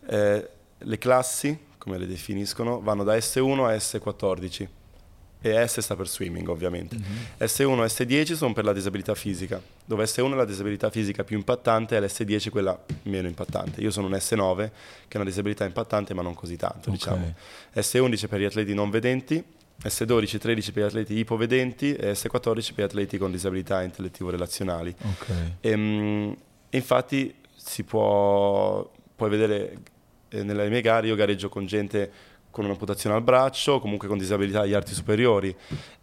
Eh, 0.08 0.49
le 0.77 0.97
classi, 0.97 1.58
come 1.77 1.97
le 1.97 2.08
definiscono, 2.08 2.82
vanno 2.82 3.04
da 3.04 3.15
S1 3.15 3.65
a 3.65 3.75
S14 3.75 4.67
e 5.41 5.67
S 5.67 5.80
sta 5.80 5.95
per 5.95 6.08
swimming 6.08 6.47
ovviamente. 6.47 6.95
Mm-hmm. 6.95 7.23
S1 7.39 7.84
e 7.84 8.06
S10 8.06 8.34
sono 8.36 8.54
per 8.54 8.63
la 8.63 8.73
disabilità 8.73 9.15
fisica, 9.15 9.60
dove 9.84 10.04
S1 10.04 10.32
è 10.32 10.36
la 10.36 10.45
disabilità 10.45 10.89
fisica 10.89 11.23
più 11.23 11.36
impattante 11.36 11.95
e 11.95 11.99
l'S10 11.99 12.49
quella 12.49 12.80
meno 13.04 13.27
impattante. 13.27 13.82
Io 13.82 13.89
sono 13.89 14.08
un 14.08 14.13
S9 14.13 14.56
che 15.08 15.13
è 15.13 15.15
una 15.17 15.25
disabilità 15.25 15.65
impattante 15.65 16.13
ma 16.13 16.21
non 16.21 16.36
così 16.36 16.56
tanto, 16.58 16.91
okay. 16.91 16.93
diciamo. 16.93 17.36
S11 17.75 18.27
per 18.27 18.39
gli 18.39 18.45
atleti 18.45 18.73
non 18.73 18.89
vedenti, 18.91 19.43
S12 19.84 20.38
13 20.38 20.71
per 20.71 20.84
gli 20.84 20.86
atleti 20.86 21.17
ipovedenti 21.17 21.95
e 21.95 22.12
S14 22.12 22.73
per 22.73 22.73
gli 22.75 22.82
atleti 22.82 23.17
con 23.17 23.32
disabilità 23.32 23.82
intellettivo-relazionali. 23.82 24.95
Okay. 25.17 25.56
E, 25.60 25.69
ehm, 25.71 26.36
infatti 26.69 27.34
si 27.56 27.84
può, 27.84 28.89
puoi 29.15 29.30
vedere 29.30 29.77
eh, 30.30 30.43
nelle 30.43 30.69
mie 30.69 30.82
gare, 30.82 31.08
io 31.08 31.15
gareggio 31.15 31.49
con 31.49 31.65
gente 31.65 32.30
con 32.52 32.66
un'amputazione 32.66 33.16
al 33.16 33.24
braccio, 33.24 33.80
comunque 33.80 34.08
con 34.08 34.18
disabilità 34.18 34.62
agli 34.62 34.74
arti 34.74 34.94
superiori. 34.94 35.56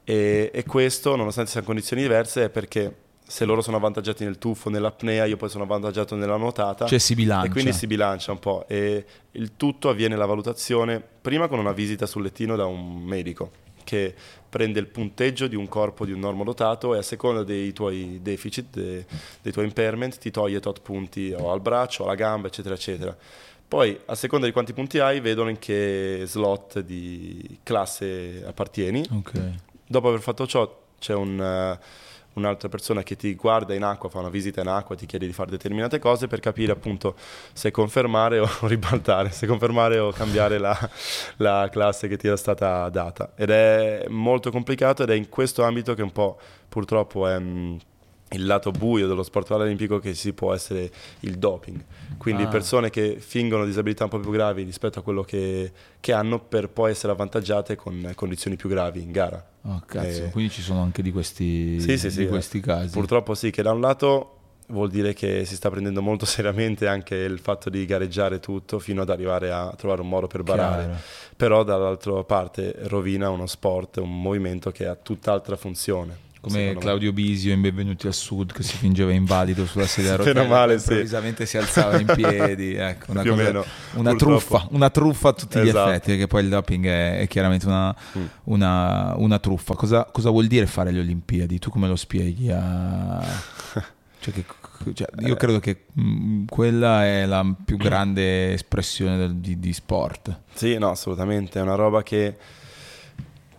E, 0.03 0.51
e, 0.53 0.65
questo, 0.65 1.15
nonostante 1.15 1.51
siano 1.51 1.67
condizioni 1.67 2.03
diverse, 2.03 2.45
è 2.45 2.49
perché 2.49 2.95
se 3.27 3.45
loro 3.45 3.61
sono 3.61 3.77
avvantaggiati 3.77 4.25
nel 4.25 4.39
tuffo, 4.39 4.71
nell'apnea, 4.71 5.27
io 5.27 5.37
poi 5.37 5.51
sono 5.51 5.65
avvantaggiato 5.65 6.17
nella 6.17 6.37
nuotata. 6.37 6.87
Cioè 6.87 6.99
si 6.99 7.15
bilancia. 7.15 7.47
E 7.47 7.51
quindi 7.51 7.73
si 7.75 7.87
bilancia 7.87 8.33
un 8.33 8.39
po'. 8.39 8.65
E 8.67 9.05
il 9.33 9.57
tutto 9.57 9.91
avviene 9.91 10.17
la 10.17 10.25
valutazione 10.25 11.03
prima 11.21 11.47
con 11.47 11.59
una 11.59 11.73
visita 11.73 12.07
sul 12.07 12.23
lettino 12.23 12.57
da 12.57 12.65
un 12.65 13.03
medico 13.03 13.67
che 13.85 14.15
prende 14.49 14.81
il 14.81 14.87
punteggio 14.87 15.47
di 15.47 15.57
un 15.57 15.67
corpo 15.67 16.05
di 16.05 16.13
un 16.13 16.21
normodotato 16.21 16.95
e 16.95 16.99
a 16.99 17.03
seconda 17.03 17.43
dei 17.43 17.73
tuoi 17.73 18.21
deficit, 18.21 18.67
dei, 18.71 19.05
dei 19.41 19.53
tuoi 19.53 19.65
impairment, 19.65 20.19
ti 20.19 20.31
toglie 20.31 20.61
tot 20.61 20.83
punti 20.83 21.35
o 21.35 21.53
al 21.53 21.61
braccio, 21.61 22.03
o 22.03 22.07
alla 22.07 22.15
gamba, 22.15 22.49
eccetera, 22.49 22.75
eccetera. 22.75 23.17
Poi, 23.69 24.01
a 24.07 24.15
seconda 24.15 24.47
di 24.47 24.53
quanti 24.53 24.73
punti 24.73 24.99
hai, 24.99 25.21
vedono 25.21 25.51
in 25.51 25.59
che 25.59 26.23
slot 26.25 26.81
di 26.81 27.61
classe 27.63 28.43
appartieni. 28.47 29.05
Okay. 29.13 29.55
Dopo 29.87 30.09
aver 30.09 30.21
fatto 30.21 30.47
ciò, 30.47 30.85
c'è 30.99 31.13
un, 31.13 31.39
uh, 31.39 31.85
un'altra 32.39 32.71
persona 32.71 33.03
che 33.03 33.15
ti 33.15 33.35
guarda 33.35 33.75
in 33.75 33.83
acqua, 33.83 34.09
fa 34.09 34.21
una 34.21 34.31
visita 34.31 34.63
in 34.63 34.69
acqua, 34.69 34.97
ti 34.97 35.05
chiede 35.05 35.27
di 35.27 35.35
fare 35.35 35.51
determinate 35.51 35.99
cose 35.99 36.29
per 36.29 36.41
capire 36.41 36.73
appunto 36.73 37.15
se 37.53 37.71
confermare 37.71 38.39
o 38.41 38.49
ribaltare, 38.63 39.31
se 39.31 39.47
confermare 39.47 39.99
o 39.99 40.13
cambiare 40.13 40.57
la, 40.57 40.91
la 41.37 41.69
classe 41.71 42.09
che 42.09 42.17
ti 42.17 42.27
era 42.27 42.37
stata 42.37 42.89
data. 42.89 43.33
Ed 43.37 43.51
è 43.51 44.07
molto 44.09 44.51
complicato 44.51 45.03
ed 45.03 45.11
è 45.11 45.15
in 45.15 45.29
questo 45.29 45.63
ambito 45.63 45.93
che 45.93 46.03
un 46.03 46.13
po' 46.13 46.39
purtroppo 46.69 47.29
è... 47.29 47.39
Mh, 47.39 47.45
mm, 47.45 47.77
il 48.33 48.45
lato 48.45 48.71
buio 48.71 49.07
dello 49.07 49.23
sport 49.23 49.49
paralimpico 49.49 49.99
che 49.99 50.15
si 50.15 50.33
può 50.33 50.53
essere 50.53 50.91
il 51.21 51.39
doping. 51.39 51.83
Quindi 52.19 52.43
ah. 52.43 52.49
persone 52.49 52.91
che 52.91 53.17
fingono 53.21 53.65
disabilità 53.65 54.05
un 54.05 54.11
po' 54.11 54.19
più 54.19 54.31
gravi 54.31 54.65
rispetto 54.65 54.99
a 54.99 55.03
quello 55.03 55.23
che, 55.23 55.73
che 56.01 56.13
hanno 56.13 56.39
per 56.41 56.69
poi 56.69 56.91
essere 56.91 57.13
avvantaggiate 57.13 57.77
con 57.77 58.13
condizioni 58.15 58.57
più 58.57 58.69
gravi 58.69 59.03
in 59.03 59.13
gara. 59.13 59.45
Oh, 59.63 59.83
cazzo, 59.87 60.25
eh, 60.25 60.31
quindi 60.31 60.53
ci 60.53 60.63
sono 60.63 60.83
anche 60.83 61.03
di 61.03 61.13
questi, 61.13 61.81
sì, 61.81 61.97
sì, 61.97 62.09
di 62.09 62.13
sì, 62.13 62.27
questi 62.27 62.61
casi. 62.61 62.91
Purtroppo 62.91 63.35
sì, 63.35 63.51
che 63.51 63.63
da 63.63 63.73
un 63.73 63.81
lato 63.81 64.35
vuol 64.69 64.91
dire 64.91 65.15
che 65.15 65.47
si 65.47 65.55
sta 65.55 65.71
prendendo 65.71 66.03
molto 66.03 66.25
seriamente 66.27 66.87
anche 66.87 67.15
il 67.15 67.39
fatto 67.39 67.71
di 67.71 67.85
gareggiare 67.87 68.41
tutto 68.41 68.79
fino 68.79 69.03
ad 69.03 69.11
arrivare 69.11 69.51
a 69.51 69.73
trovare 69.77 70.03
un 70.03 70.09
modo 70.09 70.27
per 70.27 70.43
barare. 70.43 70.85
Chiaro. 70.85 70.99
Però 71.37 71.65
dall'altra 71.65 72.23
parte 72.25 72.75
rovina 72.83 73.31
uno 73.31 73.47
sport, 73.47 73.99
un 73.99 74.21
movimento 74.21 74.71
che 74.71 74.87
ha 74.87 74.95
tutt'altra 74.95 75.57
funzione 75.57 76.27
come 76.41 76.77
Claudio. 76.79 77.13
Bisio 77.13 77.53
in 77.53 77.61
Benvenuti 77.61 78.07
al 78.07 78.15
Sud 78.15 78.53
che 78.53 78.63
si 78.63 78.77
fingeva 78.77 79.13
invalido 79.13 79.67
sulla 79.67 79.87
sedia 79.87 80.15
a 80.15 80.17
rotelle 80.17 80.47
male, 80.47 80.75
improvvisamente 80.75 81.45
sì. 81.45 81.51
si 81.51 81.59
alzava 81.59 81.99
in 81.99 82.07
piedi 82.07 82.75
ecco, 82.77 83.11
una, 83.11 83.25
cosa, 83.25 83.65
una 83.95 84.15
truffa 84.15 84.67
una 84.71 84.91
truffa 84.91 85.29
a 85.31 85.33
tutti 85.33 85.59
esatto. 85.59 85.89
gli 85.89 85.91
effetti 85.91 86.11
perché 86.11 86.27
poi 86.27 86.43
il 86.43 86.49
doping 86.49 86.87
è, 86.87 87.21
è 87.21 87.27
chiaramente 87.27 87.67
una, 87.67 87.95
mm. 88.17 88.25
una, 88.45 89.15
una 89.17 89.39
truffa 89.39 89.75
cosa, 89.75 90.05
cosa, 90.05 90.31
vuol 90.31 90.47
dire 90.47 90.67
fare 90.67 90.91
le 90.91 91.01
Olimpiadi? 91.01 91.59
tu 91.59 91.71
come 91.71 91.89
lo 91.89 91.97
spieghi 91.97 92.51
a... 92.51 93.21
cioè 94.21 94.35
che, 94.35 94.45
cioè, 94.95 95.09
io 95.21 95.37
credo 95.37 95.59
che 95.59 95.85
mh, 95.93 96.03
mm, 96.03 96.45
quella 96.47 97.05
è 97.05 97.27
la 97.27 97.45
più 97.65 97.77
grande 97.77 98.53
espressione 98.53 99.17
del, 99.17 99.37
di, 99.37 99.59
di, 99.59 99.73
sport 99.73 100.41
sì 100.55 100.77
no 100.79 100.91
assolutamente 100.91 101.59
è 101.59 101.63
una 101.63 101.75
roba 101.75 102.03
che 102.03 102.37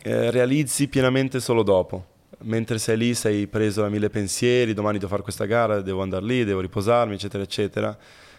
eh, 0.01 0.31
realizzi 0.31 0.87
pienamente 0.87 1.39
solo 1.39 1.63
dopo 1.63 2.05
mentre 2.43 2.77
sei 2.77 2.97
lì 2.97 3.13
sei 3.13 3.47
preso 3.47 3.81
da 3.81 3.89
mille 3.89 4.09
pensieri, 4.09 4.73
domani 4.73 4.97
devo 4.97 5.09
fare 5.09 5.21
questa 5.21 5.45
gara, 5.45 5.81
devo 5.81 6.01
andare 6.01 6.25
lì, 6.25 6.43
devo 6.43 6.59
riposarmi, 6.59 7.15
eccetera, 7.15 7.43
eccetera. 7.43 7.97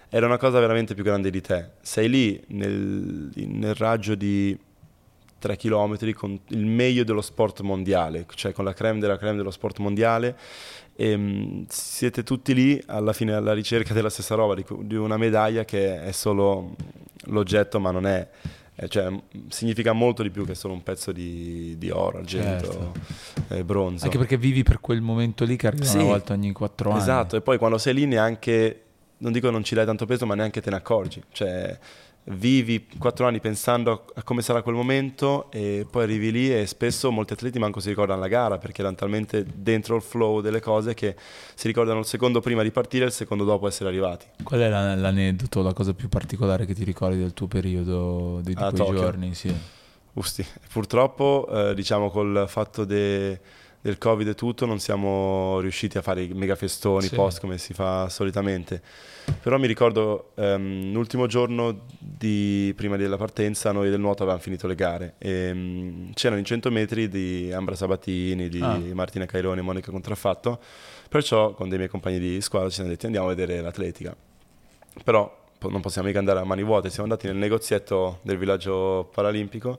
Era 0.08 0.26
una 0.26 0.38
cosa 0.38 0.58
veramente 0.58 0.94
più 0.94 1.04
grande 1.04 1.30
di 1.30 1.40
te. 1.40 1.70
Sei 1.82 2.08
lì 2.08 2.42
nel, 2.48 3.30
nel 3.34 3.74
raggio 3.74 4.14
di 4.14 4.58
3 5.38 5.56
km 5.56 6.12
con 6.12 6.38
il 6.48 6.66
meglio 6.66 7.04
dello 7.04 7.22
sport 7.22 7.60
mondiale, 7.60 8.26
cioè 8.34 8.52
con 8.52 8.64
la 8.64 8.72
creme 8.74 9.00
della 9.00 9.18
creme 9.18 9.36
dello 9.36 9.50
sport 9.50 9.78
mondiale. 9.78 10.36
E, 10.94 11.14
um, 11.14 11.64
siete 11.68 12.22
tutti 12.22 12.54
lì 12.54 12.80
alla 12.86 13.12
fine 13.12 13.32
alla 13.32 13.54
ricerca 13.54 13.94
della 13.94 14.10
stessa 14.10 14.34
roba, 14.34 14.54
di 14.54 14.94
una 14.96 15.16
medaglia 15.16 15.64
che 15.64 16.02
è 16.02 16.12
solo 16.12 16.74
l'oggetto, 17.24 17.80
ma 17.80 17.90
non 17.90 18.06
è 18.06 18.28
eh, 18.82 18.88
cioè, 18.88 19.12
significa 19.48 19.92
molto 19.92 20.22
di 20.22 20.30
più 20.30 20.46
che 20.46 20.54
solo 20.54 20.72
un 20.72 20.82
pezzo 20.82 21.12
di, 21.12 21.76
di 21.76 21.90
oro, 21.90 22.18
argento 22.18 22.72
certo. 22.72 22.92
e 23.48 23.62
bronzo. 23.62 24.04
Anche 24.04 24.16
perché 24.16 24.38
vivi 24.38 24.62
per 24.62 24.80
quel 24.80 25.02
momento 25.02 25.44
lì 25.44 25.56
che 25.56 25.66
arriva 25.66 25.84
sì, 25.84 25.96
una 25.96 26.04
volta 26.04 26.32
ogni 26.32 26.52
quattro 26.52 26.90
anni. 26.90 27.00
Esatto, 27.00 27.36
e 27.36 27.42
poi 27.42 27.58
quando 27.58 27.76
sei 27.76 27.92
lì 27.92 28.06
neanche, 28.06 28.82
non 29.18 29.32
dico 29.32 29.50
non 29.50 29.62
ci 29.64 29.74
dai 29.74 29.84
tanto 29.84 30.06
peso, 30.06 30.24
ma 30.24 30.34
neanche 30.34 30.62
te 30.62 30.70
ne 30.70 30.76
accorgi. 30.76 31.22
Cioè, 31.30 31.78
vivi 32.24 32.86
quattro 32.98 33.26
anni 33.26 33.40
pensando 33.40 34.04
a 34.14 34.22
come 34.22 34.42
sarà 34.42 34.62
quel 34.62 34.74
momento 34.74 35.50
e 35.50 35.86
poi 35.90 36.04
arrivi 36.04 36.30
lì 36.30 36.54
e 36.54 36.66
spesso 36.66 37.10
molti 37.10 37.32
atleti 37.32 37.58
manco 37.58 37.80
si 37.80 37.88
ricordano 37.88 38.20
la 38.20 38.28
gara 38.28 38.58
perché 38.58 38.82
erano 38.82 38.96
talmente 38.96 39.44
dentro 39.54 39.96
il 39.96 40.02
flow 40.02 40.40
delle 40.40 40.60
cose 40.60 40.94
che 40.94 41.16
si 41.54 41.66
ricordano 41.66 42.00
il 42.00 42.04
secondo 42.04 42.40
prima 42.40 42.62
di 42.62 42.70
partire 42.70 43.04
e 43.04 43.08
il 43.08 43.12
secondo 43.12 43.44
dopo 43.44 43.66
essere 43.66 43.88
arrivati. 43.88 44.26
Qual 44.42 44.60
è 44.60 44.68
l'aneddoto, 44.68 45.62
la 45.62 45.72
cosa 45.72 45.94
più 45.94 46.08
particolare 46.08 46.66
che 46.66 46.74
ti 46.74 46.84
ricordi 46.84 47.18
del 47.18 47.32
tuo 47.32 47.46
periodo, 47.46 48.40
di, 48.42 48.48
di 48.48 48.54
quei 48.54 48.72
Tokyo. 48.72 48.94
giorni? 48.94 49.34
Sì. 49.34 49.54
Usti. 50.12 50.44
Purtroppo, 50.72 51.48
eh, 51.50 51.74
diciamo, 51.74 52.10
col 52.10 52.44
fatto 52.48 52.84
de, 52.84 53.40
del 53.80 53.98
Covid 53.98 54.28
e 54.28 54.34
tutto, 54.34 54.66
non 54.66 54.78
siamo 54.78 55.60
riusciti 55.60 55.98
a 55.98 56.02
fare 56.02 56.22
i 56.22 56.32
mega 56.34 56.54
festoni 56.54 57.06
sì. 57.06 57.14
post 57.14 57.40
come 57.40 57.58
si 57.58 57.72
fa 57.72 58.08
solitamente 58.08 58.82
però 59.38 59.58
mi 59.58 59.66
ricordo 59.66 60.32
um, 60.34 60.92
l'ultimo 60.92 61.26
giorno 61.26 61.86
di, 61.98 62.72
prima 62.76 62.96
della 62.96 63.16
partenza 63.16 63.72
noi 63.72 63.90
del 63.90 64.00
nuoto 64.00 64.22
avevamo 64.22 64.42
finito 64.42 64.66
le 64.66 64.74
gare 64.74 65.14
e 65.18 65.50
um, 65.50 66.12
c'erano 66.14 66.40
i 66.40 66.44
100 66.44 66.70
metri 66.70 67.08
di 67.08 67.50
Ambra 67.52 67.74
Sabatini, 67.74 68.48
di 68.48 68.60
ah. 68.60 68.78
Martina 68.92 69.26
Cairone 69.26 69.60
e 69.60 69.62
Monica 69.62 69.90
Contraffatto, 69.90 70.60
perciò 71.08 71.52
con 71.52 71.68
dei 71.68 71.78
miei 71.78 71.90
compagni 71.90 72.18
di 72.18 72.40
squadra 72.40 72.68
ci 72.68 72.76
siamo 72.76 72.90
detti 72.90 73.06
andiamo 73.06 73.26
a 73.26 73.34
vedere 73.34 73.60
l'atletica. 73.60 74.14
Però 75.04 75.38
non 75.68 75.80
possiamo 75.80 76.08
mica 76.08 76.18
andare 76.18 76.40
a 76.40 76.44
mani 76.44 76.62
vuote, 76.62 76.88
siamo 76.88 77.04
andati 77.04 77.26
nel 77.26 77.36
negozietto 77.36 78.18
del 78.22 78.38
villaggio 78.38 79.08
paralimpico 79.12 79.78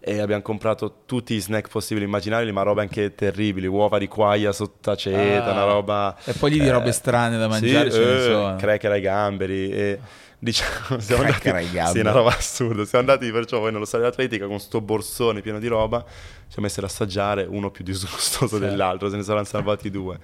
e 0.00 0.20
abbiamo 0.20 0.42
comprato 0.42 1.00
tutti 1.06 1.34
i 1.34 1.40
snack 1.40 1.68
possibili 1.68 2.04
e 2.04 2.08
immaginabili, 2.08 2.52
ma 2.52 2.62
robe 2.62 2.82
anche 2.82 3.14
terribili, 3.14 3.66
uova 3.66 3.98
di 3.98 4.06
quaglia 4.06 4.52
sotto 4.52 4.90
aceta, 4.90 5.46
ah, 5.46 5.52
una 5.52 5.64
roba... 5.64 6.16
E 6.24 6.32
poi 6.32 6.52
lì 6.52 6.60
di 6.60 6.70
robe 6.70 6.92
strane 6.92 7.36
da 7.36 7.48
mangiare 7.48 7.90
sì, 7.90 7.96
ce 7.96 8.52
eh. 8.52 8.56
Cracker 8.56 8.92
ai 8.92 9.00
gamberi 9.00 9.70
e 9.70 9.98
diciamo 10.38 10.98
siamo 11.00 11.22
Cracker 11.24 11.56
andati, 11.56 11.92
sì, 11.92 11.98
una 11.98 12.12
roba 12.12 12.36
assurda, 12.36 12.84
siamo 12.84 13.10
andati 13.10 13.30
perciò 13.32 13.58
poi 13.58 13.72
nello 13.72 13.84
stadio 13.84 14.06
atletica 14.06 14.46
con 14.46 14.60
sto 14.60 14.80
borsone 14.80 15.40
pieno 15.40 15.58
di 15.58 15.66
roba, 15.66 16.04
ci 16.06 16.52
siamo 16.52 16.66
messi 16.66 16.78
ad 16.78 16.84
assaggiare, 16.84 17.44
uno 17.48 17.70
più 17.70 17.84
disgustoso 17.84 18.56
certo. 18.58 18.58
dell'altro, 18.58 19.10
se 19.10 19.16
ne 19.16 19.22
saranno 19.22 19.44
salvati 19.44 19.90
due. 19.90 20.18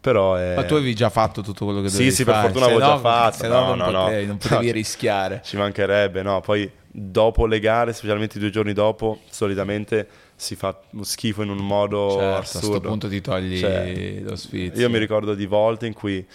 Però 0.00 0.34
è... 0.36 0.54
Ma 0.54 0.64
tu 0.64 0.74
avevi 0.74 0.94
già 0.94 1.10
fatto 1.10 1.42
tutto 1.42 1.64
quello 1.64 1.80
che 1.80 1.88
dovevi 1.90 2.10
Sì, 2.10 2.16
sì, 2.16 2.24
fare. 2.24 2.42
per 2.42 2.50
fortuna 2.52 2.66
avevo 2.66 2.80
no, 2.80 2.94
già 2.94 2.98
fatto. 3.00 3.36
Se 3.38 3.48
no, 3.48 3.60
no, 3.60 3.74
non, 3.74 3.92
no, 3.92 4.04
potevi, 4.04 4.22
no. 4.22 4.28
non 4.28 4.38
potevi 4.38 4.66
No, 4.66 4.72
rischiare. 4.72 5.40
Ci 5.44 5.56
mancherebbe, 5.56 6.22
no, 6.22 6.40
poi 6.40 6.70
dopo 6.88 7.46
le 7.46 7.60
gare, 7.60 7.92
specialmente 7.92 8.38
due 8.38 8.50
giorni 8.50 8.72
dopo, 8.72 9.20
solitamente 9.28 10.08
si 10.34 10.54
fa 10.54 10.78
schifo 11.00 11.42
in 11.42 11.50
un 11.50 11.58
modo 11.58 12.10
Certo, 12.10 12.24
a 12.24 12.38
assurdo. 12.38 12.68
questo 12.68 12.88
punto 12.88 13.08
ti 13.08 13.20
togli 13.20 13.58
Cioè, 13.58 14.20
lo 14.22 14.36
sfizio. 14.36 14.80
Io 14.80 14.90
mi 14.90 14.98
ricordo 14.98 15.34
di 15.34 15.46
volte 15.46 15.86
in 15.86 15.92
cui 15.92 16.26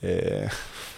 eh, 0.08 0.48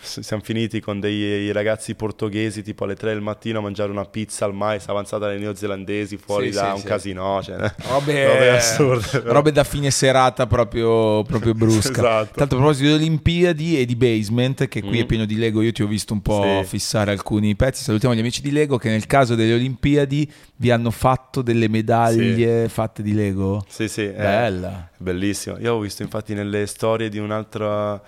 siamo 0.05 0.42
finiti 0.42 0.80
con 0.80 0.98
dei 0.98 1.53
ragazzi 1.53 1.94
portoghesi 1.94 2.62
tipo 2.62 2.82
alle 2.84 2.96
3 2.96 3.12
del 3.12 3.20
mattino 3.20 3.61
a 3.61 3.62
mangiare 3.62 3.90
una 3.92 4.05
pizza 4.05 4.44
al 4.44 4.53
mais 4.53 4.86
avanzata 4.88 5.26
dai 5.26 5.38
neozelandesi 5.38 6.16
fuori 6.16 6.48
Sì, 6.48 6.55
da 6.59 6.64
sì, 6.66 6.70
un 6.72 6.78
sì. 6.80 6.86
casino. 6.86 7.40
Cioè, 7.42 7.57
Robe, 7.88 8.26
robe 8.26 8.50
assurde. 8.50 9.07
però. 9.22 9.32
robe 9.32 9.53
da 9.53 9.62
fine 9.64 9.90
serata 9.92 10.46
proprio, 10.48 11.22
proprio 11.22 11.55
brusca. 11.55 11.90
Esatto. 11.90 12.34
Tanto 12.38 12.55
a 12.55 12.59
proposito 12.59 12.88
di 12.88 12.94
Olimpiadi 12.94 13.78
e 13.78 13.84
di 13.84 13.94
Basement, 13.96 14.66
che 14.66 14.80
qui 14.80 14.98
Mm. 14.98 15.03
è 15.03 15.07
pieno 15.07 15.24
di 15.24 15.36
Lego, 15.36 15.62
io 15.62 15.72
ti 15.72 15.82
ho 15.82 15.86
visto 15.86 16.12
un 16.12 16.20
po' 16.20 16.62
fissare 16.66 17.12
alcuni 17.12 17.55
pezzi. 17.55 17.84
Salutiamo 17.84 18.14
gli 18.14 18.18
amici 18.20 18.42
di 18.42 18.50
Lego 18.50 18.78
che 18.78 18.88
nel 18.90 19.07
caso 19.07 19.34
delle 19.36 19.55
Olimpiadi 19.55 20.30
vi 20.57 20.70
hanno 20.72 20.90
fatto 20.90 21.42
delle 21.42 21.68
medaglie 21.68 22.68
fatte 22.68 23.03
di 23.03 23.14
Lego. 23.14 23.64
Sì, 23.68 23.86
sì, 23.88 24.03
è 24.03 24.12
Bella. 24.14 24.88
bellissimo. 24.96 25.59
Io 25.59 25.74
ho 25.74 25.78
visto 25.80 26.03
infatti 26.03 26.34
nelle 26.34 26.66
storie 26.66 27.09
di 27.09 27.18
un'altra 27.18 28.00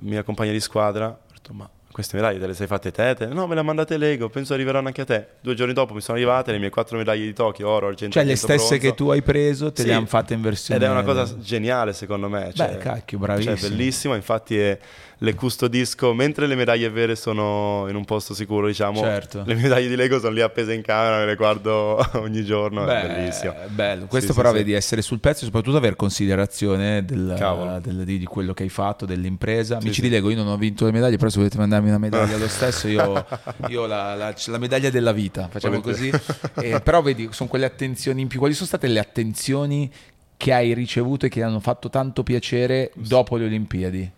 mia 0.00 0.22
compagna 0.22 0.52
di 0.52 0.60
squadra, 0.60 1.08
ho 1.08 1.18
detto 1.32 1.52
ma 1.52 1.68
queste 1.90 2.14
medaglie 2.16 2.38
te 2.38 2.46
le 2.46 2.54
sei 2.54 2.68
fatte 2.68 2.92
te? 2.92 3.14
Te- 3.16 3.26
No, 3.26 3.48
me 3.48 3.54
le 3.54 3.60
ha 3.60 3.64
mandate 3.64 3.96
Lego, 3.96 4.28
penso 4.28 4.54
arriveranno 4.54 4.86
anche 4.86 5.00
a 5.00 5.04
te. 5.04 5.26
Due 5.40 5.54
giorni 5.54 5.72
dopo 5.72 5.94
mi 5.94 6.00
sono 6.00 6.16
arrivate 6.16 6.52
le 6.52 6.58
mie 6.58 6.70
quattro 6.70 6.96
medaglie 6.96 7.24
di 7.24 7.32
Tokyo, 7.32 7.68
oro, 7.68 7.88
argento, 7.88 8.14
Cioè 8.14 8.24
le 8.24 8.36
stesse 8.36 8.54
bronzo. 8.56 8.76
che 8.78 8.94
tu 8.94 9.08
hai 9.10 9.22
preso 9.22 9.72
te 9.72 9.82
Sì. 9.82 9.88
le 9.88 9.94
hanno 9.94 10.06
fatte 10.06 10.34
in 10.34 10.40
versione... 10.40 10.78
Ed 10.80 10.86
è 10.88 10.90
una 10.92 11.02
cosa 11.02 11.36
geniale 11.40 11.92
secondo 11.92 12.28
me. 12.28 12.52
Cioè, 12.54 12.68
Beh, 12.74 12.76
cacchio, 12.78 13.18
bravissimo. 13.18 13.56
Cioè, 13.56 13.68
bellissima, 13.70 14.14
infatti 14.14 14.56
è- 14.58 14.78
le 15.20 15.34
custodisco, 15.34 16.14
mentre 16.14 16.46
le 16.46 16.54
medaglie 16.54 16.88
vere 16.90 17.16
sono 17.16 17.86
in 17.88 17.96
un 17.96 18.04
posto 18.04 18.34
sicuro, 18.34 18.68
diciamo, 18.68 19.00
Certo. 19.00 19.42
le 19.44 19.54
medaglie 19.54 19.88
di 19.88 19.96
Lego 19.96 20.20
sono 20.20 20.32
lì 20.32 20.40
appese 20.40 20.72
in 20.74 20.82
camera, 20.82 21.18
me 21.18 21.26
le 21.26 21.34
guardo 21.34 21.98
ogni 22.20 22.44
giorno, 22.44 22.84
Beh, 22.84 23.02
è 23.02 23.06
bellissimo. 23.08 23.54
bello. 23.68 24.06
Questo 24.06 24.32
Sì, 24.32 24.38
però 24.38 24.50
sì, 24.50 24.56
vedi 24.58 24.72
essere 24.74 25.02
sul 25.02 25.18
pezzo 25.18 25.42
e 25.42 25.46
soprattutto 25.46 25.76
aver 25.76 25.96
considerazione 25.96 27.04
del- 27.04 27.80
del- 27.82 28.04
di, 28.04 28.24
quello 28.24 28.54
che 28.54 28.62
hai 28.62 28.68
fatto, 28.68 29.06
dell'impresa. 29.06 29.74
Sì, 29.80 29.86
Amici 29.86 29.94
sì. 30.02 30.02
di 30.02 30.10
Lego, 30.10 30.30
io 30.30 30.36
non 30.36 30.46
ho 30.46 30.56
vinto 30.56 30.84
le 30.84 30.92
medaglie, 30.92 31.16
però 31.16 31.30
se 31.30 31.38
volete 31.38 31.58
mandarmi 31.58 31.88
una 31.88 31.98
medaglia 31.98 32.36
lo 32.38 32.48
stesso, 32.48 32.86
io, 32.86 33.26
io 33.68 33.82
ho 33.82 33.86
la, 33.86 34.14
la- 34.14 34.34
la 34.46 34.58
medaglia 34.58 34.90
della 34.90 35.12
vita, 35.12 35.48
facciamo 35.50 35.80
così. 35.80 36.12
Eh, 36.60 36.80
però 36.80 37.02
vedi, 37.02 37.28
sono 37.32 37.48
quelle 37.48 37.64
attenzioni 37.64 38.20
in 38.22 38.28
più. 38.28 38.38
Quali 38.38 38.54
sono 38.54 38.66
state 38.68 38.86
le 38.86 39.00
attenzioni 39.00 39.90
che 40.36 40.52
hai 40.52 40.72
ricevuto 40.74 41.26
e 41.26 41.28
che 41.28 41.40
ti 41.40 41.42
hanno 41.42 41.58
fatto 41.58 41.90
tanto 41.90 42.22
piacere 42.22 42.92
dopo 42.94 43.36
le 43.36 43.46
Olimpiadi? 43.46 44.10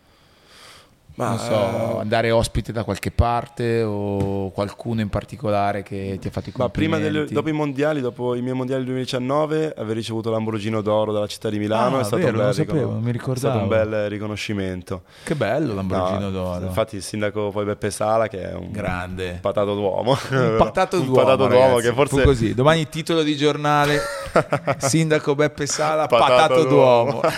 Ma, 1.29 1.39
so, 1.39 1.53
eh, 1.97 2.01
andare 2.01 2.31
ospite 2.31 2.73
da 2.73 2.85
qualche 2.85 3.11
parte 3.11 3.83
o 3.83 4.51
qualcuno 4.51 5.01
in 5.01 5.09
particolare 5.09 5.83
che 5.83 6.17
ti 6.21 6.29
ha 6.29 6.31
fatto 6.31 6.49
i 6.49 6.53
Ma 6.57 6.69
prima 6.69 6.97
complimenti? 6.97 7.13
delle- 7.29 7.33
dopo 7.33 7.49
i 7.49 7.53
mondiali, 7.53 8.01
dopo 8.01 8.35
i 8.35 8.43
miei 8.43 8.55
mondiali 8.55 8.85
2019, 8.85 9.75
aver 9.77 9.97
ricevuto 9.97 10.31
l'Ambrogino 10.31 10.81
d'oro 10.81 11.13
dalla 11.13 11.27
città 11.27 11.49
di 11.51 11.59
Milano 11.59 11.97
Ah, 11.97 12.01
è 12.01 12.05
stato 12.05 12.23
vero, 12.23 12.39
un 12.39 12.45
bel 12.45 12.55
sapevo, 12.55 13.01
riconos- 13.05 13.37
è 13.37 13.41
stato 13.41 13.59
un 13.59 13.69
bel 13.69 14.09
riconoscimento. 14.09 15.03
Che 15.25 15.35
bello 15.35 15.75
l'Ambrogino 15.75 16.19
No, 16.21 16.31
d'oro. 16.31 16.65
Infatti 16.67 16.97
il 16.97 17.03
sindaco 17.03 17.51
poi 17.51 17.65
Beppe 17.65 17.91
Sala 17.91 18.29
che 18.29 18.51
è 18.51 18.55
un 18.55 18.71
Grande. 18.71 19.39
patato 19.41 19.75
d'uomo. 19.75 20.17
Un 20.31 20.55
patato 20.59 20.97
Un 21.01 21.05
d'uomo, 21.07 21.23
patato 21.23 21.47
d'uomo 21.47 21.67
ragazzi. 21.77 21.89
che 21.89 21.93
forse 21.95 22.23
così. 22.23 22.55
Domani 22.55 22.89
titolo 22.89 23.23
di 23.23 23.37
giornale 23.37 23.99
Sindaco 24.79 25.35
Beppe 25.35 25.67
Sala, 25.67 26.07
patato, 26.07 26.33
Patato 26.33 26.65
d'uomo. 26.65 27.21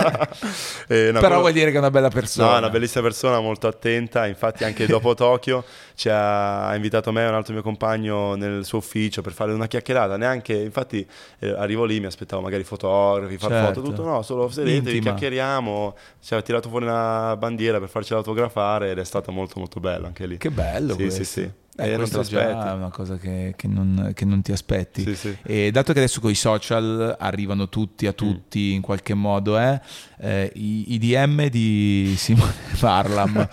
Eh, 0.89 1.07
no, 1.07 1.13
Però 1.13 1.21
quello- 1.21 1.41
vuol 1.41 1.53
dire 1.53 1.71
che 1.71 1.77
è 1.77 1.79
una 1.79 1.91
bella 1.91 2.09
persona. 2.11 2.49
No, 2.49 2.55
è 2.55 2.59
una 2.59 2.69
bellissima 2.71 3.03
persona, 3.03 3.41
molto 3.41 3.67
attenta. 3.73 4.27
Infatti, 4.27 4.65
anche 4.65 4.87
dopo 4.87 5.15
Tokyo 5.17 5.65
ci 5.95 6.09
ha, 6.09 6.69
ha 6.69 6.75
invitato 6.75 7.13
me 7.13 7.25
e 7.25 7.29
un 7.29 7.35
altro 7.35 7.53
mio 7.53 7.63
compagno 7.63 8.35
nel 8.35 8.65
suo 8.65 8.79
ufficio 8.79 9.23
per 9.23 9.33
fare 9.33 9.53
una 9.53 9.67
chiacchierata. 9.67 10.17
Neanche, 10.17 10.55
infatti, 10.55 11.07
eh, 11.41 11.49
arrivo 11.51 11.85
lì, 11.85 12.01
mi 12.01 12.07
aspettavo 12.07 12.43
magari 12.43 12.65
fotografi, 12.65 13.37
far 13.39 13.51
Certo. 13.51 13.67
foto, 13.81 13.89
tutto. 13.89 14.05
No, 14.05 14.23
solo 14.23 14.49
sedetevi, 14.49 15.01
chiacchieriamo. 15.01 15.97
Ci 16.21 16.35
ha 16.35 16.43
tirato 16.43 16.69
fuori 16.69 16.85
una 16.85 17.37
bandiera 17.37 17.79
per 17.79 17.89
farci 17.89 18.13
autografare 18.15 18.91
ed 18.93 18.99
è 18.99 19.05
stato 19.05 19.33
molto, 19.33 19.59
molto 19.59 19.81
bello 19.81 20.07
anche 20.07 20.27
lì. 20.27 20.37
Che 20.39 20.51
bello 20.51 20.95
Sì, 20.95 21.01
questo. 21.03 21.25
sì, 21.25 21.31
sì. 21.31 21.51
Eh, 21.75 21.97
non 21.97 22.05
già 22.05 22.19
l'aspetti. 22.19 22.45
è 22.69 22.73
una 22.73 22.91
cosa 22.91 23.17
che, 23.17 23.55
che 23.57 23.67
non, 23.67 24.11
che 24.15 24.27
non 24.27 24.43
ti 24.43 24.53
aspetti. 24.53 25.05
Sì, 25.05 25.15
sì. 25.15 25.37
E 25.43 25.71
dato 25.71 25.95
che 25.95 26.01
adesso 26.01 26.21
con 26.21 26.31
i 26.31 26.35
social 26.35 27.17
arrivano 27.19 27.71
tutti 27.71 28.07
a 28.07 28.13
tutti 28.13 28.73
in 28.73 28.83
qualche 28.83 29.15
modo, 29.15 29.59
eh, 29.59 29.81
eh, 30.21 30.51
i, 30.55 30.93
i 30.93 30.99
DM 30.99 31.47
di 31.49 32.15
Simone 32.19 32.53
Parlam 32.79 33.49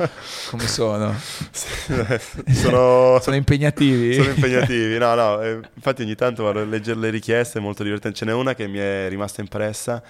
come 0.49 0.67
sono? 0.67 1.15
sono, 2.51 3.19
Sono 3.21 3.35
impegnativi? 3.35 4.13
sono 4.13 4.29
impegnativi. 4.29 4.97
No, 4.97 5.15
no, 5.15 5.41
eh, 5.41 5.59
infatti 5.75 6.01
ogni 6.01 6.15
tanto 6.15 6.43
vado 6.43 6.59
a 6.59 6.65
leggere 6.65 6.99
le 6.99 7.09
richieste, 7.09 7.59
è 7.59 7.61
molto 7.61 7.83
divertente. 7.83 8.17
Ce 8.17 8.25
n'è 8.25 8.33
una 8.33 8.53
che 8.53 8.67
mi 8.67 8.79
è 8.79 9.07
rimasta 9.09 9.41
impressa, 9.41 10.03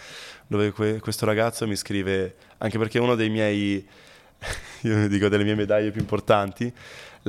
dove 0.48 0.72
que- 0.72 1.00
questo 1.00 1.26
ragazzo 1.26 1.68
mi 1.68 1.76
scrive, 1.76 2.36
anche 2.58 2.78
perché 2.78 3.00
uno 3.00 3.16
dei 3.16 3.30
miei, 3.30 3.88
io 4.82 5.08
dico 5.08 5.28
delle 5.30 5.44
mie 5.44 5.56
medaglie 5.56 5.92
più 5.92 6.02
importanti, 6.02 6.74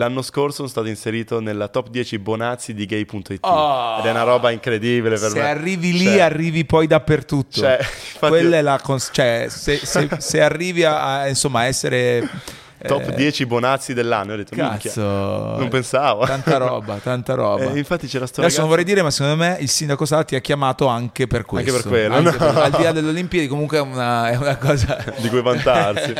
l'anno 0.00 0.22
scorso 0.22 0.56
sono 0.56 0.68
stato 0.68 0.86
inserito 0.88 1.40
nella 1.40 1.68
top 1.68 1.90
10 1.90 2.18
bonazzi 2.18 2.72
di 2.72 2.86
gay.it. 2.86 3.38
Oh! 3.42 3.98
Ed 3.98 4.06
è 4.06 4.10
una 4.10 4.22
roba 4.22 4.50
incredibile 4.50 5.18
per 5.18 5.28
se 5.28 5.38
me. 5.40 5.48
arrivi 5.48 5.92
lì, 5.92 6.04
Cioè, 6.06 6.20
arrivi 6.20 6.64
poi 6.64 6.86
dappertutto. 6.86 7.60
Cioè, 7.60 7.78
Quella 8.18 8.48
io- 8.48 8.56
è 8.56 8.62
la 8.62 8.80
cons- 8.82 9.10
cioè, 9.12 9.46
se, 9.50 9.76
se- 9.84 10.08
se 10.18 10.40
arrivi 10.40 10.84
a, 10.84 11.20
a, 11.20 11.28
insomma, 11.28 11.64
essere 11.66 12.26
top 12.86 13.10
eh, 13.10 13.14
10 13.14 13.44
bonazzi 13.44 13.92
dell'anno. 13.92 14.32
Ho 14.32 14.36
detto, 14.36 14.56
Cazzo, 14.56 15.02
non 15.02 15.68
pensavo. 15.68 16.24
Tanta 16.24 16.56
roba, 16.56 16.94
tanta 17.02 17.34
roba. 17.34 17.70
Eh, 17.74 17.76
infatti 17.78 18.06
c'era 18.06 18.24
sto 18.26 18.40
Adesso 18.40 18.56
ragazzo... 18.56 18.60
non 18.60 18.68
vorrei 18.70 18.84
dire, 18.84 19.02
ma 19.02 19.10
secondo 19.10 19.36
me 19.36 19.58
il 19.60 19.68
sindaco 19.68 20.06
Sala 20.06 20.24
ti 20.24 20.34
ha 20.34 20.40
chiamato 20.40 20.86
anche 20.86 21.26
per 21.26 21.44
questo. 21.44 21.70
Anche 21.70 21.82
per 21.82 21.90
quello, 21.90 22.14
Anche 22.14 22.30
no? 22.30 22.36
per- 22.52 22.56
al 22.62 22.70
di 22.70 22.82
là 22.84 22.92
delle 22.92 23.10
Olimpiadi, 23.10 23.48
comunque 23.48 23.76
è 23.76 23.80
una, 23.82 24.30
è 24.30 24.36
una 24.36 24.56
cosa. 24.56 24.96
di 25.18 25.28
cui 25.28 25.42
vantarsi. 25.42 26.14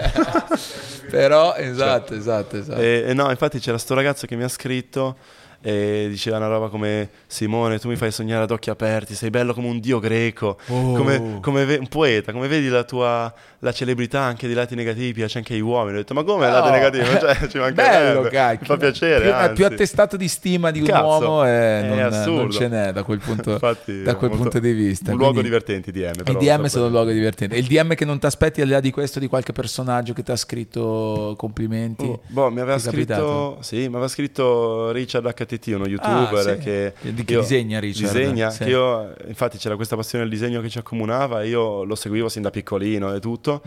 Però, 1.10 1.54
esatto, 1.54 2.14
esatto, 2.14 2.56
esatto. 2.56 2.80
E, 2.80 3.04
e 3.08 3.14
no, 3.14 3.30
infatti 3.30 3.58
c'era 3.58 3.78
sto 3.78 3.94
ragazzo 3.94 4.26
che 4.26 4.36
mi 4.36 4.44
ha 4.44 4.48
scritto 4.48 5.16
e 5.62 6.06
diceva 6.08 6.36
una 6.38 6.46
roba 6.48 6.68
come 6.68 7.10
Simone, 7.26 7.78
tu 7.78 7.88
mi 7.88 7.96
fai 7.96 8.10
sognare 8.10 8.44
ad 8.44 8.50
occhi 8.50 8.70
aperti, 8.70 9.14
sei 9.14 9.30
bello 9.30 9.52
come 9.54 9.68
un 9.68 9.78
dio 9.80 9.98
greco, 9.98 10.58
Oh. 10.68 10.92
come, 10.94 11.38
come 11.40 11.64
ve- 11.64 11.76
un 11.76 11.88
poeta, 11.88 12.32
come 12.32 12.48
vedi 12.48 12.68
la 12.68 12.84
tua 12.84 13.32
la 13.62 13.72
celebrità 13.72 14.20
anche 14.20 14.46
dei 14.46 14.56
lati 14.56 14.74
negativi, 14.74 15.12
piace 15.12 15.36
anche 15.36 15.52
ai 15.52 15.60
uomini. 15.60 15.96
Ho 15.96 16.00
detto, 16.00 16.14
ma 16.14 16.22
come 16.22 16.46
No. 16.46 16.52
lati 16.52 16.70
negativi? 16.70 17.04
Cioè, 17.20 17.46
ci. 17.48 17.58
Bello, 17.74 18.22
cacchio. 18.22 18.58
Mi 18.60 18.66
fa 18.66 18.76
piacere, 18.78 19.20
Più, 19.24 19.32
anzi. 19.34 19.52
più 19.54 19.66
attestato 19.66 20.16
di 20.16 20.28
stima 20.28 20.70
di 20.70 20.80
un 20.80 20.86
Cazzo, 20.86 21.04
uomo 21.04 21.44
e 21.44 21.48
è 21.50 21.86
non, 21.86 21.98
assurdo. 21.98 22.40
non 22.40 22.50
ce 22.52 22.68
n'è 22.68 22.92
da 22.92 23.02
quel 23.02 23.18
punto, 23.18 23.50
Infatti, 23.60 24.02
da 24.02 24.14
quel 24.14 24.30
molto- 24.30 24.44
punto 24.44 24.58
di 24.60 24.72
vista. 24.72 25.10
Un 25.10 25.18
luogo 25.18 25.32
Quindi- 25.34 25.50
divertente 25.50 25.90
i 25.90 25.92
DM. 25.92 26.10
I 26.20 26.22
però, 26.22 26.38
DM 26.38 26.62
so 26.62 26.68
sono 26.68 26.86
un 26.86 26.92
luogo 26.92 27.10
divertente. 27.10 27.54
E 27.54 27.58
il 27.58 27.66
DM 27.66 27.94
che 27.94 28.06
non 28.06 28.18
ti 28.18 28.24
aspetti 28.24 28.62
al 28.62 28.66
di 28.68 28.72
là 28.72 28.80
di 28.80 28.90
questo, 28.90 29.18
di 29.18 29.26
qualche 29.28 29.52
personaggio 29.52 30.14
che 30.14 30.22
ti 30.22 30.30
ha 30.30 30.36
scritto 30.36 31.34
complimenti? 31.36 32.04
Oh, 32.06 32.20
boh, 32.28 32.50
mi 32.50 32.60
aveva 32.60 32.78
scritto, 32.78 33.58
sì, 33.60 33.76
mi 33.80 33.86
aveva 33.86 34.08
scritto 34.08 34.90
Richard 34.92 35.26
HTT, 35.56 35.66
uno 35.74 35.86
youtuber 35.86 36.46
Ah, 36.48 36.54
sì. 36.54 36.58
che, 36.58 36.94
Di 37.00 37.24
che 37.24 37.32
io- 37.34 37.40
disegna 37.40 37.78
Richard? 37.80 38.12
Disegna, 38.12 38.50
Sì. 38.50 38.64
che 38.64 38.70
io, 38.70 39.12
infatti 39.26 39.58
c'era 39.58 39.76
questa 39.76 39.96
passione 39.96 40.24
del 40.24 40.32
disegno 40.32 40.60
che 40.60 40.68
ci 40.68 40.78
accomunava 40.78 41.42
io 41.42 41.84
lo 41.84 41.94
seguivo 41.94 42.28
sin 42.28 42.42
da 42.42 42.50
piccolino 42.50 43.12
e 43.14 43.20
tutto. 43.20 43.62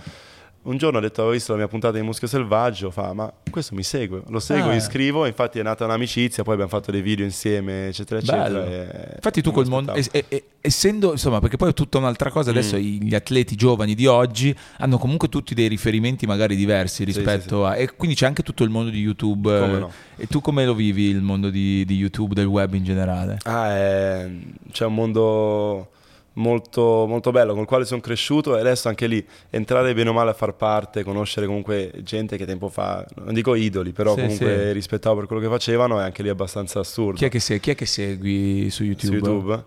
Un 0.63 0.77
giorno 0.77 0.99
ho 0.99 1.01
detto, 1.01 1.19
avevo 1.19 1.35
visto 1.35 1.51
la 1.51 1.57
mia 1.57 1.67
puntata 1.67 1.97
di 1.97 2.03
Muschio 2.05 2.25
Selvaggio, 2.25 2.89
fa, 2.89 3.11
ma 3.11 3.29
questo 3.51 3.75
mi 3.75 3.83
segue, 3.83 4.21
lo 4.29 4.39
seguo, 4.39 4.69
Ah. 4.69 4.75
gli 4.75 4.79
scrivo, 4.79 5.25
infatti 5.25 5.59
è 5.59 5.61
nata 5.61 5.83
un'amicizia, 5.83 6.41
poi 6.43 6.53
abbiamo 6.53 6.71
fatto 6.71 6.89
dei 6.89 7.01
video 7.01 7.25
insieme, 7.25 7.87
eccetera, 7.89 8.21
eccetera. 8.21 8.65
E- 8.65 9.11
Infatti 9.15 9.41
tu 9.41 9.51
col 9.51 9.67
mondo, 9.67 9.93
es- 9.93 10.07
e- 10.13 10.23
e- 10.29 10.43
essendo, 10.61 11.11
insomma, 11.11 11.41
perché 11.41 11.57
poi 11.57 11.71
è 11.71 11.73
tutta 11.73 11.97
un'altra 11.97 12.29
cosa, 12.31 12.49
Mm. 12.51 12.53
adesso 12.57 12.77
i- 12.77 13.03
gli 13.03 13.13
atleti 13.13 13.55
giovani 13.55 13.93
di 13.93 14.05
oggi 14.05 14.55
hanno 14.77 14.97
comunque 14.97 15.27
tutti 15.27 15.53
dei 15.53 15.67
riferimenti 15.67 16.25
magari 16.25 16.55
diversi 16.55 17.03
rispetto 17.03 17.65
a... 17.65 17.75
E 17.75 17.93
quindi 17.97 18.15
c'è 18.15 18.25
anche 18.25 18.41
tutto 18.41 18.63
il 18.63 18.69
mondo 18.69 18.89
di 18.89 18.99
YouTube. 19.01 19.59
Come 19.59 19.79
no. 19.79 19.91
E 20.15 20.27
tu 20.27 20.39
come 20.39 20.63
lo 20.65 20.73
vivi 20.75 21.09
il 21.09 21.21
mondo 21.21 21.49
di, 21.49 21.83
di 21.83 21.95
YouTube, 21.97 22.33
del 22.35 22.45
web 22.45 22.73
in 22.73 22.85
generale? 22.85 23.37
Ah, 23.43 23.69
è- 23.75 24.29
c'è 24.71 24.85
un 24.85 24.93
mondo 24.93 25.89
molto, 26.33 27.05
molto 27.07 27.31
bello, 27.31 27.51
con 27.53 27.61
il 27.61 27.67
quale 27.67 27.85
sono 27.85 28.01
cresciuto 28.01 28.55
e 28.57 28.59
adesso 28.59 28.87
anche 28.87 29.07
lì 29.07 29.25
entrare 29.49 29.93
bene 29.93 30.09
o 30.09 30.13
male 30.13 30.31
a 30.31 30.33
far 30.33 30.55
parte, 30.55 31.03
conoscere 31.03 31.45
comunque 31.45 31.91
gente 32.01 32.37
che 32.37 32.45
tempo 32.45 32.69
fa, 32.69 33.05
non 33.23 33.33
dico 33.33 33.55
idoli, 33.55 33.91
però 33.91 34.15
Sì, 34.15 34.21
comunque 34.21 34.47
sì. 34.67 34.71
rispettavo 34.71 35.17
per 35.17 35.27
quello 35.27 35.41
che 35.41 35.47
facevano 35.49 35.99
è 35.99 36.03
anche 36.03 36.23
lì 36.23 36.29
abbastanza 36.29 36.79
assurdo. 36.79 37.17
Chi 37.17 37.25
è 37.25 37.29
che, 37.29 37.39
se- 37.39 37.59
chi 37.59 37.71
è 37.71 37.75
che 37.75 37.85
segui 37.85 38.69
su 38.69 38.83
YouTube? 38.83 39.17
Su 39.17 39.25
YouTube? 39.25 39.65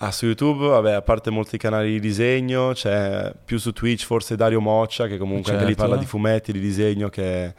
Ah, 0.00 0.12
su 0.12 0.26
YouTube, 0.26 0.68
vabbè, 0.68 0.92
a 0.92 1.02
parte 1.02 1.30
molti 1.30 1.58
canali 1.58 1.90
di 1.90 2.00
disegno, 2.00 2.70
c'è 2.72 3.32
più 3.44 3.58
su 3.58 3.72
Twitch 3.72 4.04
forse 4.04 4.36
Dario 4.36 4.60
Moccia, 4.60 5.08
che 5.08 5.18
comunque 5.18 5.50
anche 5.50 5.64
lì 5.64 5.70
Certo. 5.70 5.82
parla 5.88 5.96
di 5.98 6.06
fumetti, 6.06 6.52
di 6.52 6.60
disegno, 6.60 7.08
che 7.08 7.52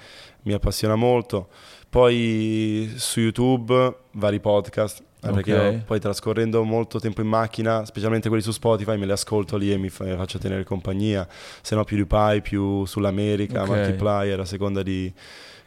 mi 0.43 0.53
appassiona 0.53 0.95
molto. 0.95 1.49
Poi 1.89 2.93
su 2.95 3.20
YouTube 3.20 3.95
vari 4.14 4.39
podcast, 4.39 5.03
eh, 5.22 5.32
perché 5.32 5.53
Ok. 5.53 5.72
io 5.74 5.82
poi 5.86 5.99
trascorrendo 5.99 6.63
molto 6.63 6.99
tempo 6.99 7.22
in 7.22 7.28
macchina, 7.28 7.84
specialmente 7.86 8.28
quelli 8.30 8.43
su 8.43 8.51
Spotify, 8.51 8.97
me 8.97 9.05
li 9.05 9.11
ascolto 9.11 9.57
lì 9.57 9.72
e 9.72 9.78
mi 9.78 9.89
fa- 9.89 10.15
faccio 10.15 10.38
tenere 10.39 10.63
compagnia. 10.63 11.28
Se 11.61 11.76
no 11.76 11.84
PewDiePie, 11.84 12.41
più 12.41 12.86
sull'America, 12.86 13.63
Ok. 13.63 13.70
Markiplier, 13.70 14.39
a 14.39 14.45
seconda 14.45 14.82
di 14.84 15.11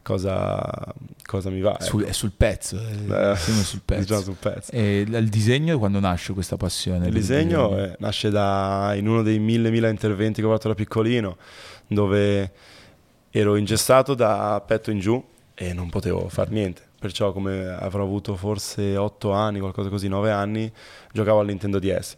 cosa, 0.03 0.61
cosa 1.25 1.51
mi 1.51 1.61
va. 1.61 1.77
Sul- 1.81 2.01
ecco. 2.03 2.11
è 2.11 2.13
sul 2.13 2.33
pezzo, 2.37 2.77
è 2.79 3.33
Eh, 3.33 3.37
sempre 3.37 3.63
sul 3.65 3.81
pezzo. 3.85 4.01
diciamo 4.01 4.21
sul 4.23 4.37
pezzo. 4.41 4.73
E 4.73 5.01
il 5.07 5.29
disegno 5.29 5.79
quando 5.79 6.01
nasce 6.01 6.33
questa 6.33 6.57
passione? 6.57 7.07
Il 7.07 7.13
disegno 7.13 7.77
eh, 7.79 7.95
nasce 7.99 8.31
da 8.31 8.93
in 8.97 9.07
uno 9.07 9.23
dei 9.23 9.39
mille 9.39 9.71
mila 9.71 9.89
interventi 9.89 10.41
che 10.41 10.47
ho 10.47 10.51
fatto 10.51 10.69
da 10.69 10.75
piccolino, 10.75 11.37
dove 11.87 12.53
ero 13.31 13.57
ingessato 13.57 14.15
da 14.15 14.63
petto 14.67 14.91
in 14.91 14.99
giù 14.99 15.23
e 15.55 15.73
non 15.73 15.89
potevo 15.91 16.29
far 16.29 16.51
niente. 16.51 16.83
Perciò, 17.03 17.33
come 17.33 17.67
avrò 17.67 18.05
avuto 18.05 18.37
forse 18.37 18.97
8 18.97 19.33
anni, 19.33 19.59
qualcosa 19.59 19.89
così, 19.89 20.07
9 20.07 20.31
anni, 20.31 20.71
giocavo 21.13 21.41
al 21.41 21.47
Nintendo 21.47 21.81
DS. 21.81 22.17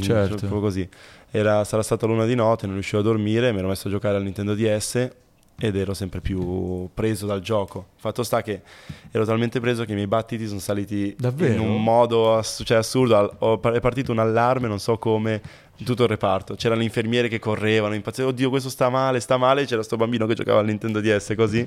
Certo. 0.00 0.36
Proprio 0.36 0.60
così. 0.60 0.88
Era, 1.32 1.64
sarà 1.64 1.82
stata 1.82 2.06
l'una 2.06 2.26
di 2.26 2.36
notte, 2.36 2.66
non 2.66 2.74
riuscivo 2.76 3.00
a 3.00 3.02
dormire, 3.02 3.50
mi 3.50 3.58
ero 3.58 3.66
messo 3.66 3.88
a 3.88 3.90
giocare 3.90 4.16
al 4.16 4.22
Nintendo 4.22 4.54
DS 4.54 5.10
ed 5.58 5.74
ero 5.76 5.94
sempre 5.94 6.20
più 6.20 6.88
preso 6.94 7.26
dal 7.26 7.40
gioco. 7.40 7.88
Fatto 7.96 8.22
sta 8.22 8.40
che 8.40 8.62
ero 9.10 9.24
talmente 9.24 9.58
preso 9.58 9.84
che 9.84 9.90
i 9.90 9.94
miei 9.96 10.06
battiti 10.06 10.46
sono 10.46 10.60
saliti 10.60 11.12
Davvero? 11.18 11.52
in 11.52 11.58
un 11.68 11.82
modo 11.82 12.36
ass- 12.36 12.62
cioè, 12.64 12.76
assurdo. 12.78 13.16
Al- 13.16 13.60
è 13.74 13.80
partito 13.80 14.12
un 14.12 14.20
allarme, 14.20 14.68
non 14.68 14.78
so 14.78 14.96
come, 14.96 15.42
tutto 15.84 16.02
il 16.04 16.08
reparto. 16.08 16.54
C'erano 16.54 16.80
le 16.80 16.86
infermiere 16.86 17.28
che 17.28 17.38
correvano, 17.38 17.94
impazzivano. 17.94 18.32
Oddio, 18.32 18.50
questo 18.50 18.68
sta 18.68 18.88
male, 18.88 19.20
sta 19.20 19.36
male. 19.36 19.64
C'era 19.66 19.82
sto 19.82 19.96
bambino 19.96 20.26
che 20.26 20.34
giocava 20.34 20.60
al 20.60 20.66
Nintendo 20.66 21.00
DS 21.00 21.34
così. 21.36 21.64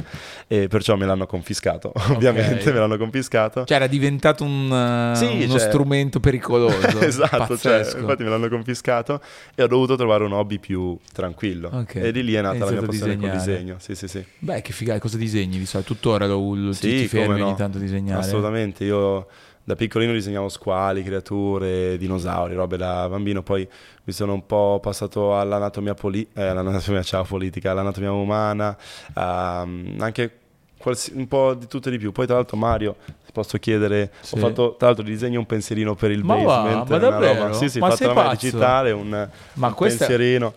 E 0.47 0.67
perciò 0.67 0.95
me 0.95 1.05
l'hanno 1.05 1.25
confiscato. 1.25 1.91
Ovviamente 2.13 2.71
me 2.71 2.79
l'hanno 2.79 2.97
confiscato. 2.97 3.65
Cioè 3.65 3.77
era 3.77 3.87
diventato 3.87 4.43
un, 4.43 5.11
eh, 5.13 5.15
Sì, 5.15 5.43
uno 5.43 5.57
cioè- 5.57 5.67
strumento 5.69 6.19
pericoloso. 6.19 6.99
esatto, 7.01 7.57
cioè, 7.57 7.79
infatti 7.79 8.23
me 8.23 8.29
l'hanno 8.29 8.49
confiscato 8.49 9.21
e 9.55 9.63
ho 9.63 9.67
dovuto 9.67 9.95
trovare 9.95 10.23
un 10.23 10.31
hobby 10.33 10.59
più 10.59 10.97
tranquillo. 11.11 11.69
Ok. 11.73 11.95
E 11.95 12.11
di 12.11 12.23
lì 12.23 12.33
è 12.33 12.41
nata 12.41 12.53
Hai 12.53 12.59
la 12.59 12.71
mia 12.71 12.81
passione 12.87 13.15
col 13.17 13.29
disegnare. 13.29 13.37
disegno. 13.37 13.75
Sì, 13.79 13.95
sì, 13.95 14.07
sì. 14.07 14.23
Beh, 14.39 14.61
che 14.61 14.71
figata, 14.73 14.99
cosa 14.99 15.17
disegni 15.17 15.57
di 15.57 15.65
solito? 15.65 15.93
Tuttora 15.93 16.25
lo, 16.27 16.53
lo- 16.55 16.71
ti, 16.71 16.77
Sì, 16.77 16.89
ti 17.01 17.07
fermi 17.07 17.25
come 17.27 17.39
no. 17.39 17.45
ogni 17.47 17.55
tanto 17.55 17.77
a 17.77 17.81
disegnare? 17.81 18.19
Assolutamente, 18.21 18.83
io 18.83 19.27
da 19.65 19.75
piccolino 19.75 20.11
disegnavo 20.11 20.49
squali, 20.49 21.03
creature, 21.03 21.97
dinosauri, 21.97 22.53
robe 22.53 22.75
da 22.77 23.07
bambino, 23.07 23.41
poi 23.43 23.67
mi 24.03 24.13
sono 24.13 24.33
un 24.33 24.45
po' 24.45 24.79
passato 24.81 25.37
all'anatomia, 25.39 25.93
poli- 25.93 26.27
eh, 26.33 26.41
all'anatomia 26.47 27.01
ciao, 27.03 27.23
politica, 27.23 27.71
all'anatomia 27.71 28.11
umana, 28.11 28.75
ehm, 29.15 29.95
anche 29.99 30.37
qualsi- 30.77 31.13
un 31.15 31.27
po' 31.29 31.53
di 31.53 31.67
tutto 31.67 31.87
e 31.87 31.91
di 31.91 31.97
più. 31.97 32.11
Poi 32.11 32.25
tra 32.25 32.35
l'altro 32.35 32.57
Mario, 32.57 32.97
se 33.23 33.31
posso 33.31 33.57
chiedere, 33.57 34.11
Sì. 34.19 34.35
ho 34.35 34.37
fatto 34.37 34.75
tra 34.77 34.87
l'altro 34.87 35.05
di 35.05 35.11
disegno 35.11 35.39
un 35.39 35.45
pensierino 35.45 35.95
per 35.95 36.11
il 36.11 36.25
Ma 36.25 36.35
va, 36.35 36.41
basement, 36.43 36.89
ma 36.89 36.95
una 36.97 37.09
davvero? 37.09 37.53
Sì, 37.53 37.69
sì, 37.69 37.79
Ma 37.79 37.89
fatto 37.91 38.11
pazzo? 38.13 38.45
digitale, 38.45 38.91
un, 38.91 39.29
Ma 39.53 39.67
un 39.67 39.73
questa- 39.73 40.05
pensierino 40.07 40.53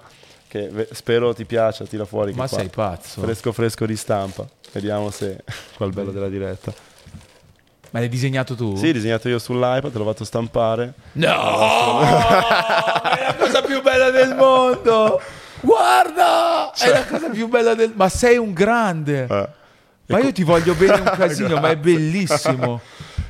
che 0.49 0.89
spero 0.93 1.33
ti 1.33 1.45
piaccia, 1.45 1.85
tira 1.85 2.05
fuori 2.05 2.33
Ma 2.33 2.47
sei 2.49 2.69
pazzo? 2.69 3.21
Fresco 3.21 3.53
fresco 3.53 3.87
di 3.87 3.97
stampa. 3.97 4.49
Vediamo 4.73 5.11
se 5.11 5.45
qua 5.77 5.87
il 5.87 5.93
bello 5.93 6.11
della 6.11 6.29
diretta. 6.29 6.86
Ma 7.97 8.03
l'hai 8.03 8.11
disegnato 8.11 8.55
tu? 8.55 8.77
Sì, 8.77 8.93
disegnato 8.93 9.27
io 9.31 9.39
sull'iPad, 9.39 9.91
l'ho 9.97 10.05
fatto 10.05 10.25
stampare. 10.25 10.93
No! 11.13 11.31
è 12.05 13.25
la 13.25 13.35
cosa 13.39 13.63
più 13.63 13.81
bella 13.81 14.11
del 14.11 14.35
mondo! 14.35 15.19
Guarda! 15.63 16.73
È 16.75 16.91
la 16.91 17.07
cosa 17.07 17.31
più 17.31 17.49
bella 17.49 17.73
del 17.75 17.93
Ma 17.95 18.11
sei 18.11 18.37
un 18.37 18.53
grande! 18.53 19.27
Eh. 19.31 19.49
Ma 20.09 20.19
io 20.19 20.31
ti 20.31 20.45
voglio 20.45 20.75
bene 20.75 20.93
un 20.93 21.11
casino, 21.17 21.59
ma 21.59 21.71
è 21.71 21.77
bellissimo. 21.79 22.83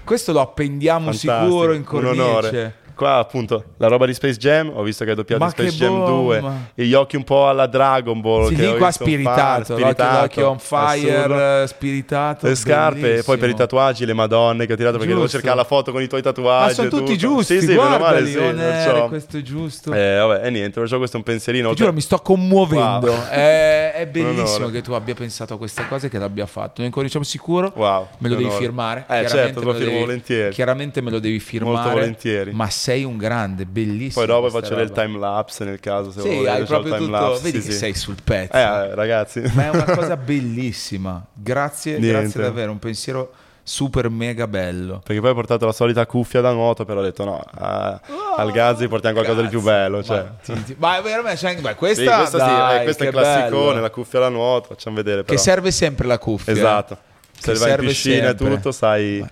Questo 0.03 0.33
lo 0.33 0.41
appendiamo 0.41 1.13
Fantastico, 1.13 1.45
sicuro 1.45 1.73
in 1.73 1.85
cornice. 1.85 2.75
Qua 2.97 3.17
appunto 3.17 3.63
la 3.77 3.89
roba 3.89 4.07
di 4.07 4.15
Space 4.15 4.39
Jam, 4.39 4.73
ho 4.75 4.83
visto 4.83 5.05
che 5.05 5.11
hai 5.11 5.17
doppiato 5.17 5.45
Ma 5.45 5.51
Space 5.51 5.77
Jam 5.77 6.07
2 6.07 6.41
bomba. 6.41 6.57
e 6.75 6.87
gli 6.87 6.95
occhi 6.95 7.17
un 7.17 7.25
po' 7.25 7.47
alla 7.47 7.67
Dragon 7.67 8.19
Ball. 8.23 8.49
Sì, 8.49 8.55
che 8.55 8.63
lì 8.63 8.67
qua 8.69 8.75
un 8.75 8.81
fan, 8.81 8.93
spiritato, 8.93 9.59
l'occhio, 9.59 9.75
spiritato, 9.77 10.21
l'occhio 10.23 10.49
on 10.49 10.59
fire, 10.59 11.15
assurdo. 11.17 11.63
eh, 11.63 11.65
spiritato. 11.67 12.47
Le 12.47 12.55
scarpe, 12.55 13.01
bellissimo. 13.01 13.23
poi 13.25 13.37
per 13.37 13.49
i 13.51 13.55
tatuaggi, 13.55 14.07
le 14.07 14.15
madonne 14.15 14.65
che 14.65 14.73
ho 14.73 14.77
tirato 14.77 14.97
perché 14.97 15.13
devo 15.13 15.25
Giusto. 15.25 15.37
cercare 15.37 15.57
la 15.59 15.65
foto 15.65 15.93
con 15.93 16.01
i 16.01 16.09
tuoi 16.09 16.23
tatuaggi. 16.23 16.67
Ma 16.69 16.73
sono 16.73 16.89
tutti 16.89 17.19
giusti, 17.19 17.61
Sì, 17.61 17.67
sì, 17.67 17.75
meno 17.75 17.99
male, 17.99 18.25
sì, 18.27 18.33
perciò- 18.33 19.09
questo 19.09 19.37
è 19.37 19.43
giusto. 19.43 19.93
Eh, 19.93 20.17
vabbè, 20.17 20.47
e 20.47 20.51
niente, 20.51 20.81
perciò 20.81 20.97
questo 20.97 21.17
è 21.17 21.19
un 21.19 21.25
pensierino. 21.27 21.69
Ti 21.69 21.75
giuro, 21.77 21.93
mi 21.93 22.01
sto 22.01 22.19
commuovendo. 22.19 23.11
Wow. 23.11 23.27
È, 23.29 23.93
è 23.93 24.07
bellissimo 24.11 24.71
che 24.71 24.81
tu 24.81 24.93
abbia 24.93 25.13
pensato 25.15 25.53
a 25.53 25.59
queste 25.59 25.87
cose 25.87 26.07
e 26.07 26.09
che 26.09 26.17
l'abbia 26.19 26.47
fatto. 26.47 26.75
Noi 26.79 26.87
incominciamo 26.87 27.27
sicuro. 27.27 27.73
Wow, 27.77 28.09
Me 28.21 28.29
lo 28.31 28.37
devi 28.37 28.49
firmare. 28.53 29.05
Eh, 29.07 29.29
certo, 29.29 29.61
lo 29.61 29.75
firmo 29.75 29.99
volentieri. 29.99 30.55
Chiaramente 30.55 31.03
me 31.03 31.11
lo 31.11 31.19
devi 31.19 31.39
firmare. 31.41 31.75
Molto 31.77 31.91
volentieri. 31.91 32.53
Ma 32.53 32.71
sei 32.87 33.03
un 33.05 33.17
grande, 33.17 33.65
bellissimo. 33.67 34.25
Poi 34.25 34.27
dopo 34.27 34.41
questa 34.43 34.61
faccio 34.61 34.75
del 34.77 34.89
roba. 34.89 35.03
time 35.03 35.19
lapse 35.19 35.65
nel 35.65 35.81
caso 35.81 36.11
se 36.13 36.21
Sì, 36.21 36.29
vuoi 36.29 36.47
hai 36.47 36.65
proprio 36.65 36.97
tutto. 36.97 37.11
lapse, 37.11 37.43
Vedi 37.43 37.61
sì, 37.61 37.67
che 37.67 37.73
sì. 37.73 37.79
sei 37.79 37.95
sul 37.95 38.17
pezzo. 38.23 38.57
Eh, 38.57 38.95
ragazzi. 38.95 39.43
Ma 39.55 39.65
è 39.65 39.69
una 39.71 39.85
cosa 39.97 40.17
bellissima. 40.17 41.25
Grazie, 41.33 41.99
Niente. 41.99 42.21
grazie 42.21 42.41
davvero. 42.43 42.71
Un 42.71 42.79
pensiero 42.79 43.33
super 43.63 44.09
mega 44.09 44.47
bello. 44.47 45.01
Perché 45.05 45.21
poi 45.21 45.31
ho 45.31 45.35
portato 45.35 45.67
la 45.67 45.73
solita 45.73 46.07
cuffia 46.07 46.41
da 46.41 46.53
nuoto, 46.53 46.85
però 46.85 47.01
ho 47.01 47.03
detto 47.03 47.25
no, 47.25 47.43
a- 47.55 48.01
al 48.37 48.53
Gazzi 48.53 48.87
portiamo 48.87 49.17
qualcosa 49.17 49.43
di 49.43 49.49
più 49.49 49.61
bello. 49.61 50.05
Cioè. 50.05 50.19
Ma, 50.19 50.35
ti- 50.45 50.63
ti- 50.65 50.77
ma 50.79 51.01
veramente, 51.01 51.45
anche- 51.47 51.61
beh, 51.61 51.71
Sì, 51.71 51.75
questa, 51.77 52.27
sì, 52.27 52.37
dai, 52.37 52.81
eh, 52.81 52.83
questo 52.85 53.03
è 53.03 53.11
che 53.11 53.17
il 53.17 53.23
classicone, 53.23 53.67
bello. 53.71 53.81
la 53.81 53.91
cuffia 53.91 54.21
da 54.21 54.29
nuoto, 54.29 54.69
facciamo 54.69 54.95
vedere 54.97 55.25
però. 55.25 55.37
Che 55.37 55.43
serve 55.43 55.71
sempre 55.73 56.07
la 56.07 56.19
cuffia. 56.19 56.53
eh. 56.53 56.57
Esatto. 56.57 56.97
Se 57.39 57.53
vai 57.55 57.73
in 57.73 57.79
piscina 57.79 58.29
e 58.29 58.35
tutto, 58.37 58.71
sai... 58.71 59.27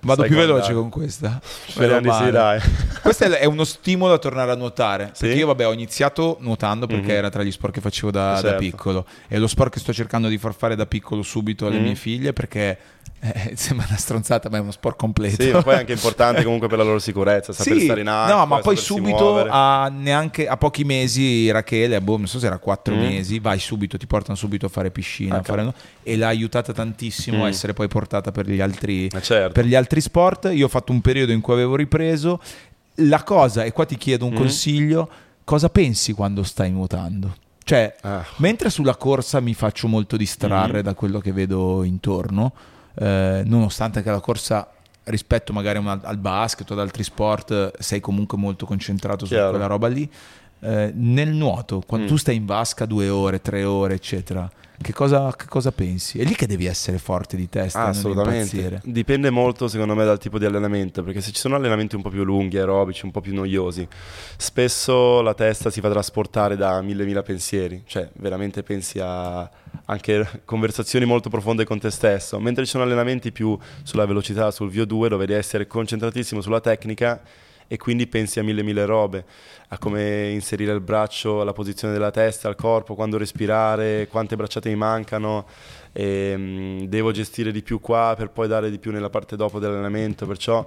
Vado 0.00 0.22
più 0.22 0.36
veloce 0.36 0.72
con 0.72 0.88
questa. 0.90 1.40
Sì, 1.42 2.30
dai. 2.30 2.60
Questo 3.02 3.24
è 3.24 3.44
uno 3.44 3.64
stimolo 3.64 4.12
a 4.14 4.18
tornare 4.18 4.52
a 4.52 4.54
nuotare. 4.54 5.10
Sì? 5.12 5.22
Perché 5.26 5.38
io, 5.38 5.46
vabbè, 5.46 5.66
ho 5.66 5.72
iniziato 5.72 6.36
nuotando 6.40 6.86
perché 6.86 7.10
Mhm. 7.12 7.16
era 7.18 7.30
tra 7.30 7.42
gli 7.42 7.50
sport 7.52 7.72
che 7.74 7.80
facevo 7.80 8.10
da, 8.10 8.32
da 8.34 8.40
Certo. 8.40 8.58
piccolo. 8.58 9.06
È 9.26 9.36
lo 9.38 9.46
sport 9.46 9.72
che 9.72 9.80
sto 9.80 9.92
cercando 9.92 10.28
di 10.28 10.38
far 10.38 10.54
fare 10.54 10.76
da 10.76 10.86
piccolo 10.86 11.22
subito 11.22 11.66
alle 11.66 11.78
Mhm. 11.78 11.82
mie 11.84 11.94
figlie 11.94 12.32
perché 12.32 12.78
eh, 13.20 13.52
sembra 13.56 13.86
una 13.88 13.98
stronzata, 13.98 14.48
ma 14.48 14.58
è 14.58 14.60
uno 14.60 14.70
sport 14.70 14.96
completo. 14.96 15.42
Sì, 15.42 15.50
ma 15.50 15.60
poi 15.62 15.74
è 15.74 15.78
anche 15.78 15.92
importante 15.94 16.44
comunque 16.44 16.68
per 16.68 16.78
la 16.78 16.84
loro 16.84 17.00
sicurezza, 17.00 17.52
saper 17.52 17.76
Sì, 17.78 17.84
stare 17.84 18.02
in 18.02 18.06
acqua, 18.08 18.36
no, 18.36 18.46
ma 18.46 18.58
poi 18.60 18.76
subito 18.76 19.44
a, 19.48 19.90
neanche, 19.92 20.46
a 20.46 20.56
pochi 20.56 20.84
mesi 20.84 21.50
Rachele, 21.50 22.00
boh, 22.00 22.16
non 22.16 22.28
so 22.28 22.38
se 22.38 22.46
era 22.46 22.58
quattro 22.58 22.94
Mm. 22.94 22.98
mesi, 23.00 23.40
vai 23.40 23.58
subito, 23.58 23.96
ti 23.98 24.06
portano 24.06 24.36
subito 24.36 24.66
a 24.66 24.68
fare 24.68 24.90
piscina 24.92 25.34
Ah, 25.36 25.38
a 25.38 25.42
fare- 25.42 25.72
e 26.04 26.16
l'ha 26.16 26.28
aiutata 26.28 26.72
tantissimo 26.72 27.38
Mm. 27.38 27.42
a 27.42 27.48
essere 27.48 27.72
poi 27.72 27.88
portata 27.88 28.30
per 28.30 28.48
gli 28.48 28.60
altri, 28.60 29.06
Eh, 29.08 29.20
certo. 29.22 29.52
per 29.52 29.64
gli 29.64 29.74
altri 29.74 29.87
sport. 30.00 30.50
Io 30.52 30.66
ho 30.66 30.68
fatto 30.68 30.92
un 30.92 31.00
periodo 31.00 31.32
in 31.32 31.40
cui 31.40 31.52
avevo 31.54 31.76
ripreso. 31.76 32.40
La 33.02 33.22
cosa, 33.22 33.64
e 33.64 33.72
qua 33.72 33.84
ti 33.86 33.96
chiedo 33.96 34.24
un 34.26 34.32
Mm. 34.32 34.36
consiglio, 34.36 35.08
cosa 35.44 35.68
pensi 35.68 36.12
quando 36.12 36.42
stai 36.42 36.70
nuotando? 36.70 37.34
Cioè, 37.62 37.96
Ah. 38.02 38.24
mentre 38.38 38.70
sulla 38.70 38.96
corsa 38.96 39.40
mi 39.40 39.54
faccio 39.54 39.88
molto 39.88 40.16
distrarre 40.16 40.80
Mm. 40.80 40.84
da 40.84 40.94
quello 40.94 41.20
che 41.20 41.32
vedo 41.32 41.82
intorno, 41.84 42.52
eh, 42.94 43.42
nonostante 43.44 44.02
che 44.02 44.10
la 44.10 44.20
corsa 44.20 44.68
rispetto 45.04 45.52
magari 45.52 45.78
al 46.02 46.18
basket 46.18 46.68
o 46.70 46.74
ad 46.74 46.80
altri 46.80 47.02
sport 47.02 47.78
sei 47.78 48.00
comunque 48.00 48.36
molto 48.36 48.66
concentrato 48.66 49.24
su 49.26 49.32
Chiaro. 49.32 49.50
quella 49.50 49.66
roba 49.66 49.86
lì. 49.88 50.10
Eh, 50.60 50.90
nel 50.94 51.28
nuoto, 51.30 51.82
quando 51.86 52.06
Mm. 52.06 52.08
tu 52.10 52.16
stai 52.16 52.36
in 52.36 52.44
vasca 52.46 52.84
due 52.86 53.08
ore, 53.08 53.40
tre 53.40 53.62
ore, 53.64 53.94
eccetera, 53.94 54.50
che 54.80 54.92
cosa, 54.92 55.34
che 55.36 55.46
cosa 55.46 55.72
pensi? 55.72 56.20
È 56.20 56.24
lì 56.24 56.34
che 56.36 56.46
devi 56.46 56.66
essere 56.66 56.98
forte 56.98 57.36
di 57.36 57.48
testa, 57.48 57.78
Ah, 57.80 57.82
non 57.82 57.90
assolutamente. 57.90 58.80
Dipende 58.84 59.28
molto, 59.30 59.66
secondo 59.66 59.94
me, 59.96 60.04
dal 60.04 60.18
tipo 60.18 60.38
di 60.38 60.44
allenamento. 60.44 61.02
Perché 61.02 61.20
se 61.20 61.32
ci 61.32 61.40
sono 61.40 61.56
allenamenti 61.56 61.96
un 61.96 62.02
po' 62.02 62.10
più 62.10 62.22
lunghi, 62.22 62.58
aerobici, 62.58 63.04
un 63.04 63.10
po' 63.10 63.20
più 63.20 63.34
noiosi, 63.34 63.86
spesso 64.36 65.20
la 65.20 65.34
testa 65.34 65.68
si 65.70 65.80
fa 65.80 65.90
trasportare 65.90 66.56
da 66.56 66.80
mille 66.80 67.04
mila 67.04 67.22
pensieri. 67.22 67.82
Cioè, 67.86 68.08
veramente 68.14 68.62
pensi 68.62 69.00
a 69.00 69.48
anche 69.86 70.42
conversazioni 70.44 71.04
molto 71.04 71.28
profonde 71.28 71.64
con 71.64 71.78
te 71.80 71.90
stesso. 71.90 72.38
Mentre 72.38 72.64
ci 72.64 72.70
sono 72.70 72.84
allenamenti 72.84 73.32
più 73.32 73.58
sulla 73.82 74.06
velocità, 74.06 74.50
sul 74.52 74.70
VO2, 74.70 75.08
dove 75.08 75.26
devi 75.26 75.38
essere 75.38 75.66
concentratissimo 75.66 76.40
sulla 76.40 76.60
tecnica 76.60 77.20
e 77.68 77.76
quindi 77.76 78.06
pensi 78.06 78.40
a 78.40 78.42
mille 78.42 78.62
mille 78.62 78.86
robe, 78.86 79.24
a 79.68 79.78
come 79.78 80.30
inserire 80.30 80.72
il 80.72 80.80
braccio, 80.80 81.44
la 81.44 81.52
posizione 81.52 81.92
della 81.92 82.10
testa, 82.10 82.48
al 82.48 82.56
corpo, 82.56 82.94
quando 82.94 83.18
respirare, 83.18 84.08
quante 84.08 84.34
bracciate 84.34 84.70
mi 84.70 84.76
mancano 84.76 85.46
e, 85.98 86.32
um, 86.36 86.86
devo 86.86 87.10
gestire 87.10 87.50
di 87.50 87.60
più 87.62 87.80
qua 87.80 88.14
per 88.16 88.30
poi 88.30 88.46
dare 88.46 88.70
di 88.70 88.78
più 88.78 88.92
nella 88.92 89.10
parte 89.10 89.34
dopo 89.34 89.58
dell'allenamento, 89.58 90.26
perciò 90.26 90.64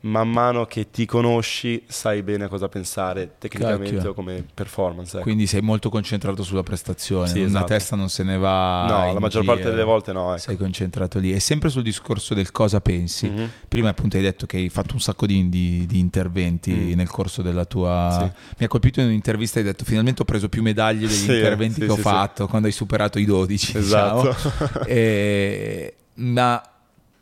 man 0.00 0.28
mano 0.28 0.66
che 0.66 0.90
ti 0.90 1.06
conosci 1.06 1.84
sai 1.86 2.24
bene 2.24 2.48
cosa 2.48 2.68
pensare 2.68 3.34
tecnicamente 3.38 3.94
Cacchio. 3.94 4.10
o 4.10 4.14
come 4.14 4.44
performance. 4.52 5.14
Ecco. 5.14 5.22
Quindi 5.22 5.46
sei 5.46 5.60
molto 5.60 5.88
concentrato 5.88 6.42
sulla 6.42 6.64
prestazione, 6.64 7.28
Sì, 7.28 7.40
la 7.42 7.46
esatto. 7.46 7.64
testa 7.66 7.94
non 7.94 8.08
se 8.08 8.24
ne 8.24 8.36
va. 8.38 8.86
No, 8.88 9.12
la 9.12 9.20
maggior 9.20 9.42
giro. 9.42 9.54
parte 9.54 9.70
delle 9.70 9.84
volte 9.84 10.12
no. 10.12 10.30
Ecco. 10.30 10.38
Sei 10.40 10.56
concentrato 10.56 11.20
lì. 11.20 11.32
E 11.32 11.38
sempre 11.38 11.68
sul 11.68 11.82
discorso 11.84 12.34
del 12.34 12.50
cosa 12.50 12.80
pensi. 12.80 13.28
Mhm. 13.28 13.50
Prima 13.68 13.90
appunto 13.90 14.16
hai 14.16 14.22
detto 14.24 14.46
che 14.46 14.56
hai 14.56 14.68
fatto 14.68 14.94
un 14.94 15.00
sacco 15.00 15.26
di, 15.26 15.48
di- 15.48 15.86
di 15.86 16.00
interventi 16.00 16.72
Mm. 16.72 16.92
nel 16.94 17.08
corso 17.08 17.40
della 17.42 17.64
tua... 17.66 18.16
Sì. 18.18 18.54
Mi 18.58 18.64
ha 18.64 18.68
colpito 18.68 19.00
in 19.00 19.06
un'intervista, 19.06 19.60
hai 19.60 19.64
detto 19.64 19.84
finalmente 19.84 20.22
ho 20.22 20.24
preso 20.24 20.48
più 20.48 20.62
medaglie 20.62 21.06
degli 21.06 21.16
Sì, 21.16 21.32
interventi 21.34 21.80
che 21.80 21.90
ho 21.92 21.96
fatto 21.96 22.48
quando 22.48 22.66
hai 22.66 22.72
superato 22.72 23.20
i 23.20 23.24
12. 23.24 23.76
Esatto. 23.78 24.34
diciamo. 24.34 24.70
E- 24.86 25.94
ma 26.14 26.62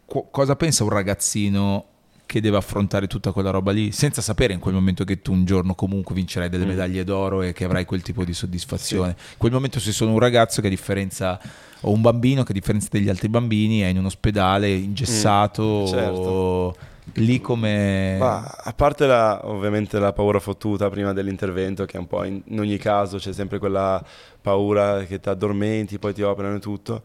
qu- 0.05 0.27
cosa 0.31 0.57
pensa 0.57 0.83
un 0.85 0.91
ragazzino 0.91 1.85
che 2.27 2.41
deve 2.41 2.57
affrontare 2.59 3.09
tutta 3.09 3.33
quella 3.33 3.51
roba 3.51 3.73
lì 3.73 3.91
senza 3.91 4.23
sapere 4.23 4.53
in 4.53 4.61
quel 4.61 4.73
momento 4.75 5.03
che 5.03 5.21
tu 5.21 5.33
un 5.33 5.45
giorno 5.45 5.75
comunque 5.75 6.15
vincerai 6.15 6.49
delle 6.49 6.65
Mm. 6.65 6.69
medaglie 6.69 7.03
d'oro 7.05 7.43
e 7.43 7.53
che 7.53 7.65
avrai 7.65 7.85
quel 7.85 8.03
tipo 8.03 8.23
di 8.25 8.33
soddisfazione. 8.33 9.09
In 9.33 9.37
quel 9.39 9.51
momento 9.53 9.81
se 9.81 9.91
sono 9.91 10.13
un 10.13 10.19
ragazzo 10.21 10.61
che 10.61 10.69
a 10.69 10.71
differenza 10.71 11.41
o 11.81 11.91
un 11.91 12.01
bambino 12.01 12.45
che 12.45 12.53
a 12.53 12.55
differenza 12.55 12.87
degli 12.91 13.09
altri 13.09 13.29
bambini 13.29 13.81
è 13.81 13.87
in 13.87 13.99
un 13.99 14.05
ospedale 14.05 14.69
ingessato 14.71 15.83
Mm, 15.83 15.87
certo. 15.87 16.77
lì 17.15 17.41
come 17.41 18.17
Ma 18.19 18.45
a 18.45 18.73
parte 18.75 19.07
la, 19.07 19.41
ovviamente 19.49 19.99
la 19.99 20.13
paura 20.13 20.39
fottuta 20.39 20.89
prima 20.89 21.13
dell'intervento, 21.13 21.85
che 21.85 21.97
è 21.97 22.01
un 22.01 22.07
po' 22.07 22.23
in, 22.23 22.41
in 22.45 22.61
ogni 22.61 22.77
caso 22.79 23.17
c'è 23.17 23.33
sempre 23.33 23.59
quella 23.59 24.01
paura 24.41 25.03
che 25.05 25.19
ti 25.19 25.29
addormenti, 25.29 25.99
poi 25.99 26.15
ti 26.15 26.23
operano 26.23 26.57
e 26.57 26.61
tutto. 26.61 27.03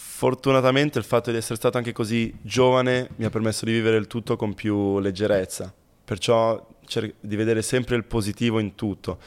Fortunatamente 0.00 0.98
il 0.98 1.04
fatto 1.04 1.32
di 1.32 1.36
essere 1.36 1.56
stato 1.56 1.76
anche 1.76 1.92
così 1.92 2.32
giovane 2.40 3.08
mi 3.16 3.24
ha 3.24 3.30
permesso 3.30 3.64
di 3.64 3.72
vivere 3.72 3.96
il 3.96 4.06
tutto 4.06 4.36
con 4.36 4.54
più 4.54 5.00
leggerezza, 5.00 5.74
perciò 6.04 6.64
cer- 6.86 7.14
di 7.20 7.34
vedere 7.34 7.62
sempre 7.62 7.96
il 7.96 8.04
positivo 8.04 8.60
in 8.60 8.76
tutto. 8.76 9.18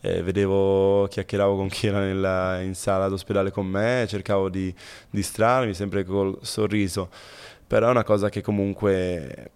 Eh, 0.00 0.22
vedevo, 0.22 1.06
chiacchieravo 1.08 1.56
con 1.56 1.68
chi 1.68 1.86
era 1.86 2.00
nella- 2.00 2.60
in 2.60 2.74
sala 2.74 3.08
d'ospedale 3.08 3.50
con 3.50 3.66
me, 3.66 4.04
cercavo 4.06 4.50
di 4.50 4.72
distrarmi 5.10 5.72
sempre 5.72 6.04
col 6.04 6.38
sorriso, 6.42 7.08
però 7.66 7.88
è 7.88 7.90
una 7.90 8.04
cosa 8.04 8.28
che 8.28 8.42
comunque 8.42 9.50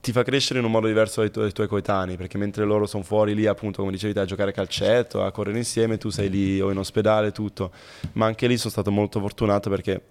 ti 0.00 0.12
fa 0.12 0.22
crescere 0.22 0.58
in 0.58 0.64
un 0.64 0.70
modo 0.70 0.86
diverso 0.86 1.20
dai, 1.20 1.30
tu- 1.30 1.40
dai 1.40 1.52
tuoi 1.52 1.68
coetanei, 1.68 2.16
perché 2.16 2.36
mentre 2.38 2.64
loro 2.64 2.86
sono 2.86 3.02
fuori 3.02 3.34
lì, 3.34 3.46
appunto, 3.46 3.80
come 3.80 3.92
dicevi 3.92 4.18
a 4.18 4.24
giocare 4.24 4.50
a 4.50 4.52
calcetto, 4.52 5.22
a 5.22 5.30
correre 5.32 5.56
insieme, 5.58 5.96
tu 5.96 6.10
sei 6.10 6.28
lì 6.28 6.60
o 6.60 6.70
in 6.70 6.76
ospedale, 6.78 7.30
tutto. 7.32 7.72
Ma 8.12 8.26
anche 8.26 8.46
lì 8.46 8.58
sono 8.58 8.70
stato 8.70 8.90
molto 8.90 9.20
fortunato 9.20 9.70
perché 9.70 10.02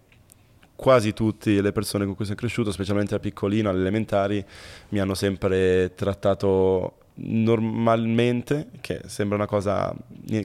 quasi 0.76 1.14
tutte 1.14 1.62
le 1.62 1.72
persone 1.72 2.06
con 2.06 2.16
cui 2.16 2.26
sono 2.26 2.38
cresciuto, 2.38 2.72
specialmente 2.72 3.14
da 3.14 3.20
piccolino, 3.20 3.70
alle 3.70 3.80
elementari, 3.82 4.44
mi 4.90 5.00
hanno 5.00 5.14
sempre 5.14 5.94
trattato 5.96 6.96
normalmente, 7.16 8.70
che 8.82 9.02
sembra 9.06 9.36
una 9.36 9.46
cosa 9.46 9.94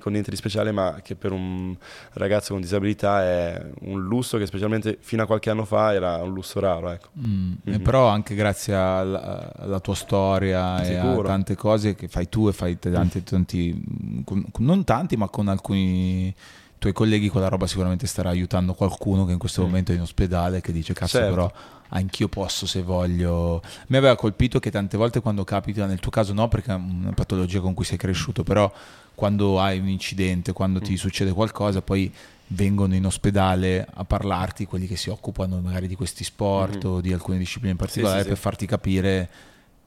con 0.01 0.13
niente 0.13 0.31
di 0.31 0.37
speciale, 0.37 0.71
ma 0.73 1.01
che 1.03 1.15
per 1.15 1.33
un 1.33 1.75
ragazzo 2.13 2.53
con 2.53 2.61
disabilità 2.61 3.23
è 3.23 3.71
un 3.83 4.03
lusso 4.03 4.37
che 4.39 4.47
specialmente 4.47 4.99
fino 5.01 5.23
a 5.23 5.27
qualche 5.27 5.49
anno 5.51 5.65
fa 5.65 5.95
era 5.95 6.17
un 6.17 6.33
lusso 6.33 6.61
raro, 6.61 6.91
ecco. 6.91 7.09
Mm, 7.27 7.53
e 7.65 7.71
Mhm. 7.79 7.83
Però 7.83 8.07
anche 8.09 8.35
grazie 8.35 8.75
alla, 8.75 9.53
alla 9.57 9.81
tua 9.81 9.95
storia 9.95 10.83
e 10.85 10.97
a 10.97 11.07
Sicuro. 11.09 11.27
tante 11.27 11.55
cose 11.57 11.95
che 11.95 12.09
fai 12.09 12.29
tu 12.29 12.49
e 12.49 12.53
fai 12.53 12.79
tanti, 12.79 13.23
tanti 13.23 13.83
con- 14.25 14.45
non 14.59 14.85
tanti, 14.85 15.17
ma 15.17 15.29
con 15.29 15.49
alcuni 15.49 16.35
tuoi 16.79 16.93
colleghi, 16.93 17.29
quella 17.29 17.49
roba 17.49 17.67
sicuramente 17.67 18.07
starà 18.07 18.31
aiutando 18.31 18.73
qualcuno 18.75 19.25
che 19.25 19.33
in 19.33 19.39
questo 19.39 19.63
Mm. 19.63 19.65
momento 19.65 19.93
è 19.93 19.95
in 19.97 20.01
ospedale 20.03 20.61
che 20.61 20.73
dice 20.73 20.93
cazzo 20.95 21.19
Certo. 21.19 21.35
però 21.35 21.53
anch'io 21.91 22.29
posso 22.29 22.67
se 22.67 22.83
voglio. 22.83 23.63
Mi 23.89 23.97
aveva 23.97 24.15
colpito 24.17 24.59
che 24.61 24.71
tante 24.71 24.97
volte 24.97 25.21
quando 25.21 25.45
capita, 25.45 25.87
nel 25.87 26.01
tuo 26.01 26.11
caso 26.11 26.33
no 26.33 26.49
perché 26.49 26.71
è 26.73 26.75
una 26.75 27.13
patologia 27.13 27.61
con 27.61 27.75
cui 27.75 27.85
sei 27.85 27.97
cresciuto, 27.99 28.43
però 28.45 28.71
quando 29.15 29.61
hai 29.61 29.79
un 29.81 29.89
incidente, 29.89 30.53
quando 30.53 30.81
ti 30.81 30.93
Mm. 30.93 30.97
succede 30.97 31.33
qualcosa, 31.33 31.83
poi 31.83 32.13
vengono 32.51 32.95
in 32.95 33.05
ospedale 33.05 33.87
a 33.95 34.05
parlarti 34.05 34.65
quelli 34.65 34.87
che 34.87 34.97
si 34.97 35.11
occupano 35.11 35.61
magari 35.61 35.87
di 35.89 35.97
questi 35.97 36.25
sport 36.25 36.85
Mhm. 36.85 36.91
o 36.91 37.01
di 37.01 37.13
alcune 37.13 37.37
discipline 37.39 37.73
in 37.73 37.77
particolare 37.77 38.19
sì, 38.19 38.23
sì. 38.23 38.29
per 38.29 38.39
farti 38.39 38.67
capire 38.67 39.29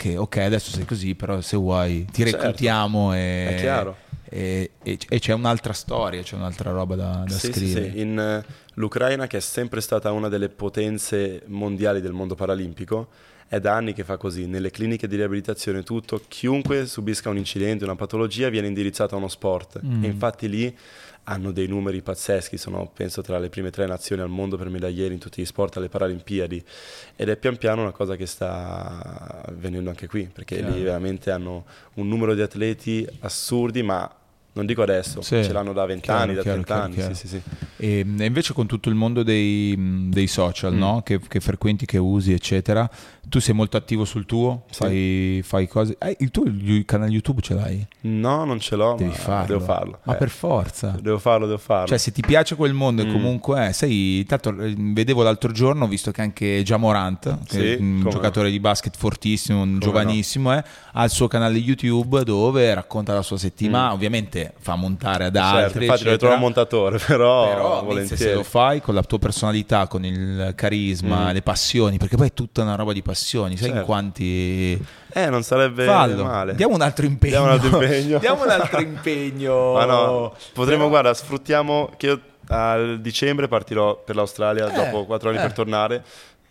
che 0.02 0.18
ok 0.18 0.38
adesso 0.38 0.72
sei 0.72 0.84
così 0.86 1.14
però 1.14 1.42
se 1.42 1.56
vuoi 1.58 2.06
ti 2.12 2.24
Certo. 2.24 2.38
reclutiamo 2.38 3.14
e, 3.14 3.70
e, 4.30 4.72
e- 4.82 4.98
e 5.08 5.20
c'è 5.20 5.34
un'altra 5.34 5.74
storia 5.74 6.24
c'è 6.24 6.36
un'altra 6.36 6.72
roba 6.72 6.96
da, 6.96 7.24
da 7.28 7.34
Sì, 7.36 7.48
sì, 7.48 7.52
scrivere 7.52 7.92
sì. 7.92 8.00
In 8.00 8.18
eh, 8.18 8.44
l'Ucraina, 8.76 9.28
che 9.28 9.38
è 9.38 9.42
sempre 9.42 9.80
stata 9.80 10.12
una 10.12 10.28
delle 10.28 10.50
potenze 10.50 11.44
mondiali 11.48 12.02
del 12.02 12.14
mondo 12.14 12.34
paralimpico, 12.34 13.10
è 13.48 13.60
da 13.60 13.76
anni 13.76 13.94
che 13.94 14.04
fa 14.06 14.16
così. 14.18 14.48
Nelle 14.48 14.72
cliniche 14.72 15.08
di 15.08 15.18
riabilitazione 15.18 15.84
tutto, 15.84 16.22
chiunque 16.28 16.86
subisca 16.88 17.30
un 17.30 17.38
incidente, 17.38 17.84
una 17.84 17.96
patologia, 17.96 18.48
viene 18.50 18.68
indirizzato 18.68 19.14
a 19.16 19.18
uno 19.18 19.28
sport. 19.28 19.82
Mm. 19.86 20.04
E 20.06 20.08
infatti 20.08 20.48
lì 20.50 20.76
hanno 21.32 21.52
dei 21.52 21.68
numeri 21.68 22.02
pazzeschi, 22.02 22.58
sono 22.58 22.92
penso 22.94 23.22
tra 23.22 23.40
le 23.40 23.50
prime 23.50 23.70
tre 23.70 23.86
nazioni 23.86 24.22
al 24.22 24.30
mondo 24.30 24.58
per 24.58 24.70
medaglieri 24.70 25.14
in 25.14 25.20
tutti 25.20 25.42
gli 25.42 25.46
sport 25.46 25.78
alle 25.78 25.88
Paralimpiadi. 25.88 26.64
Ed 27.16 27.30
è 27.30 27.38
pian 27.38 27.58
piano 27.58 27.82
una 27.82 27.92
cosa 27.92 28.16
che 28.16 28.26
sta 28.26 29.44
avvenendo 29.46 29.90
anche 29.90 30.08
qui, 30.08 30.30
perché 30.32 30.58
Chiaro. 30.58 30.74
lì 30.74 30.84
veramente 30.84 31.32
hanno 31.32 31.66
un 31.96 32.08
numero 32.08 32.34
di 32.34 32.42
atleti 32.42 33.08
assurdi, 33.20 33.82
ma 33.82 34.14
non 34.54 34.66
dico 34.66 34.82
adesso, 34.82 35.22
Sì. 35.22 35.44
ce 35.44 35.54
l'hanno 35.54 35.74
da 35.74 35.86
20 35.86 36.10
anni, 36.12 36.34
da 36.36 36.42
Chiaro, 36.42 36.62
30 36.64 36.66
chiaro, 36.66 36.82
anni. 36.84 36.94
chiaro. 36.96 37.14
Sì, 37.14 37.28
sì, 37.28 37.36
sì. 37.38 37.42
E, 37.78 38.06
e 38.20 38.26
invece 38.26 38.54
con 38.54 38.68
tutto 38.68 38.90
il 38.90 38.96
mondo 38.96 39.24
dei, 39.24 39.76
dei 40.10 40.28
social 40.28 40.74
Mm. 40.74 40.78
no? 40.78 41.02
che, 41.04 41.20
che 41.20 41.40
frequenti, 41.40 41.86
che 41.86 41.98
usi, 41.98 42.34
eccetera, 42.34 42.90
tu 43.28 43.40
sei 43.40 43.56
molto 43.56 43.78
attivo 43.78 44.04
sul 44.06 44.26
tuo? 44.26 44.64
Sì. 44.70 44.78
Fai, 44.78 45.42
fai 45.44 45.68
cose... 45.68 45.96
Eh, 46.00 46.18
il 46.20 46.32
tuo 46.32 46.44
il 46.46 46.84
canale 46.86 47.12
YouTube 47.12 47.42
ce 47.42 47.54
l'hai? 47.54 47.88
No, 48.02 48.44
non 48.44 48.60
ce 48.60 48.76
l'ho, 48.76 48.96
Devi 48.98 49.10
ma 49.12 49.16
farlo. 49.16 49.46
devo 49.48 49.60
farlo. 49.66 50.00
Ma 50.04 50.14
Eh, 50.14 50.18
per 50.18 50.30
forza. 50.30 50.98
Devo 51.02 51.18
farlo, 51.18 51.46
devo 51.46 51.58
farlo. 51.58 51.88
Cioè, 51.88 51.98
se 51.98 52.12
ti 52.12 52.22
piace 52.22 52.56
quel 52.56 52.74
mondo 52.74 53.06
Mm. 53.06 53.12
comunque 53.12 53.68
è, 53.68 53.72
sai, 53.72 54.26
tanto 54.28 54.50
eh, 54.60 54.76
vedevo 54.78 55.24
l'altro 55.24 55.52
giorno, 55.52 55.86
ho 55.86 55.88
visto 55.88 56.12
che 56.12 56.22
anche 56.22 56.62
Jamorant, 56.64 57.46
che 57.48 57.78
è 57.78 57.80
un 57.80 58.06
giocatore 58.10 58.52
di 58.52 58.60
basket 58.60 58.96
fortissimo, 58.98 59.62
un 59.62 59.80
giovanissimo, 59.80 60.54
eh, 60.54 60.64
ha 60.94 61.04
il 61.04 61.10
suo 61.10 61.28
canale 61.28 61.58
YouTube 61.58 62.24
dove 62.24 62.74
racconta 62.74 63.14
la 63.14 63.22
sua 63.22 63.38
settimana, 63.38 63.90
Mm. 63.90 63.94
ovviamente 63.94 64.41
fa 64.60 64.76
montare 64.76 65.26
ad 65.26 65.36
Certo, 65.36 65.56
altri, 65.56 65.86
infatti 65.86 65.86
lo 66.04 66.10
eccetera. 66.10 66.18
trovo 66.18 66.34
un 66.34 66.40
montatore, 66.40 66.98
però, 66.98 67.48
Però 67.48 67.84
volentieri. 67.84 68.22
se 68.22 68.34
lo 68.34 68.44
fai 68.44 68.82
con 68.82 68.94
la 68.96 69.04
tua 69.04 69.20
personalità, 69.20 69.88
con 69.88 70.06
il 70.06 70.54
carisma, 70.56 71.30
Mm. 71.30 71.34
le 71.34 71.42
passioni, 71.42 71.98
perché 71.98 72.16
poi 72.18 72.28
è 72.28 72.34
tutta 72.34 72.62
una 72.62 72.76
roba 72.76 72.94
di 72.94 73.02
passioni, 73.02 73.58
sai 73.58 73.68
in 73.68 73.74
Certo. 73.74 73.88
quanti... 73.88 74.86
Eh, 75.14 75.30
non 75.30 75.44
sarebbe 75.44 75.86
Fallo, 75.86 76.24
male. 76.24 76.56
diamo 76.56 76.74
un 76.76 76.82
altro 76.82 77.06
impegno. 77.06 77.32
Diamo 77.32 77.46
un 77.46 77.52
altro 77.52 77.82
impegno. 77.82 78.18
Diamo 78.20 78.44
un 78.44 78.50
altro 78.50 78.80
impegno. 78.82 79.74
Ma 79.74 79.86
no, 79.86 80.34
potremmo, 80.54 80.78
Però- 80.78 80.90
guarda, 80.90 81.14
sfruttiamo 81.14 81.92
che 81.98 82.06
io 82.08 82.22
a 82.48 82.96
dicembre 83.00 83.48
partirò 83.48 84.02
per 84.04 84.16
l'Australia 84.16 84.70
Eh, 84.70 84.74
dopo 84.76 85.06
quattro 85.06 85.30
anni 85.30 85.38
eh. 85.38 85.42
per 85.42 85.54
tornare. 85.54 86.04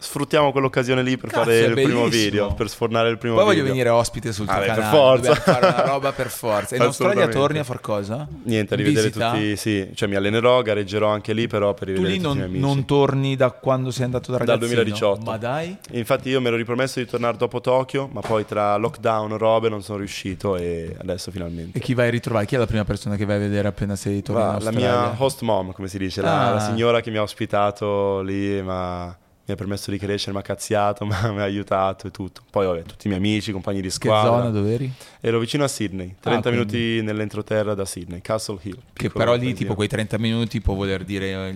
Sfruttiamo 0.03 0.51
quell'occasione 0.51 1.03
lì 1.03 1.19
per 1.19 1.29
Cazzo, 1.29 1.45
fare 1.45 1.59
il 1.61 1.73
primo 1.75 2.07
video, 2.09 2.55
per 2.55 2.71
sfornare 2.71 3.11
il 3.11 3.19
primo 3.19 3.35
Poi 3.35 3.45
voglio 3.45 3.57
video. 3.59 3.73
venire 3.73 3.89
ospite 3.91 4.33
sul 4.33 4.47
tuo 4.47 4.55
Ah, 4.55 4.59
beh, 4.61 4.65
per 4.65 4.75
canale. 4.77 4.97
forza. 4.97 5.35
Fare 5.35 5.67
una 5.67 5.85
roba 5.93 6.13
per 6.13 6.29
forza. 6.31 6.75
E 6.75 6.79
in 6.79 6.85
Australia 6.85 7.29
torni 7.29 7.59
a 7.59 7.65
far 7.65 7.81
cosa? 7.83 8.27
Niente, 8.45 8.73
a 8.73 8.77
rivedere 8.79 9.09
visita? 9.09 9.31
tutti, 9.33 9.57
sì, 9.57 9.91
cioè 9.95 10.09
mi 10.09 10.15
allenerò, 10.15 10.63
gareggerò 10.63 11.07
anche 11.11 11.35
lì, 11.35 11.47
però 11.49 11.75
per 11.75 11.89
Tu 11.89 11.93
rivedere 12.03 12.13
lì 12.15 12.21
tutti 12.23 12.39
non, 12.39 12.51
non 12.53 12.85
torni 12.87 13.37
da 13.37 13.51
quando 13.51 13.91
sei 13.91 14.05
andato 14.07 14.31
da 14.33 14.39
Dal 14.39 14.47
ragazzino? 14.47 14.75
2018. 14.83 15.31
Ma 15.31 15.37
dai? 15.37 15.77
Infatti 15.91 16.31
io 16.31 16.41
mi 16.41 16.47
ero 16.47 16.57
ripromesso 16.57 16.99
di 16.99 17.05
tornare 17.05 17.37
dopo 17.37 17.61
Tokyo, 17.61 18.09
ma 18.11 18.21
poi 18.23 18.47
tra 18.47 18.77
lockdown, 18.79 19.37
robe, 19.37 19.69
non 19.69 19.83
sono 19.83 19.99
riuscito 19.99 20.57
e 20.57 20.97
adesso 20.99 21.31
finalmente. 21.31 21.77
E 21.77 21.81
chi 21.83 21.93
vai 21.93 22.07
a 22.09 22.11
ritrovare? 22.11 22.47
Chi 22.47 22.55
è 22.55 22.59
la 22.59 22.67
prima 22.67 22.85
persona 22.87 23.17
che 23.17 23.27
vai 23.27 23.37
a 23.37 23.41
vedere 23.41 23.69
appena 23.69 23.97
sei 23.97 24.23
tornato 24.23 24.65
la 24.65 24.73
mia 24.73 25.15
host 25.19 25.43
mom, 25.43 25.73
come 25.73 25.89
si 25.89 25.99
dice, 25.99 26.23
la, 26.23 26.49
Ah. 26.49 26.53
la 26.55 26.61
signora 26.61 27.03
che 27.03 27.11
mi 27.11 27.19
ha 27.19 27.23
ospitato 27.23 28.23
lì, 28.23 28.63
ma 28.63 29.15
mi 29.51 29.57
ha 29.57 29.59
permesso 29.59 29.91
di 29.91 29.99
crescere, 29.99 30.33
mi 30.33 30.39
ha 30.39 30.43
cazziato, 30.43 31.05
mi 31.07 31.13
ha 31.13 31.43
aiutato 31.43 32.07
e 32.07 32.11
tutto. 32.11 32.43
Poi 32.51 32.67
vabbè, 32.67 32.83
tutti 32.83 33.07
i 33.07 33.11
miei 33.11 33.21
amici, 33.21 33.53
compagni 33.53 33.81
di 33.81 33.89
Che 33.89 33.95
squadra. 33.95 34.31
zona 34.31 34.51
dov'eri? 34.51 34.91
Ero 35.21 35.39
vicino 35.39 35.65
a 35.65 35.69
Sydney, 35.69 36.17
30 36.21 36.49
Ah, 36.49 36.53
quindi- 36.53 36.77
minuti 36.77 37.05
nell'entroterra 37.05 37.75
da 37.75 37.85
Sydney, 37.85 38.21
Castle 38.21 38.59
Hill. 38.63 38.79
Che 38.93 39.11
però 39.11 39.35
lì 39.35 39.53
tipo 39.55 39.75
quei 39.75 39.89
30 39.89 40.19
minuti 40.19 40.61
può 40.61 40.75
voler 40.75 41.05
dire 41.05 41.27
eh, 41.49 41.55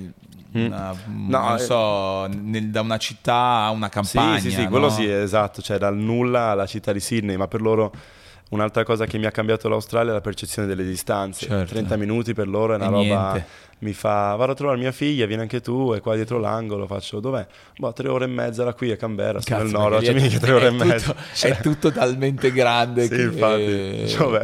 Mm. 0.56 0.66
una- 0.66 0.94
No, 1.06 1.38
non 1.40 1.56
eh. 1.56 1.58
so, 1.58 2.26
nel- 2.26 2.68
da 2.70 2.80
una 2.80 2.96
città 2.96 3.64
a 3.64 3.70
una 3.70 3.88
campagna. 3.88 4.38
Sì, 4.38 4.50
sì, 4.50 4.56
sì, 4.60 4.66
quello 4.68 4.86
no? 4.86 4.92
sì, 4.92 5.04
esatto, 5.10 5.60
cioè 5.60 5.78
dal 5.78 5.96
nulla 5.96 6.50
alla 6.50 6.66
città 6.66 6.92
di 6.92 7.00
Sydney, 7.00 7.34
ma 7.36 7.48
per 7.48 7.60
loro 7.60 7.92
Un'altra 8.50 8.84
cosa 8.84 9.06
che 9.06 9.18
mi 9.18 9.26
ha 9.26 9.30
cambiato 9.30 9.68
l'Australia 9.68 10.10
è 10.12 10.14
la 10.14 10.20
percezione 10.20 10.68
delle 10.68 10.84
distanze. 10.84 11.46
Certo. 11.46 11.72
30 11.72 11.96
minuti 11.96 12.34
per 12.34 12.46
loro 12.46 12.72
è 12.74 12.76
una 12.76 12.86
E 12.86 12.88
roba. 12.90 13.02
niente. 13.32 13.46
Mi 13.80 13.92
fa, 13.92 14.34
vado 14.36 14.52
a 14.52 14.54
trovare 14.54 14.78
mia 14.78 14.92
figlia, 14.92 15.26
vieni 15.26 15.42
anche 15.42 15.60
tu, 15.60 15.92
è 15.92 16.00
qua 16.00 16.14
dietro 16.14 16.38
l'angolo. 16.38 16.86
Faccio, 16.86 17.20
dov'è? 17.20 17.44
Boh, 17.76 17.92
tre 17.92 18.08
ore 18.08 18.24
e 18.24 18.28
mezza 18.28 18.62
da 18.64 18.72
qui 18.72 18.90
a 18.92 18.96
Canberra, 18.96 19.40
sono 19.40 19.62
nel 19.62 19.72
nord, 19.72 20.02
cioè, 20.02 20.14
mica 20.14 20.38
tre 20.38 20.52
ore 20.52 20.66
e 20.68 20.70
tutto- 20.72 20.84
mezza. 20.84 21.14
Cioè, 21.34 21.50
È 21.50 21.60
tutto 21.60 21.90
talmente 21.92 22.52
grande 22.52 23.02
sì, 23.02 23.08
che... 23.08 23.22
infatti. 23.22 24.14
Vabbè. 24.16 24.42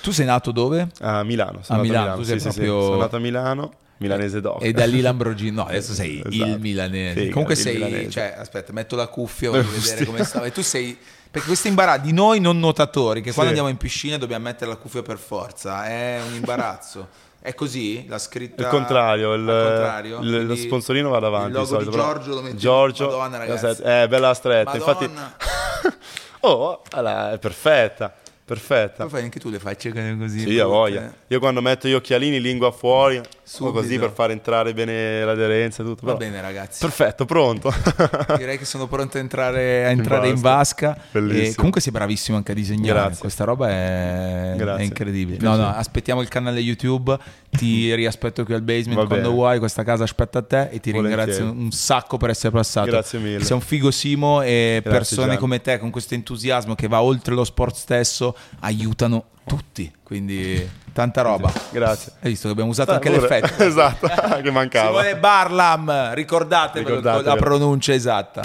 Tu 0.00 0.10
sei 0.12 0.24
nato 0.26 0.52
dove? 0.52 0.88
A 1.00 1.22
Milano, 1.24 1.58
A 1.58 1.62
sono 1.64 1.78
nato 1.78 1.88
Milano, 1.90 2.12
a 2.12 2.16
Milano. 2.16 2.22
Sì, 2.24 2.32
sì, 2.38 2.50
sì. 2.50 2.60
proprio- 2.60 2.80
Sono 2.82 2.96
nato 2.98 3.16
a 3.16 3.18
Milano, 3.18 3.72
milanese 3.98 4.40
doc. 4.40 4.62
E 4.62 4.72
da 4.72 4.86
lì 4.86 5.00
Lamborghini. 5.00 5.50
No, 5.50 5.64
adesso 5.66 5.92
sei 5.92 6.18
il 6.24 6.26
Esatto. 6.32 6.58
milanese. 6.58 7.18
Figa, 7.20 7.30
Comunque 7.32 7.54
il 7.54 7.60
sei. 7.60 7.74
milanese. 7.74 8.10
Cioè, 8.10 8.34
aspetta, 8.38 8.72
metto 8.72 8.96
la 8.96 9.08
cuffia, 9.08 9.50
voglio 9.50 9.66
vedere 9.68 10.04
come 10.06 10.24
stava. 10.24 10.46
E 10.46 10.52
tu 10.52 10.62
sei. 10.62 10.96
Perché 11.30 11.46
questo 11.46 11.68
imbarazzo 11.68 12.02
di 12.06 12.12
noi 12.12 12.40
non 12.40 12.58
nuotatori, 12.58 13.20
che 13.20 13.32
quando 13.32 13.52
Sì. 13.52 13.58
andiamo 13.58 13.68
in 13.68 13.76
piscina 13.76 14.16
dobbiamo 14.16 14.44
mettere 14.44 14.70
la 14.70 14.76
cuffia 14.76 15.02
per 15.02 15.18
forza, 15.18 15.86
è 15.86 16.20
un 16.26 16.34
imbarazzo. 16.34 17.08
È 17.40 17.54
così? 17.54 18.06
La 18.08 18.18
scritta. 18.18 18.62
Il 18.62 18.68
contrario, 18.68 19.32
il, 19.34 19.44
contrario? 19.44 20.18
il- 20.20 20.46
lo 20.46 20.56
sponsorino 20.56 21.08
va 21.10 21.18
davanti. 21.20 21.48
Il 21.48 21.52
logo 21.54 21.66
solito, 21.66 21.90
di 21.90 21.96
Giorgio 21.96 22.34
lo 22.34 22.42
metti 22.42 22.56
Giorgio, 22.56 23.06
Madonna, 23.06 23.38
ragazzi. 23.38 23.82
Eh, 23.82 24.06
bella 24.08 24.34
stretta. 24.34 24.76
Madonna. 24.76 24.92
Infatti, 24.92 25.96
oh, 26.40 26.82
allora, 26.90 27.32
è 27.32 27.38
perfetta. 27.38 28.12
Perfetta. 28.48 29.02
Poi 29.02 29.10
fai 29.10 29.22
anche 29.24 29.38
tu 29.38 29.50
le 29.50 29.58
facce 29.58 29.92
così. 30.16 30.40
Sì, 30.40 30.58
a 30.58 30.64
voglia. 30.64 31.12
Io 31.26 31.38
quando 31.38 31.60
metto 31.60 31.86
gli 31.86 31.92
occhialini, 31.92 32.40
lingua 32.40 32.70
fuori, 32.72 33.20
Subito. 33.42 33.80
così 33.80 33.98
per 33.98 34.10
far 34.10 34.30
entrare 34.30 34.72
bene 34.72 35.22
l'aderenza 35.22 35.82
e 35.82 35.84
tutto. 35.84 36.06
Va 36.06 36.14
però- 36.14 36.30
bene, 36.30 36.40
ragazzi. 36.40 36.80
Perfetto, 36.80 37.26
pronto. 37.26 37.70
Direi 38.38 38.56
che 38.56 38.64
sono 38.64 38.86
pronto 38.86 39.18
a 39.18 39.20
entrare, 39.20 39.84
a 39.84 39.90
entrare 39.90 40.28
in 40.28 40.40
vasca. 40.40 40.88
vasca. 40.94 41.08
Bellissimo. 41.10 41.46
E 41.50 41.54
comunque 41.56 41.80
sei 41.82 41.92
bravissimo 41.92 42.38
anche 42.38 42.52
a 42.52 42.54
disegnare. 42.54 42.98
Grazie. 43.00 43.20
Questa 43.20 43.44
roba 43.44 43.68
è, 43.68 44.54
è 44.56 44.80
incredibile. 44.82 45.36
No, 45.42 45.54
no, 45.56 45.68
aspettiamo 45.68 46.22
il 46.22 46.28
canale 46.28 46.60
YouTube. 46.60 47.18
Ti 47.50 47.92
riaspetto 47.96 48.44
qui 48.44 48.54
al 48.54 48.62
basement 48.62 48.98
Va 49.00 49.06
quando 49.06 49.26
bene. 49.26 49.34
vuoi. 49.34 49.58
Questa 49.58 49.82
casa 49.84 50.04
aspetta 50.04 50.38
a 50.38 50.42
te. 50.42 50.68
E 50.70 50.80
ti 50.80 50.90
Volentieri. 50.90 51.32
ringrazio 51.32 51.50
un 51.52 51.70
sacco 51.70 52.16
per 52.16 52.30
essere 52.30 52.50
passato. 52.52 52.86
Grazie 52.90 53.18
mille. 53.18 53.44
Sei 53.44 53.54
un 53.54 53.60
figo 53.60 53.90
Simo 53.90 54.40
e 54.40 54.80
Grazie, 54.82 54.98
persone 54.98 55.26
Gian. 55.32 55.36
come 55.38 55.60
te 55.60 55.78
con 55.78 55.90
questo 55.90 56.14
entusiasmo 56.14 56.74
che 56.74 56.88
va 56.88 57.02
oltre 57.02 57.34
lo 57.34 57.44
sport 57.44 57.74
stesso 57.74 58.36
aiutano 58.60 59.24
tutti. 59.46 59.90
Quindi 60.02 60.68
tanta 60.92 61.22
roba. 61.22 61.52
Grazie. 61.70 62.12
Hai 62.20 62.30
visto 62.30 62.46
che 62.46 62.52
abbiamo 62.52 62.70
usato 62.70 62.90
Ah, 62.92 62.94
anche 62.94 63.10
pure. 63.10 63.20
l'effetto. 63.28 63.62
esatto, 63.64 64.08
che 64.42 64.50
mancava. 64.50 65.00
Simone 65.02 65.16
Barlam, 65.16 66.14
ricordatevelo 66.14 66.96
Ricordatevelo. 66.96 67.34
la 67.34 67.40
pronuncia 67.40 67.92
esatta. 67.92 68.40